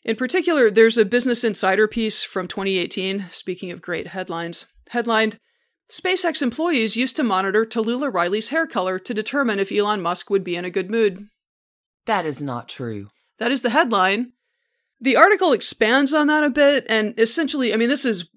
In 0.05 0.17
particular, 0.17 0.71
there's 0.71 0.97
a 0.97 1.05
Business 1.05 1.45
Insider 1.45 1.87
piece 1.87 2.23
from 2.23 2.49
2018, 2.49 3.27
speaking 3.31 3.71
of 3.71 3.83
great 3.83 4.09
headlines, 4.09 4.67
headlined 4.89 5.39
SpaceX 5.91 6.41
employees 6.41 6.97
used 6.97 7.17
to 7.17 7.25
monitor 7.25 7.67
Tallulah 7.67 8.15
Riley's 8.15 8.51
hair 8.51 8.67
color 8.67 8.99
to 9.01 9.13
determine 9.13 9.59
if 9.59 9.73
Elon 9.73 10.01
Musk 10.01 10.31
would 10.31 10.45
be 10.45 10.55
in 10.55 10.65
a 10.65 10.71
good 10.71 10.89
mood. 10.89 11.27
That 12.07 12.25
is 12.25 12.41
not 12.41 12.69
true. 12.69 13.09
That 13.39 13.51
is 13.51 13.63
the 13.63 13.71
headline. 13.71 14.33
The 15.01 15.17
article 15.17 15.53
expands 15.53 16.15
on 16.15 16.29
that 16.29 16.45
a 16.45 16.51
bit, 16.51 16.87
and 16.89 17.19
essentially, 17.19 17.75
I 17.75 17.77
mean, 17.77 17.89
this 17.89 18.05
is 18.05 18.29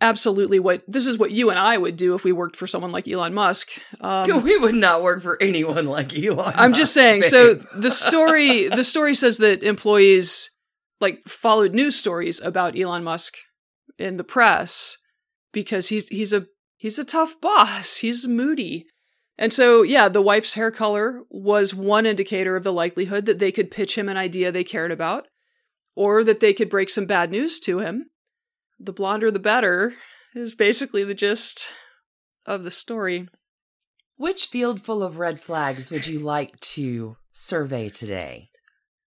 absolutely 0.00 0.58
what 0.60 0.82
this 0.86 1.06
is 1.06 1.18
what 1.18 1.30
you 1.30 1.50
and 1.50 1.58
I 1.58 1.78
would 1.78 1.96
do 1.96 2.14
if 2.14 2.22
we 2.22 2.32
worked 2.32 2.56
for 2.56 2.66
someone 2.66 2.92
like 2.92 3.08
Elon 3.08 3.34
Musk. 3.34 3.70
Um, 4.00 4.42
we 4.42 4.56
would 4.56 4.74
not 4.74 5.02
work 5.02 5.22
for 5.22 5.42
anyone 5.42 5.86
like 5.86 6.16
Elon. 6.16 6.52
I'm 6.54 6.70
Musk, 6.70 6.80
just 6.80 6.94
saying. 6.94 7.22
babe. 7.22 7.30
So 7.30 7.54
the 7.54 7.90
story, 7.90 8.68
the 8.68 8.84
story 8.84 9.14
says 9.14 9.38
that 9.38 9.62
employees 9.62 10.50
like 11.02 11.24
followed 11.24 11.74
news 11.74 11.96
stories 11.96 12.40
about 12.40 12.78
Elon 12.78 13.04
Musk 13.04 13.34
in 13.98 14.16
the 14.16 14.24
press 14.24 14.96
because 15.52 15.88
he's 15.88 16.08
he's 16.08 16.32
a 16.32 16.46
he's 16.76 16.98
a 16.98 17.04
tough 17.04 17.40
boss. 17.40 17.96
He's 17.98 18.26
moody. 18.26 18.86
And 19.38 19.52
so, 19.52 19.82
yeah, 19.82 20.08
the 20.08 20.22
wife's 20.22 20.54
hair 20.54 20.70
color 20.70 21.22
was 21.30 21.74
one 21.74 22.06
indicator 22.06 22.54
of 22.54 22.64
the 22.64 22.72
likelihood 22.72 23.24
that 23.26 23.38
they 23.38 23.50
could 23.50 23.70
pitch 23.70 23.96
him 23.96 24.08
an 24.08 24.16
idea 24.16 24.52
they 24.52 24.62
cared 24.62 24.92
about 24.92 25.26
or 25.96 26.22
that 26.22 26.40
they 26.40 26.52
could 26.52 26.68
break 26.68 26.90
some 26.90 27.06
bad 27.06 27.30
news 27.30 27.58
to 27.60 27.78
him. 27.78 28.10
The 28.78 28.92
blonder 28.92 29.30
the 29.30 29.38
better 29.38 29.94
is 30.34 30.54
basically 30.54 31.02
the 31.02 31.14
gist 31.14 31.72
of 32.46 32.62
the 32.62 32.70
story. 32.70 33.28
Which 34.16 34.46
field 34.46 34.82
full 34.82 35.02
of 35.02 35.18
red 35.18 35.40
flags 35.40 35.90
would 35.90 36.06
you 36.06 36.18
like 36.18 36.60
to 36.60 37.16
survey 37.32 37.88
today? 37.88 38.50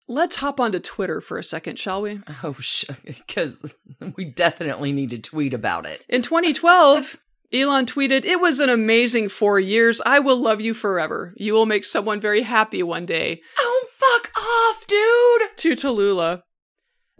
Let's 0.09 0.37
hop 0.37 0.61
onto 0.61 0.79
Twitter 0.79 1.21
for 1.21 1.39
a 1.39 1.45
second, 1.45 1.79
shall 1.79 2.03
we? 2.03 2.21
Oh, 2.43 2.57
because 3.05 3.75
we 4.17 4.25
definitely 4.25 4.93
need 4.93 5.11
to 5.11 5.19
tweet 5.19 5.55
about 5.55 5.87
it. 5.87 6.05
In 6.09 6.23
2012, 6.23 7.19
Elon 7.53 7.87
tweeted, 7.87 8.25
It 8.25 8.41
was 8.41 8.61
an 8.61 8.69
amazing 8.69 9.29
four 9.29 9.61
years. 9.61 10.01
I 10.05 10.19
will 10.19 10.41
love 10.41 10.61
you 10.61 10.75
forever. 10.75 11.35
You 11.37 11.53
will 11.53 11.67
make 11.67 11.85
someone 11.85 12.21
very 12.21 12.43
happy 12.43 12.83
one 12.83 13.07
day. 13.07 13.43
Oh, 13.59 13.87
fuck 13.97 14.31
off, 14.37 14.87
dude! 14.87 15.57
To 15.59 15.87
Tallulah. 15.87 16.43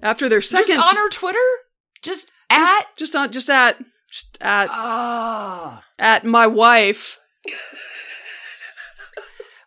After 0.03 0.29
their 0.29 0.41
second. 0.41 0.75
Just 0.75 0.89
on 0.89 0.97
her 0.97 1.09
Twitter? 1.09 1.39
Just 2.03 2.31
just, 2.51 2.81
at? 2.81 2.97
Just 2.97 3.17
on. 3.17 3.33
Just 3.33 3.51
at. 3.51 3.79
Just 4.11 4.39
at. 4.41 4.69
Ah. 4.71 5.85
at 5.99 6.25
my 6.25 6.47
wife. 6.47 7.19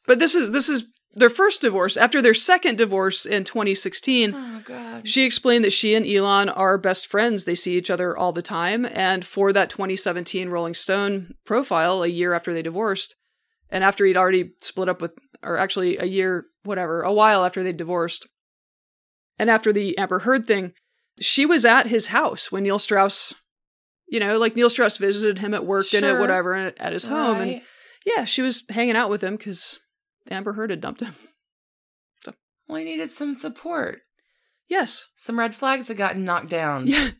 but 0.05 0.20
this 0.20 0.36
is 0.36 0.51
this 0.51 0.70
is 0.70 0.86
their 1.16 1.30
first 1.30 1.61
divorce. 1.61 1.95
After 1.97 2.22
their 2.22 2.34
second 2.34 2.78
divorce 2.78 3.26
in 3.26 3.43
2016, 3.45 4.34
Oh, 4.36 4.61
God. 4.66 5.07
she 5.07 5.24
explained 5.24 5.63
that 5.63 5.72
she 5.74 5.95
and 5.95 6.05
Elon 6.05 6.49
are 6.49 6.78
best 6.78 7.07
friends. 7.07 7.45
They 7.45 7.55
see 7.55 7.78
each 7.78 7.89
other 7.89 8.16
all 8.18 8.34
the 8.34 8.41
time. 8.41 8.86
And 8.91 9.26
for 9.26 9.53
that 9.53 9.70
2017 9.70 10.49
Rolling 10.49 10.74
Stone 10.74 11.36
profile, 11.45 12.03
a 12.03 12.07
year 12.07 12.34
after 12.34 12.53
they 12.53 12.61
divorced, 12.61 13.16
and 13.70 13.84
after 13.84 14.05
he'd 14.05 14.18
already 14.18 14.51
split 14.61 14.89
up 14.89 15.01
with, 15.01 15.16
or 15.41 15.57
actually 15.57 15.97
a 15.97 16.05
year, 16.05 16.47
whatever, 16.63 17.01
a 17.01 17.13
while 17.13 17.45
after 17.45 17.63
they 17.63 17.72
divorced, 17.72 18.28
and 19.39 19.49
after 19.49 19.72
the 19.74 19.97
Amber 19.97 20.20
Heard 20.20 20.45
thing, 20.45 20.74
she 21.20 21.45
was 21.45 21.66
at 21.66 21.88
his 21.88 22.07
house 22.07 22.51
when 22.51 22.63
Neil 22.63 22.80
Strauss, 22.80 23.34
you 24.07 24.20
know, 24.20 24.38
like 24.38 24.55
Neil 24.55 24.70
Strauss 24.70 24.97
visited 24.97 25.39
him 25.39 25.53
at 25.53 25.66
work, 25.66 25.86
Sure. 25.88 26.20
whatever, 26.20 26.53
and 26.53 26.74
at 26.80 26.93
his 26.93 27.05
home. 27.05 27.38
And 27.41 27.61
yeah, 28.05 28.26
she 28.26 28.41
was 28.41 28.63
hanging 28.70 28.95
out 28.95 29.09
with 29.09 29.24
him 29.24 29.36
because 29.36 29.80
Amber 30.30 30.53
Heard 30.53 30.69
had 30.71 30.82
dumped 30.82 31.01
him. 31.01 31.15
We 32.67 32.84
needed 32.84 33.11
some 33.11 33.36
support. 33.36 33.99
Yes. 34.67 35.05
Some 35.15 35.38
red 35.38 35.53
flags 35.53 35.88
had 35.88 35.97
gotten 35.97 36.26
knocked 36.26 36.49
down. 36.49 36.88
Yeah. 36.88 37.11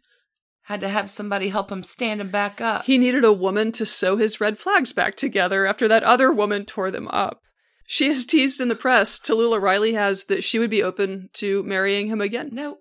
Had 0.64 0.82
to 0.82 0.90
have 0.90 1.12
somebody 1.12 1.50
help 1.50 1.72
him 1.72 1.84
stand 1.84 2.20
him 2.20 2.32
back 2.32 2.60
up. 2.60 2.86
He 2.86 2.98
needed 2.98 3.24
a 3.24 3.32
woman 3.32 3.72
to 3.74 3.86
sew 3.86 4.18
his 4.18 4.42
red 4.42 4.58
flags 4.58 4.92
back 4.94 5.16
together 5.16 5.68
after 5.68 5.88
that 5.88 6.02
other 6.02 6.32
woman 6.32 6.66
tore 6.66 6.90
them 6.90 7.08
up. 7.10 7.42
She 7.86 8.08
has 8.08 8.26
teased 8.26 8.60
in 8.60 8.68
the 8.68 8.76
press, 8.76 9.20
Tallulah 9.20 9.62
Riley 9.62 9.94
has, 9.94 10.26
that 10.26 10.44
she 10.44 10.58
would 10.58 10.72
be 10.72 10.82
open 10.82 11.30
to 11.34 11.62
marrying 11.62 12.08
him 12.08 12.20
again. 12.20 12.50
no, 12.52 12.80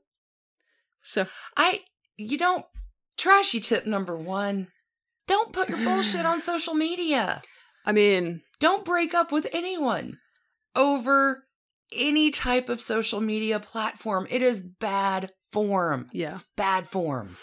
So, 1.03 1.27
I, 1.59 1.81
you 2.17 2.39
don't, 2.39 2.65
trashy 3.19 3.61
tip 3.61 3.85
number 3.85 4.17
one, 4.17 4.69
don't 5.29 5.53
put 5.53 5.69
your 5.69 5.85
bullshit 5.85 6.25
on 6.25 6.41
social 6.41 6.73
media. 6.73 7.43
I 7.85 7.93
mean, 7.93 8.41
Don't 8.61 8.85
break 8.85 9.15
up 9.15 9.33
with 9.33 9.47
anyone 9.53 10.19
over 10.77 11.45
any 11.93 12.31
type 12.31 12.69
of 12.69 12.81
social 12.81 13.21
media 13.21 13.61
platform. 13.61 14.27
It 14.31 14.43
is 14.43 14.63
bad 14.63 15.31
form. 15.53 16.09
Yeah. 16.13 16.33
It's 16.33 16.47
bad 16.57 16.89
form. 16.89 17.37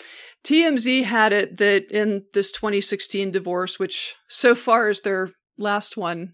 TMZ 0.44 1.04
had 1.04 1.34
it 1.34 1.58
that 1.60 1.92
in 1.92 2.24
this 2.34 2.52
2016 2.52 3.32
divorce, 3.32 3.80
which 3.80 4.16
so 4.28 4.56
far 4.56 4.90
is 4.90 5.02
their 5.02 5.32
last 5.58 5.96
one, 5.98 6.34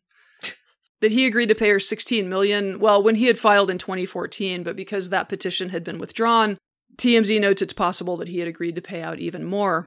that 1.01 1.11
he 1.11 1.25
agreed 1.25 1.49
to 1.49 1.55
pay 1.55 1.69
her 1.69 1.80
16 1.80 2.28
million. 2.28 2.80
Well, 2.80 3.03
when 3.03 3.15
he 3.15 3.25
had 3.25 3.38
filed 3.38 3.69
in 3.69 3.78
2014, 3.78 4.63
but 4.63 4.75
because 4.75 5.09
that 5.09 5.30
petition 5.30 5.69
had 5.69 5.84
been 5.84 5.99
withdrawn, 5.99 6.57
TMZ 6.97 7.39
notes 7.39 7.61
it's 7.61 7.73
possible 7.73 8.17
that 8.17 8.30
he 8.30 8.39
had 8.39 8.47
agreed 8.47 8.75
to 8.75 8.82
pay 8.82 9.01
out 9.01 9.19
even 9.19 9.43
more. 9.43 9.86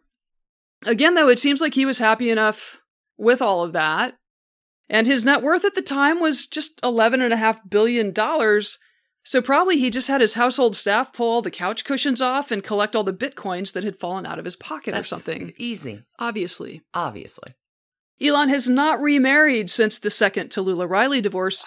Again, 0.87 1.15
though, 1.15 1.29
it 1.29 1.39
seems 1.39 1.61
like 1.61 1.75
he 1.75 1.85
was 1.85 1.99
happy 1.99 2.31
enough 2.31 2.81
with 3.19 3.43
all 3.43 3.63
of 3.63 3.73
that. 3.73 4.15
And 4.93 5.07
his 5.07 5.25
net 5.25 5.41
worth 5.41 5.65
at 5.65 5.77
the 5.77 5.83
time 5.83 6.19
was 6.19 6.49
just 6.49 6.83
$11.5 6.83 7.71
billion. 7.71 8.13
So 9.23 9.41
probably 9.41 9.79
he 9.79 9.89
just 9.89 10.09
had 10.09 10.21
his 10.21 10.35
household 10.35 10.75
staff 10.75 11.13
pull 11.13 11.31
all 11.31 11.43
the 11.43 11.51
couch 11.51 11.85
cushions 11.85 12.21
off 12.21 12.51
and 12.51 12.65
collect 12.65 12.97
all 12.97 13.05
the 13.05 13.13
bitcoins 13.13 13.73
that 13.73 13.85
had 13.85 14.01
fallen 14.01 14.27
out 14.27 14.41
of 14.41 14.45
his 14.45 14.57
pocket 14.57 14.91
That's 14.91 15.07
or 15.07 15.09
something. 15.09 15.53
Easy, 15.57 16.03
Obviously. 16.19 16.83
obviously. 16.93 17.55
Elon 18.21 18.49
has 18.49 18.69
not 18.69 19.01
remarried 19.01 19.71
since 19.71 19.99
the 19.99 20.11
second 20.11 20.51
Tallulah 20.51 20.91
Riley 20.91 21.21
divorce, 21.21 21.65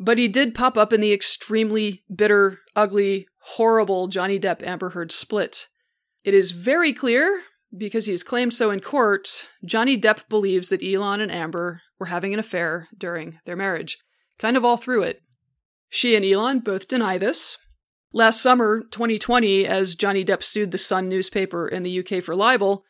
but 0.00 0.16
he 0.16 0.26
did 0.26 0.54
pop 0.54 0.78
up 0.78 0.92
in 0.92 1.02
the 1.02 1.12
extremely 1.12 2.02
bitter, 2.12 2.60
ugly, 2.74 3.28
horrible 3.40 4.08
Johnny 4.08 4.40
Depp 4.40 4.66
Amber 4.66 4.90
Heard 4.90 5.12
split. 5.12 5.68
It 6.24 6.32
is 6.32 6.52
very 6.52 6.92
clear, 6.94 7.42
because 7.76 8.06
he 8.06 8.12
has 8.12 8.22
claimed 8.22 8.54
so 8.54 8.70
in 8.70 8.80
court, 8.80 9.48
Johnny 9.64 10.00
Depp 10.00 10.28
believes 10.28 10.68
that 10.70 10.82
Elon 10.82 11.20
and 11.20 11.30
Amber 11.30 11.82
were 11.98 12.06
having 12.06 12.32
an 12.34 12.40
affair 12.40 12.88
during 12.96 13.38
their 13.44 13.56
marriage, 13.56 13.98
kind 14.38 14.56
of 14.56 14.64
all 14.64 14.76
through 14.76 15.02
it. 15.02 15.20
She 15.88 16.14
and 16.14 16.24
Elon 16.24 16.60
both 16.60 16.88
deny 16.88 17.18
this. 17.18 17.56
Last 18.12 18.40
summer, 18.40 18.82
2020, 18.90 19.66
as 19.66 19.94
Johnny 19.94 20.24
Depp 20.24 20.42
sued 20.42 20.70
the 20.70 20.78
Sun 20.78 21.08
newspaper 21.08 21.68
in 21.68 21.82
the 21.82 21.98
UK 22.00 22.22
for 22.22 22.34
libel, 22.34 22.84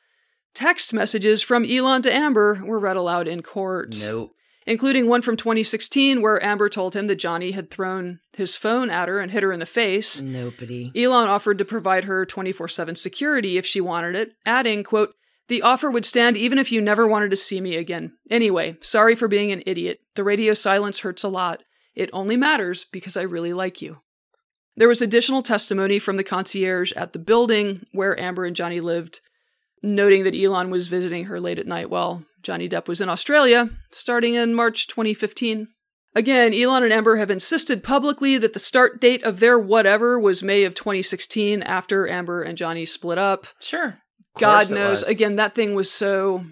text 0.55 0.93
messages 0.93 1.43
from 1.43 1.65
Elon 1.65 2.03
to 2.03 2.13
Amber 2.13 2.61
were 2.65 2.79
read 2.79 2.97
aloud 2.97 3.27
in 3.27 3.43
court, 3.43 3.97
Nope. 4.01 4.31
including 4.67 5.09
one 5.09 5.23
from 5.23 5.37
2016 5.37 6.23
where 6.23 6.45
Amber 6.45 6.69
told 6.69 6.95
him 6.95 7.09
that 7.09 7.17
Johnny 7.17 7.51
had 7.53 7.71
thrown 7.71 8.21
his 8.33 8.57
phone 8.57 8.91
at 8.91 9.09
her 9.09 9.19
and 9.19 9.33
hit 9.33 9.43
her 9.43 9.53
in 9.53 9.61
the 9.61 9.67
face. 9.67 10.21
Nobody. 10.21 10.93
Elon 10.95 11.29
offered 11.29 11.59
to 11.59 11.65
provide 11.65 12.05
her 12.05 12.25
24/7 12.25 12.95
security 12.97 13.59
if 13.59 13.67
she 13.67 13.81
wanted 13.81 14.15
it, 14.15 14.33
adding, 14.47 14.85
quote, 14.85 15.15
"The 15.49 15.63
offer 15.63 15.91
would 15.91 16.05
stand 16.05 16.37
even 16.37 16.59
if 16.59 16.71
you 16.71 16.81
never 16.81 17.07
wanted 17.07 17.31
to 17.31 17.37
see 17.37 17.61
me 17.61 17.77
again. 17.77 18.13
Anyway, 18.31 18.77
sorry 18.81 19.15
for 19.15 19.29
being 19.29 19.51
an 19.51 19.63
idiot. 19.67 20.01
The 20.15 20.25
radio 20.25 20.55
silence 20.55 21.01
hurts 21.01 21.25
a 21.25 21.29
lot. 21.29 21.63
It 21.95 22.11
only 22.13 22.37
matters 22.37 22.85
because 22.85 23.17
I 23.17 23.23
really 23.23 23.53
like 23.53 23.83
you." 23.83 23.99
There 24.77 24.89
was 24.89 25.03
additional 25.03 25.43
testimony 25.43 25.99
from 25.99 26.17
the 26.17 26.25
concierge 26.25 26.93
at 26.93 27.13
the 27.13 27.19
building 27.19 27.87
where 27.93 28.19
Amber 28.21 28.45
and 28.45 28.55
Johnny 28.55 28.79
lived, 28.79 29.21
noting 29.83 30.23
that 30.23 30.37
Elon 30.37 30.71
was 30.71 30.87
visiting 30.87 31.25
her 31.25 31.41
late 31.41 31.59
at 31.59 31.67
night 31.67 31.91
while 31.91 32.25
Johnny 32.43 32.69
Depp 32.69 32.87
was 32.87 33.01
in 33.01 33.09
Australia, 33.09 33.71
starting 33.91 34.35
in 34.35 34.55
March 34.55 34.87
2015. 34.87 35.69
Again, 36.15 36.55
Elon 36.55 36.85
and 36.85 36.93
Amber 36.93 37.17
have 37.17 37.31
insisted 37.31 37.83
publicly 37.83 38.39
that 38.39 38.53
the 38.53 38.59
start 38.59 39.01
date 39.01 39.23
of 39.25 39.41
their 39.41 39.59
whatever 39.59 40.19
was 40.19 40.43
May 40.43 40.65
of 40.65 40.75
2016 40.75 41.63
after 41.63 42.09
Amber 42.09 42.43
and 42.43 42.57
Johnny 42.57 42.87
split 42.87 43.19
up. 43.19 43.47
Sure. 43.61 43.99
God 44.39 44.71
knows. 44.71 45.03
Again, 45.03 45.37
that 45.37 45.55
thing 45.55 45.75
was 45.75 45.91
so 45.91 46.45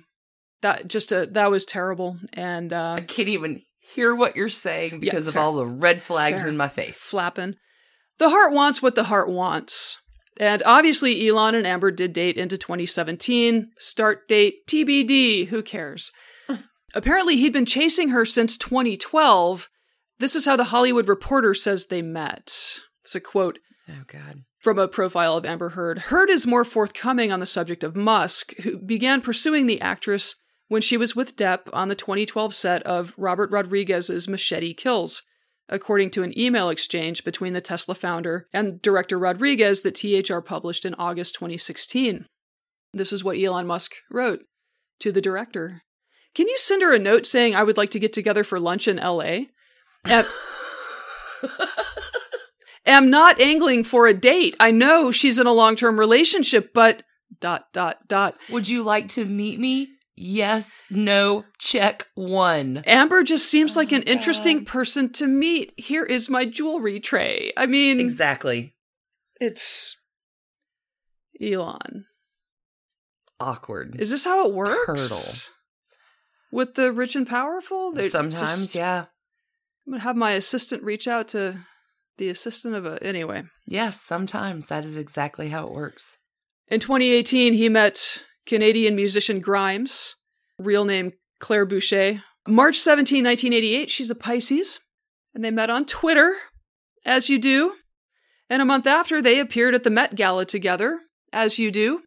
that 0.62 0.88
just 0.88 1.12
a 1.12 1.26
that 1.32 1.50
was 1.50 1.64
terrible 1.64 2.18
and 2.32 2.72
uh 2.72 2.96
I 2.98 3.00
can't 3.02 3.28
even 3.28 3.62
hear 3.94 4.14
what 4.14 4.36
you're 4.36 4.48
saying 4.48 5.00
because 5.00 5.26
of 5.26 5.36
all 5.36 5.52
the 5.54 5.66
red 5.66 6.02
flags 6.02 6.40
Fair. 6.40 6.48
in 6.48 6.56
my 6.56 6.68
face. 6.68 6.98
flapping. 6.98 7.54
The 8.18 8.30
heart 8.30 8.52
wants 8.52 8.82
what 8.82 8.94
the 8.94 9.04
heart 9.04 9.28
wants. 9.28 9.98
And 10.38 10.62
obviously, 10.66 11.26
Elon 11.26 11.54
and 11.54 11.66
Amber 11.66 11.90
did 11.90 12.12
date 12.12 12.36
into 12.36 12.58
2017. 12.58 13.70
Start 13.78 14.28
date 14.28 14.66
TBD. 14.68 15.48
Who 15.48 15.62
cares? 15.62 16.12
Apparently, 16.94 17.36
he'd 17.36 17.52
been 17.54 17.64
chasing 17.66 18.10
her 18.10 18.24
since 18.26 18.58
2012. 18.58 19.68
This 20.18 20.36
is 20.36 20.44
how 20.44 20.56
the 20.56 20.64
Hollywood 20.64 21.08
Reporter 21.08 21.54
says 21.54 21.86
they 21.86 22.02
met. 22.02 22.80
It's 23.02 23.14
a 23.14 23.20
quote 23.20 23.58
Oh 23.88 24.02
God. 24.06 24.42
From 24.60 24.78
a 24.78 24.88
profile 24.88 25.36
of 25.36 25.44
Amber 25.44 25.70
Heard. 25.70 25.98
Heard 25.98 26.30
is 26.30 26.46
more 26.46 26.64
forthcoming 26.64 27.30
on 27.30 27.40
the 27.40 27.46
subject 27.46 27.84
of 27.84 27.96
Musk, 27.96 28.54
who 28.58 28.78
began 28.78 29.20
pursuing 29.20 29.66
the 29.66 29.80
actress 29.80 30.36
when 30.68 30.82
she 30.82 30.96
was 30.96 31.14
with 31.14 31.36
Depp 31.36 31.68
on 31.72 31.88
the 31.88 31.94
2012 31.94 32.52
set 32.54 32.82
of 32.82 33.14
Robert 33.16 33.50
Rodriguez's 33.50 34.26
Machete 34.28 34.74
Kills, 34.74 35.22
according 35.68 36.10
to 36.12 36.22
an 36.22 36.36
email 36.38 36.68
exchange 36.68 37.24
between 37.24 37.52
the 37.52 37.60
Tesla 37.60 37.94
founder 37.94 38.48
and 38.52 38.80
director 38.82 39.18
Rodriguez 39.18 39.82
that 39.82 39.94
THR 39.94 40.40
published 40.40 40.84
in 40.84 40.94
August 40.94 41.34
2016. 41.34 42.26
This 42.92 43.12
is 43.12 43.22
what 43.22 43.38
Elon 43.38 43.66
Musk 43.66 43.92
wrote 44.10 44.44
to 45.00 45.12
the 45.12 45.20
director. 45.20 45.82
Can 46.34 46.48
you 46.48 46.58
send 46.58 46.82
her 46.82 46.94
a 46.94 46.98
note 46.98 47.26
saying 47.26 47.54
I 47.54 47.62
would 47.62 47.76
like 47.76 47.90
to 47.90 47.98
get 47.98 48.12
together 48.12 48.44
for 48.44 48.60
lunch 48.60 48.88
in 48.88 48.96
LA? 48.96 49.46
Am- 50.06 50.26
am 52.86 53.10
not 53.10 53.40
angling 53.40 53.84
for 53.84 54.06
a 54.06 54.14
date. 54.14 54.54
I 54.60 54.70
know 54.70 55.10
she's 55.10 55.38
in 55.38 55.46
a 55.46 55.52
long-term 55.52 55.98
relationship, 55.98 56.72
but 56.72 57.02
dot 57.40 57.72
dot 57.72 58.06
dot. 58.08 58.36
Would 58.50 58.68
you 58.68 58.82
like 58.82 59.08
to 59.10 59.24
meet 59.24 59.58
me? 59.60 59.88
Yes, 60.18 60.82
no, 60.88 61.44
check 61.58 62.06
one. 62.14 62.82
Amber 62.86 63.22
just 63.22 63.50
seems 63.50 63.76
like 63.76 63.92
Oh, 63.92 63.96
an 63.96 64.02
interesting 64.04 64.64
person 64.64 65.12
to 65.14 65.26
meet. 65.26 65.74
Here 65.76 66.04
is 66.04 66.30
my 66.30 66.46
jewelry 66.46 67.00
tray. 67.00 67.52
I 67.56 67.66
mean, 67.66 68.00
Exactly. 68.00 68.74
it's 69.40 69.98
Elon. 71.40 72.06
Awkward. 73.38 73.96
Is 74.00 74.10
this 74.10 74.24
how 74.24 74.46
it 74.48 74.54
works? 74.54 74.86
Turtle. 74.86 75.52
With 76.50 76.74
the 76.76 76.92
rich 76.92 77.14
and 77.16 77.26
powerful? 77.26 77.92
Sometimes, 78.08 78.62
just- 78.62 78.74
yeah. 78.74 79.06
I'm 79.86 79.92
gonna 79.92 80.02
have 80.02 80.16
my 80.16 80.32
assistant 80.32 80.82
reach 80.82 81.06
out 81.06 81.28
to 81.28 81.60
the 82.18 82.28
assistant 82.28 82.74
of 82.74 82.86
a 82.86 83.02
anyway. 83.02 83.44
Yes, 83.66 84.00
sometimes 84.00 84.66
that 84.66 84.84
is 84.84 84.96
exactly 84.96 85.48
how 85.48 85.66
it 85.66 85.72
works. 85.72 86.16
In 86.68 86.80
2018, 86.80 87.52
he 87.54 87.68
met 87.68 88.22
Canadian 88.46 88.96
musician 88.96 89.40
Grimes, 89.40 90.16
real 90.58 90.84
name 90.84 91.12
Claire 91.38 91.66
Boucher. 91.66 92.22
March 92.48 92.78
17, 92.78 93.24
1988, 93.24 93.90
she's 93.90 94.10
a 94.10 94.14
Pisces, 94.14 94.80
and 95.34 95.44
they 95.44 95.50
met 95.50 95.70
on 95.70 95.84
Twitter, 95.84 96.34
as 97.04 97.28
you 97.28 97.38
do. 97.38 97.74
And 98.48 98.62
a 98.62 98.64
month 98.64 98.86
after, 98.86 99.20
they 99.20 99.40
appeared 99.40 99.74
at 99.74 99.82
the 99.82 99.90
Met 99.90 100.14
Gala 100.14 100.44
together, 100.44 101.00
as 101.32 101.58
you 101.58 101.70
do. 101.70 102.02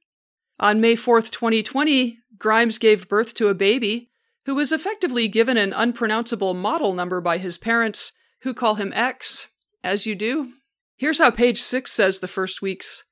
On 0.60 0.82
May 0.82 0.96
4th, 0.96 1.30
2020, 1.30 2.18
Grimes 2.38 2.78
gave 2.78 3.10
birth 3.10 3.34
to 3.36 3.50
a 3.50 3.54
baby 3.54 4.10
who 4.46 4.56
was 4.56 4.72
effectively 4.72 5.28
given 5.28 5.58
an 5.58 5.74
unpronounceable 5.74 6.54
model 6.54 6.94
number 6.94 7.22
by 7.22 7.38
his 7.38 7.58
parents, 7.58 8.14
who 8.42 8.54
call 8.54 8.76
him 8.76 8.94
X, 8.94 9.50
as 9.84 10.06
you 10.06 10.16
do. 10.16 10.54
Here's 10.98 11.20
how 11.20 11.32
page 11.32 11.62
six 11.62 11.92
says 11.92 12.20
the 12.20 12.28
first 12.28 12.62
weeks 12.62 13.04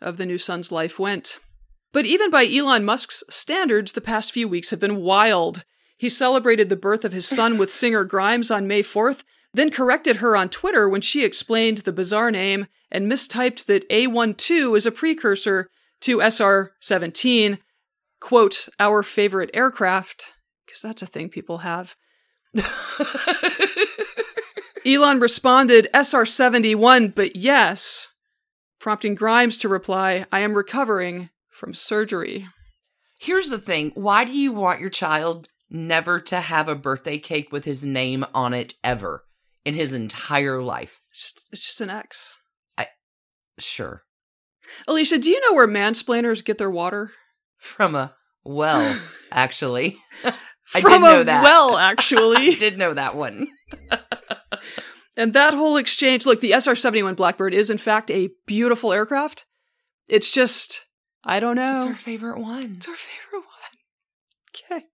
of 0.00 0.16
the 0.16 0.26
new 0.26 0.38
son's 0.38 0.72
life 0.72 0.98
went. 0.98 1.38
But 1.92 2.06
even 2.06 2.30
by 2.30 2.46
Elon 2.46 2.84
Musk's 2.84 3.24
standards, 3.30 3.92
the 3.92 4.00
past 4.00 4.32
few 4.32 4.48
weeks 4.48 4.70
have 4.70 4.80
been 4.80 5.00
wild. 5.00 5.64
He 5.96 6.10
celebrated 6.10 6.68
the 6.68 6.76
birth 6.76 7.04
of 7.04 7.12
his 7.12 7.26
son 7.26 7.56
with 7.56 7.72
singer 7.74 8.04
Grimes 8.04 8.50
on 8.50 8.66
May 8.66 8.82
4th, 8.82 9.22
then 9.54 9.70
corrected 9.70 10.16
her 10.16 10.36
on 10.36 10.48
Twitter 10.50 10.88
when 10.88 11.00
she 11.00 11.24
explained 11.24 11.78
the 11.78 11.92
bizarre 11.92 12.30
name 12.30 12.66
and 12.90 13.10
mistyped 13.10 13.64
that 13.66 13.88
A12 13.88 14.76
is 14.76 14.84
a 14.86 14.92
precursor 14.92 15.70
to 16.02 16.20
SR 16.20 16.72
17, 16.80 17.58
quote, 18.20 18.68
our 18.78 19.02
favorite 19.02 19.50
aircraft, 19.54 20.24
because 20.66 20.82
that's 20.82 21.02
a 21.02 21.06
thing 21.06 21.28
people 21.30 21.58
have. 21.58 21.96
Elon 24.86 25.18
responded 25.18 25.88
SR 25.92 26.24
71, 26.24 27.08
but 27.08 27.34
yes, 27.34 28.08
prompting 28.78 29.14
Grimes 29.16 29.58
to 29.58 29.68
reply, 29.68 30.26
I 30.30 30.40
am 30.40 30.54
recovering 30.54 31.30
from 31.50 31.74
surgery. 31.74 32.46
Here's 33.18 33.50
the 33.50 33.58
thing 33.58 33.90
why 33.94 34.24
do 34.24 34.32
you 34.32 34.52
want 34.52 34.80
your 34.80 34.90
child 34.90 35.48
never 35.68 36.20
to 36.20 36.40
have 36.40 36.68
a 36.68 36.74
birthday 36.76 37.18
cake 37.18 37.50
with 37.50 37.64
his 37.64 37.84
name 37.84 38.24
on 38.34 38.54
it 38.54 38.74
ever 38.84 39.24
in 39.64 39.74
his 39.74 39.92
entire 39.92 40.62
life? 40.62 41.00
It's 41.10 41.22
just, 41.22 41.48
it's 41.52 41.66
just 41.66 41.80
an 41.80 41.90
X. 41.90 42.36
Sure. 43.58 44.02
Alicia, 44.86 45.18
do 45.18 45.30
you 45.30 45.40
know 45.40 45.54
where 45.54 45.66
mansplainers 45.66 46.44
get 46.44 46.58
their 46.58 46.70
water? 46.70 47.12
From 47.58 47.94
a 47.94 48.14
well, 48.44 49.00
actually. 49.32 49.96
I 50.74 50.80
From 50.80 50.92
did 50.92 51.00
know 51.00 51.20
a 51.22 51.24
that. 51.24 51.42
well, 51.42 51.74
I 51.74 51.90
actually. 51.90 52.54
did 52.56 52.76
know 52.76 52.92
that 52.94 53.16
one. 53.16 53.48
And 55.16 55.32
that 55.32 55.54
whole 55.54 55.76
exchange, 55.76 56.26
look, 56.26 56.40
the 56.40 56.52
SR 56.52 56.74
71 56.76 57.14
Blackbird 57.14 57.54
is 57.54 57.70
in 57.70 57.78
fact 57.78 58.10
a 58.10 58.30
beautiful 58.46 58.92
aircraft. 58.92 59.44
It's 60.08 60.30
just, 60.30 60.86
I 61.24 61.40
don't 61.40 61.56
know. 61.56 61.78
It's 61.78 61.86
our 61.86 61.94
favorite 61.94 62.38
one. 62.40 62.74
It's 62.76 62.88
our 62.88 62.94
favorite 62.96 63.44
one. 63.46 64.76
Okay. 64.78 64.86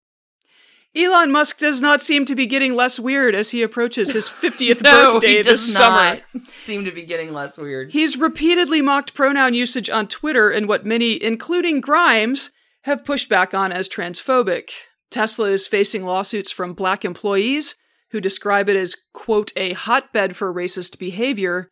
Elon 0.94 1.32
Musk 1.32 1.58
does 1.58 1.80
not 1.80 2.02
seem 2.02 2.24
to 2.26 2.34
be 2.34 2.46
getting 2.46 2.74
less 2.74 2.98
weird 3.00 3.34
as 3.34 3.50
he 3.50 3.62
approaches 3.62 4.12
his 4.12 4.28
50th 4.42 4.82
No, 4.82 5.12
birthday 5.14 5.28
he 5.36 5.42
this 5.42 5.64
does 5.64 5.72
summer. 5.74 6.20
not 6.34 6.50
seem 6.50 6.84
to 6.84 6.90
be 6.92 7.02
getting 7.02 7.32
less 7.32 7.56
weird. 7.56 7.92
He's 7.92 8.16
repeatedly 8.18 8.82
mocked 8.82 9.14
pronoun 9.14 9.54
usage 9.54 9.88
on 9.88 10.06
Twitter 10.06 10.50
and 10.50 10.68
what 10.68 10.84
many, 10.84 11.22
including 11.22 11.80
Grimes, 11.80 12.50
have 12.84 13.04
pushed 13.04 13.28
back 13.28 13.54
on 13.54 13.72
as 13.72 13.88
transphobic. 13.88 14.70
Tesla 15.10 15.48
is 15.50 15.66
facing 15.66 16.04
lawsuits 16.04 16.50
from 16.52 16.74
black 16.74 17.04
employees 17.04 17.74
who 18.12 18.20
describe 18.20 18.68
it 18.68 18.76
as, 18.76 18.94
quote, 19.12 19.52
a 19.56 19.72
hotbed 19.72 20.36
for 20.36 20.52
racist 20.52 20.98
behavior, 20.98 21.68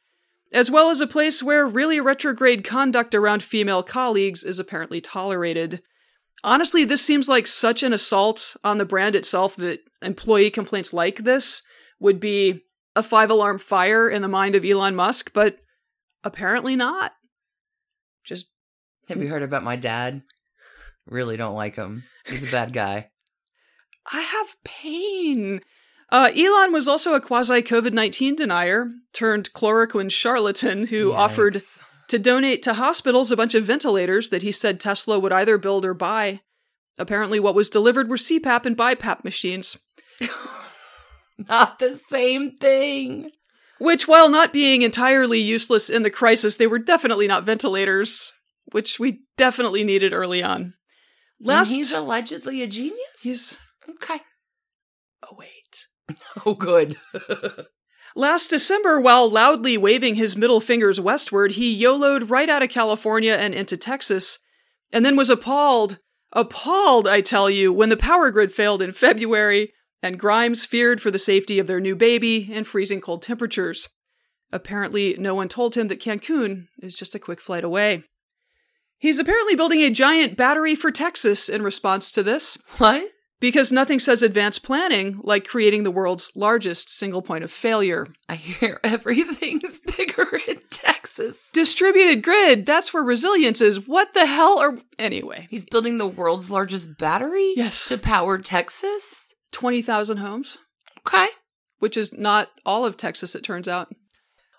as 0.53 0.70
well 0.70 0.91
as 0.91 1.01
a 1.01 1.07
place 1.07 1.43
where 1.43 1.66
really 1.66 2.01
retrograde 2.01 2.64
conduct 2.64 3.14
around 3.14 3.43
female 3.43 3.82
colleagues 3.82 4.43
is 4.43 4.59
apparently 4.59 5.01
tolerated. 5.01 5.82
Honestly, 6.43 6.84
this 6.84 7.03
seems 7.03 7.28
like 7.28 7.47
such 7.47 7.82
an 7.82 7.93
assault 7.93 8.57
on 8.64 8.78
the 8.78 8.86
brand 8.86 9.14
itself 9.14 9.55
that 9.57 9.80
employee 10.03 10.51
complaints 10.51 10.93
like 10.93 11.18
this 11.18 11.62
would 12.01 12.18
be 12.18 12.62
a 12.97 13.03
five 13.03 13.30
alarm 13.30 13.59
fire 13.59 14.09
in 14.09 14.22
the 14.22 14.28
mind 14.28 14.55
of 14.55 14.64
Elon 14.64 14.97
Musk, 14.97 15.32
but 15.34 15.59
apparently 16.24 16.74
not. 16.74 17.12
Just 18.24 18.47
Have 19.09 19.22
you 19.22 19.28
heard 19.28 19.43
about 19.43 19.62
my 19.62 19.76
dad? 19.76 20.22
Really 21.07 21.36
don't 21.36 21.55
like 21.55 21.76
him. 21.76 22.05
He's 22.26 22.43
a 22.43 22.51
bad 22.51 22.72
guy. 22.72 23.11
I 24.12 24.20
have 24.22 24.57
pain. 24.64 25.61
Uh, 26.12 26.30
Elon 26.36 26.72
was 26.72 26.88
also 26.88 27.14
a 27.14 27.20
quasi 27.20 27.62
COVID 27.62 27.92
19 27.92 28.36
denier 28.36 28.90
turned 29.12 29.52
chloroquine 29.52 30.11
charlatan 30.11 30.88
who 30.88 31.12
offered 31.12 31.61
to 32.08 32.18
donate 32.18 32.62
to 32.64 32.74
hospitals 32.74 33.30
a 33.30 33.36
bunch 33.36 33.54
of 33.54 33.64
ventilators 33.64 34.30
that 34.30 34.42
he 34.42 34.50
said 34.50 34.80
Tesla 34.80 35.18
would 35.18 35.32
either 35.32 35.56
build 35.56 35.84
or 35.84 35.94
buy. 35.94 36.40
Apparently, 36.98 37.38
what 37.38 37.54
was 37.54 37.70
delivered 37.70 38.08
were 38.08 38.16
CPAP 38.16 38.66
and 38.66 38.76
BiPAP 38.76 39.22
machines, 39.24 39.78
Not 41.48 41.78
the 41.78 41.94
same 41.94 42.56
thing. 42.56 43.30
which, 43.78 44.06
while 44.06 44.28
not 44.28 44.52
being 44.52 44.82
entirely 44.82 45.38
useless 45.40 45.88
in 45.88 46.02
the 46.02 46.11
crisis, 46.11 46.56
they 46.56 46.66
were 46.66 46.78
definitely 46.78 47.26
not 47.26 47.44
ventilators, 47.44 48.32
which 48.72 48.98
we 49.00 49.20
definitely 49.38 49.84
needed 49.84 50.12
early 50.12 50.42
on. 50.42 50.74
Last, 51.40 51.70
and 51.70 51.76
he's 51.78 51.92
allegedly 51.92 52.61
a 52.62 52.66
genius? 52.66 53.22
he's 53.22 53.56
okay. 53.88 54.20
oh 55.22 55.34
wait. 55.38 55.59
Oh, 56.46 56.54
good. 56.54 56.96
Last 58.16 58.50
December, 58.50 59.00
while 59.00 59.30
loudly 59.30 59.78
waving 59.78 60.16
his 60.16 60.36
middle 60.36 60.61
fingers 60.61 61.00
westward, 61.00 61.52
he 61.52 61.72
YOLO'd 61.72 62.28
right 62.28 62.48
out 62.48 62.62
of 62.62 62.68
California 62.68 63.34
and 63.34 63.54
into 63.54 63.76
Texas, 63.76 64.38
and 64.92 65.04
then 65.04 65.16
was 65.16 65.30
appalled, 65.30 65.98
appalled, 66.32 67.06
I 67.06 67.20
tell 67.20 67.48
you, 67.48 67.72
when 67.72 67.88
the 67.88 67.96
power 67.96 68.30
grid 68.30 68.52
failed 68.52 68.82
in 68.82 68.92
February 68.92 69.72
and 70.02 70.18
Grimes 70.18 70.64
feared 70.64 71.00
for 71.00 71.11
the 71.11 71.18
safety 71.18 71.58
of 71.58 71.66
their 71.66 71.80
new 71.80 71.94
baby 71.94 72.52
in 72.52 72.64
freezing 72.64 73.00
cold 73.00 73.22
temperatures. 73.22 73.88
Apparently, 74.52 75.14
no 75.18 75.34
one 75.34 75.48
told 75.48 75.76
him 75.76 75.88
that 75.88 76.00
Cancun 76.00 76.66
is 76.82 76.94
just 76.94 77.14
a 77.14 77.20
quick 77.20 77.40
flight 77.40 77.62
away. 77.64 78.04
He's 78.98 79.18
apparently 79.18 79.54
building 79.54 79.80
a 79.80 79.90
giant 79.90 80.36
battery 80.36 80.74
for 80.74 80.90
Texas 80.90 81.48
in 81.48 81.62
response 81.62 82.11
to 82.12 82.22
this, 82.22 82.58
What? 82.78 83.11
Because 83.41 83.72
nothing 83.72 83.99
says 83.99 84.22
advanced 84.22 84.62
planning 84.62 85.18
like 85.22 85.47
creating 85.47 85.82
the 85.82 85.91
world's 85.91 86.30
largest 86.36 86.91
single 86.91 87.22
point 87.22 87.43
of 87.43 87.51
failure. 87.51 88.07
I 88.28 88.36
hear 88.36 88.78
everything's 88.84 89.78
bigger 89.97 90.41
in 90.47 90.61
Texas. 90.70 91.51
Distributed 91.53 92.22
grid, 92.22 92.66
that's 92.66 92.95
where 92.95 93.03
resilience 93.03 93.61
is. 93.61 93.86
What 93.86 94.14
the 94.14 94.26
hell 94.26 94.59
are. 94.61 94.78
Anyway, 94.99 95.47
He's 95.51 95.64
building 95.66 95.99
the 95.99 96.07
world's 96.07 96.51
largest 96.51 96.97
battery? 96.99 97.55
Yes. 97.57 97.86
To 97.88 97.99
power 97.99 98.38
Texas? 98.38 99.32
20,000 99.53 100.18
homes, 100.18 100.59
Okay. 101.07 101.26
which 101.80 101.97
is 101.97 102.12
not 102.12 102.49
all 102.64 102.84
of 102.84 102.97
Texas, 102.97 103.34
it 103.34 103.43
turns 103.43 103.66
out. 103.66 103.88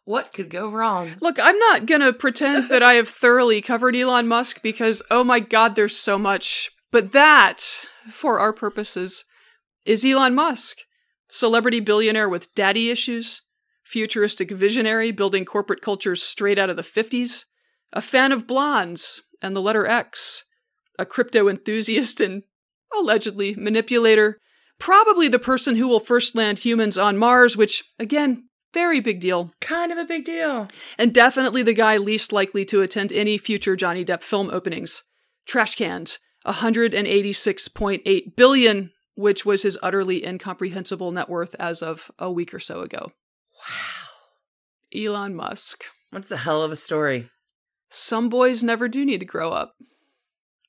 What 0.03 0.33
could 0.33 0.49
go 0.49 0.69
wrong? 0.69 1.11
Look, 1.21 1.37
I'm 1.39 1.57
not 1.59 1.85
gonna 1.85 2.11
pretend 2.11 2.69
that 2.69 2.81
I 2.83 2.93
have 2.95 3.07
thoroughly 3.07 3.61
covered 3.61 3.95
Elon 3.95 4.27
Musk 4.27 4.61
because, 4.63 5.01
oh 5.11 5.23
my 5.23 5.39
god, 5.39 5.75
there's 5.75 5.95
so 5.95 6.17
much. 6.17 6.71
But 6.91 7.13
that, 7.13 7.87
for 8.09 8.39
our 8.39 8.53
purposes, 8.53 9.23
is 9.85 10.05
Elon 10.05 10.35
Musk. 10.35 10.79
Celebrity 11.29 11.79
billionaire 11.79 12.27
with 12.27 12.53
daddy 12.55 12.89
issues, 12.89 13.41
futuristic 13.83 14.51
visionary 14.51 15.11
building 15.11 15.45
corporate 15.45 15.81
cultures 15.81 16.21
straight 16.21 16.59
out 16.59 16.69
of 16.69 16.75
the 16.75 16.81
50s, 16.81 17.45
a 17.93 18.01
fan 18.01 18.31
of 18.31 18.47
blondes 18.47 19.21
and 19.41 19.55
the 19.55 19.61
letter 19.61 19.87
X, 19.87 20.43
a 20.99 21.05
crypto 21.05 21.47
enthusiast 21.47 22.19
and 22.19 22.43
allegedly 22.97 23.55
manipulator, 23.55 24.37
probably 24.77 25.29
the 25.29 25.39
person 25.39 25.77
who 25.77 25.87
will 25.87 26.01
first 26.01 26.35
land 26.35 26.59
humans 26.59 26.97
on 26.97 27.17
Mars, 27.17 27.55
which, 27.55 27.83
again, 27.97 28.49
very 28.73 28.99
big 28.99 29.19
deal 29.19 29.51
Kind 29.59 29.91
of 29.91 29.97
a 29.97 30.05
big 30.05 30.25
deal. 30.25 30.67
and 30.97 31.13
definitely 31.13 31.63
the 31.63 31.73
guy 31.73 31.97
least 31.97 32.31
likely 32.31 32.65
to 32.65 32.81
attend 32.81 33.11
any 33.11 33.37
future 33.37 33.75
Johnny 33.75 34.03
Depp 34.03 34.23
film 34.23 34.49
openings. 34.49 35.03
Trash 35.45 35.75
cans, 35.75 36.19
186.8 36.45 38.35
billion, 38.35 38.91
which 39.15 39.45
was 39.45 39.63
his 39.63 39.77
utterly 39.83 40.25
incomprehensible 40.25 41.11
net 41.11 41.29
worth 41.29 41.55
as 41.59 41.81
of 41.81 42.11
a 42.19 42.31
week 42.31 42.53
or 42.53 42.59
so 42.59 42.81
ago. 42.81 43.11
Wow. 43.67 44.09
Elon 44.95 45.35
Musk. 45.35 45.83
That's 46.11 46.31
a 46.31 46.37
hell 46.37 46.63
of 46.63 46.71
a 46.71 46.75
story. 46.75 47.29
Some 47.89 48.29
boys 48.29 48.63
never 48.63 48.87
do 48.87 49.05
need 49.05 49.19
to 49.19 49.25
grow 49.25 49.49
up. 49.51 49.73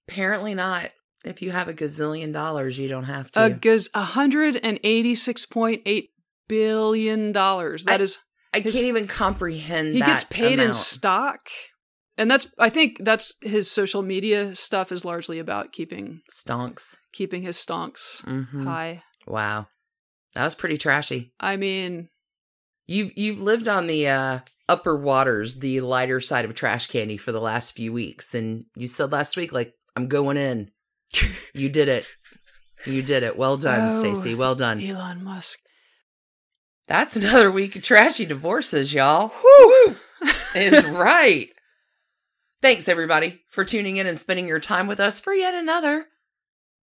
Apparently 0.09 0.55
not. 0.55 0.91
If 1.25 1.41
you 1.41 1.53
have 1.53 1.69
a 1.69 1.75
gazillion 1.75 2.33
dollars, 2.33 2.77
you 2.79 2.89
don't 2.89 3.05
have 3.05 3.31
to. 3.33 3.45
A 3.45 3.51
gaz- 3.51 3.89
186.8 3.95 6.09
billion 6.49 7.33
dollars. 7.33 7.85
That 7.85 8.01
I- 8.01 8.03
is 8.03 8.19
I 8.53 8.59
his- 8.61 8.75
can't 8.75 8.87
even 8.87 9.07
comprehend 9.07 9.95
he 9.95 10.01
gets 10.01 10.25
paid 10.25 10.59
in 10.59 10.73
stock. 10.75 11.49
And 12.19 12.31
that's 12.31 12.47
I 12.59 12.69
think 12.69 12.99
that's 13.01 13.35
his 13.41 13.71
social 13.71 14.03
media 14.03 14.55
stuff 14.55 14.93
is 14.93 15.05
largely 15.05 15.39
about 15.39 15.73
keeping 15.73 16.21
stonks. 16.31 16.97
keeping 17.13 17.43
his 17.43 17.57
stonks 17.57 18.21
hmm 18.23 18.65
high. 18.65 19.03
Wow. 19.27 19.69
That 20.35 20.45
was 20.45 20.55
pretty 20.55 20.77
trashy. 20.77 21.33
I 21.41 21.57
mean, 21.57 22.09
You've 22.87 23.13
you've 23.17 23.41
lived 23.41 23.69
on 23.69 23.87
the 23.87 24.09
uh 24.09 24.39
upper 24.69 24.97
waters, 24.97 25.57
the 25.57 25.81
lighter 25.81 26.21
side 26.21 26.45
of 26.45 26.55
trash 26.55 26.87
candy 26.89 27.17
for 27.17 27.33
the 27.33 27.41
last 27.41 27.75
few 27.75 27.93
weeks, 27.93 28.35
and 28.35 28.65
you 28.77 28.87
said 28.87 29.13
last 29.13 29.37
week, 29.37 29.53
like, 29.53 29.75
I'm 29.97 30.09
going 30.09 30.37
in. 30.37 30.71
you 31.55 31.69
did 31.69 31.89
it. 31.89 32.07
You 32.87 33.03
did 33.03 33.23
it. 33.23 33.37
Well 33.37 33.57
done, 33.57 33.85
Oh, 33.85 33.89
Stacie. 33.89 34.37
Well 34.37 34.55
done. 34.55 34.83
Elon 34.83 35.23
Musk. 35.23 35.61
That's 36.89 37.17
another 37.17 37.51
week 37.51 37.77
of 37.77 37.83
trashy 37.83 38.27
divorces, 38.27 38.93
y'all. 38.93 39.33
Woo! 39.43 39.97
is 40.55 40.85
right. 40.87 41.53
Thanks, 42.63 42.89
everybody, 42.89 43.43
for 43.49 43.65
tuning 43.65 43.97
in 43.97 44.07
and 44.07 44.17
spending 44.17 44.47
your 44.47 44.61
time 44.61 44.87
with 44.87 45.01
us 45.01 45.19
for 45.19 45.35
yet 45.35 45.53
another 45.53 46.07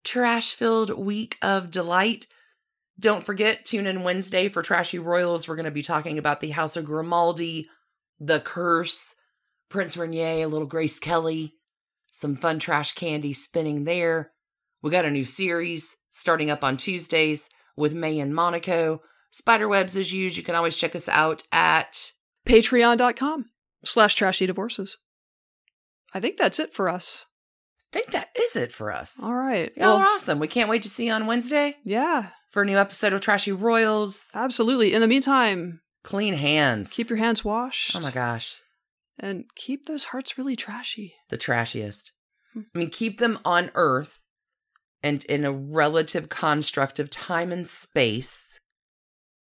trash 0.03 0.53
filled 0.53 0.89
week 0.89 1.37
of 1.41 1.71
delight. 1.71 2.27
Don't 2.99 3.23
forget, 3.23 3.63
tune 3.63 3.87
in 3.87 4.03
Wednesday 4.03 4.49
for 4.49 4.61
Trashy 4.61 4.99
Royals. 4.99 5.47
We're 5.47 5.55
going 5.55 5.63
to 5.63 5.71
be 5.71 5.81
talking 5.81 6.17
about 6.17 6.41
the 6.41 6.49
House 6.49 6.75
of 6.75 6.83
Grimaldi, 6.83 7.69
The 8.19 8.41
Curse, 8.41 9.15
Prince 9.69 9.95
Rainier, 9.95 10.43
a 10.43 10.47
little 10.47 10.67
Grace 10.67 10.99
Kelly, 10.99 11.53
some 12.11 12.35
fun 12.35 12.59
trash 12.59 12.91
candy 12.91 13.31
spinning 13.31 13.85
there. 13.85 14.31
We 14.81 14.91
got 14.91 15.05
a 15.05 15.09
new 15.09 15.23
series 15.23 15.95
starting 16.11 16.51
up 16.51 16.61
on 16.61 16.75
Tuesdays 16.75 17.49
with 17.77 17.93
May 17.93 18.19
and 18.19 18.35
Monaco. 18.35 19.01
Spiderwebs 19.31 19.95
as 19.95 20.11
usual. 20.11 20.39
You 20.39 20.43
can 20.43 20.55
always 20.55 20.75
check 20.75 20.93
us 20.93 21.07
out 21.07 21.43
at 21.53 22.11
Patreon.com 22.45 23.45
slash 23.85 24.15
trashy 24.15 24.45
divorces. 24.45 24.97
I 26.13 26.19
think 26.19 26.37
that's 26.37 26.59
it 26.59 26.73
for 26.73 26.89
us. 26.89 27.25
I 27.93 27.97
think 27.99 28.11
that 28.11 28.29
is 28.39 28.55
it 28.55 28.71
for 28.71 28.91
us. 28.91 29.15
All 29.21 29.33
right. 29.33 29.71
Y'all 29.75 29.93
are 29.93 29.99
Well, 29.99 30.15
awesome. 30.15 30.39
We 30.39 30.47
can't 30.47 30.69
wait 30.69 30.83
to 30.83 30.89
see 30.89 31.07
you 31.07 31.13
on 31.13 31.25
Wednesday 31.27 31.75
yeah, 31.83 32.29
for 32.49 32.61
a 32.61 32.65
new 32.65 32.77
episode 32.77 33.13
of 33.13 33.21
Trashy 33.21 33.51
Royals. 33.51 34.29
absolutely. 34.35 34.93
In 34.93 35.01
the 35.01 35.07
meantime, 35.07 35.81
Clean 36.03 36.33
hands. 36.35 36.91
keep 36.93 37.09
your 37.09 37.17
hands 37.17 37.43
washed. 37.43 37.95
Oh 37.95 37.99
my 37.99 38.11
gosh. 38.11 38.61
And 39.19 39.45
keep 39.55 39.85
those 39.85 40.05
hearts 40.05 40.37
really 40.37 40.55
trashy. 40.55 41.13
The 41.29 41.37
trashiest. 41.37 42.11
Hmm. 42.53 42.61
I 42.73 42.77
mean, 42.77 42.89
keep 42.89 43.19
them 43.19 43.39
on 43.43 43.69
Earth 43.75 44.21
and 45.03 45.23
in 45.25 45.43
a 45.45 45.51
relative 45.51 46.29
construct 46.29 46.99
of 46.99 47.09
time 47.09 47.51
and 47.51 47.67
space, 47.67 48.59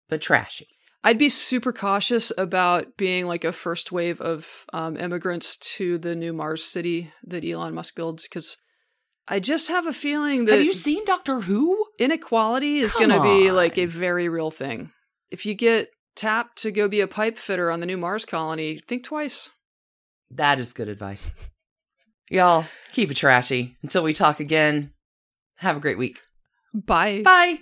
but 0.10 0.22
trashy. 0.22 0.68
I'd 1.04 1.18
be 1.18 1.30
super 1.30 1.74
cautious 1.74 2.32
about 2.38 2.96
being 2.96 3.28
like 3.28 3.44
a 3.44 3.52
first 3.52 3.92
wave 3.92 4.22
of 4.22 4.66
um, 4.72 4.98
immigrants 4.98 5.58
to 5.58 5.98
the 5.98 6.16
new 6.16 6.32
Mars 6.32 6.64
city 6.64 7.12
that 7.24 7.44
Elon 7.44 7.74
Musk 7.74 7.96
builds 7.96 8.24
because 8.24 8.58
I 9.28 9.40
just 9.40 9.70
have 9.70 9.88
a 9.88 9.94
feeling 9.94 10.46
that 10.46 10.58
Have 10.58 10.66
you 10.66 10.74
seen 10.74 11.04
Doctor 11.06 11.40
Who? 11.42 11.86
inequality 12.00 12.78
is 12.78 12.94
going 12.94 13.10
to 13.10 13.22
be 13.22 13.52
like 13.52 13.78
a 13.78 13.86
very 13.86 14.28
real 14.30 14.52
thing. 14.52 14.92
If 15.30 15.46
you 15.46 15.54
get 15.54 15.90
tapped 16.16 16.58
to 16.60 16.72
go 16.72 16.88
be 16.88 17.02
a 17.02 17.08
pipe 17.08 17.38
fitter 17.38 17.72
on 17.72 17.80
the 17.80 17.86
new 17.86 17.98
Mars 17.98 18.26
colony, 18.26 18.80
think 18.80 19.04
twice. 19.04 19.50
That 20.30 20.60
is 20.60 20.74
good 20.74 20.90
advice. 20.90 21.32
Y'all, 22.30 22.66
keep 22.92 23.12
it 23.12 23.18
trashy. 23.18 23.76
Until 23.84 24.04
we 24.04 24.14
talk 24.14 24.40
again, 24.40 24.94
have 25.58 25.78
a 25.78 25.82
great 25.82 25.98
week. 25.98 26.20
Bye. 26.74 27.22
Bye. 27.24 27.62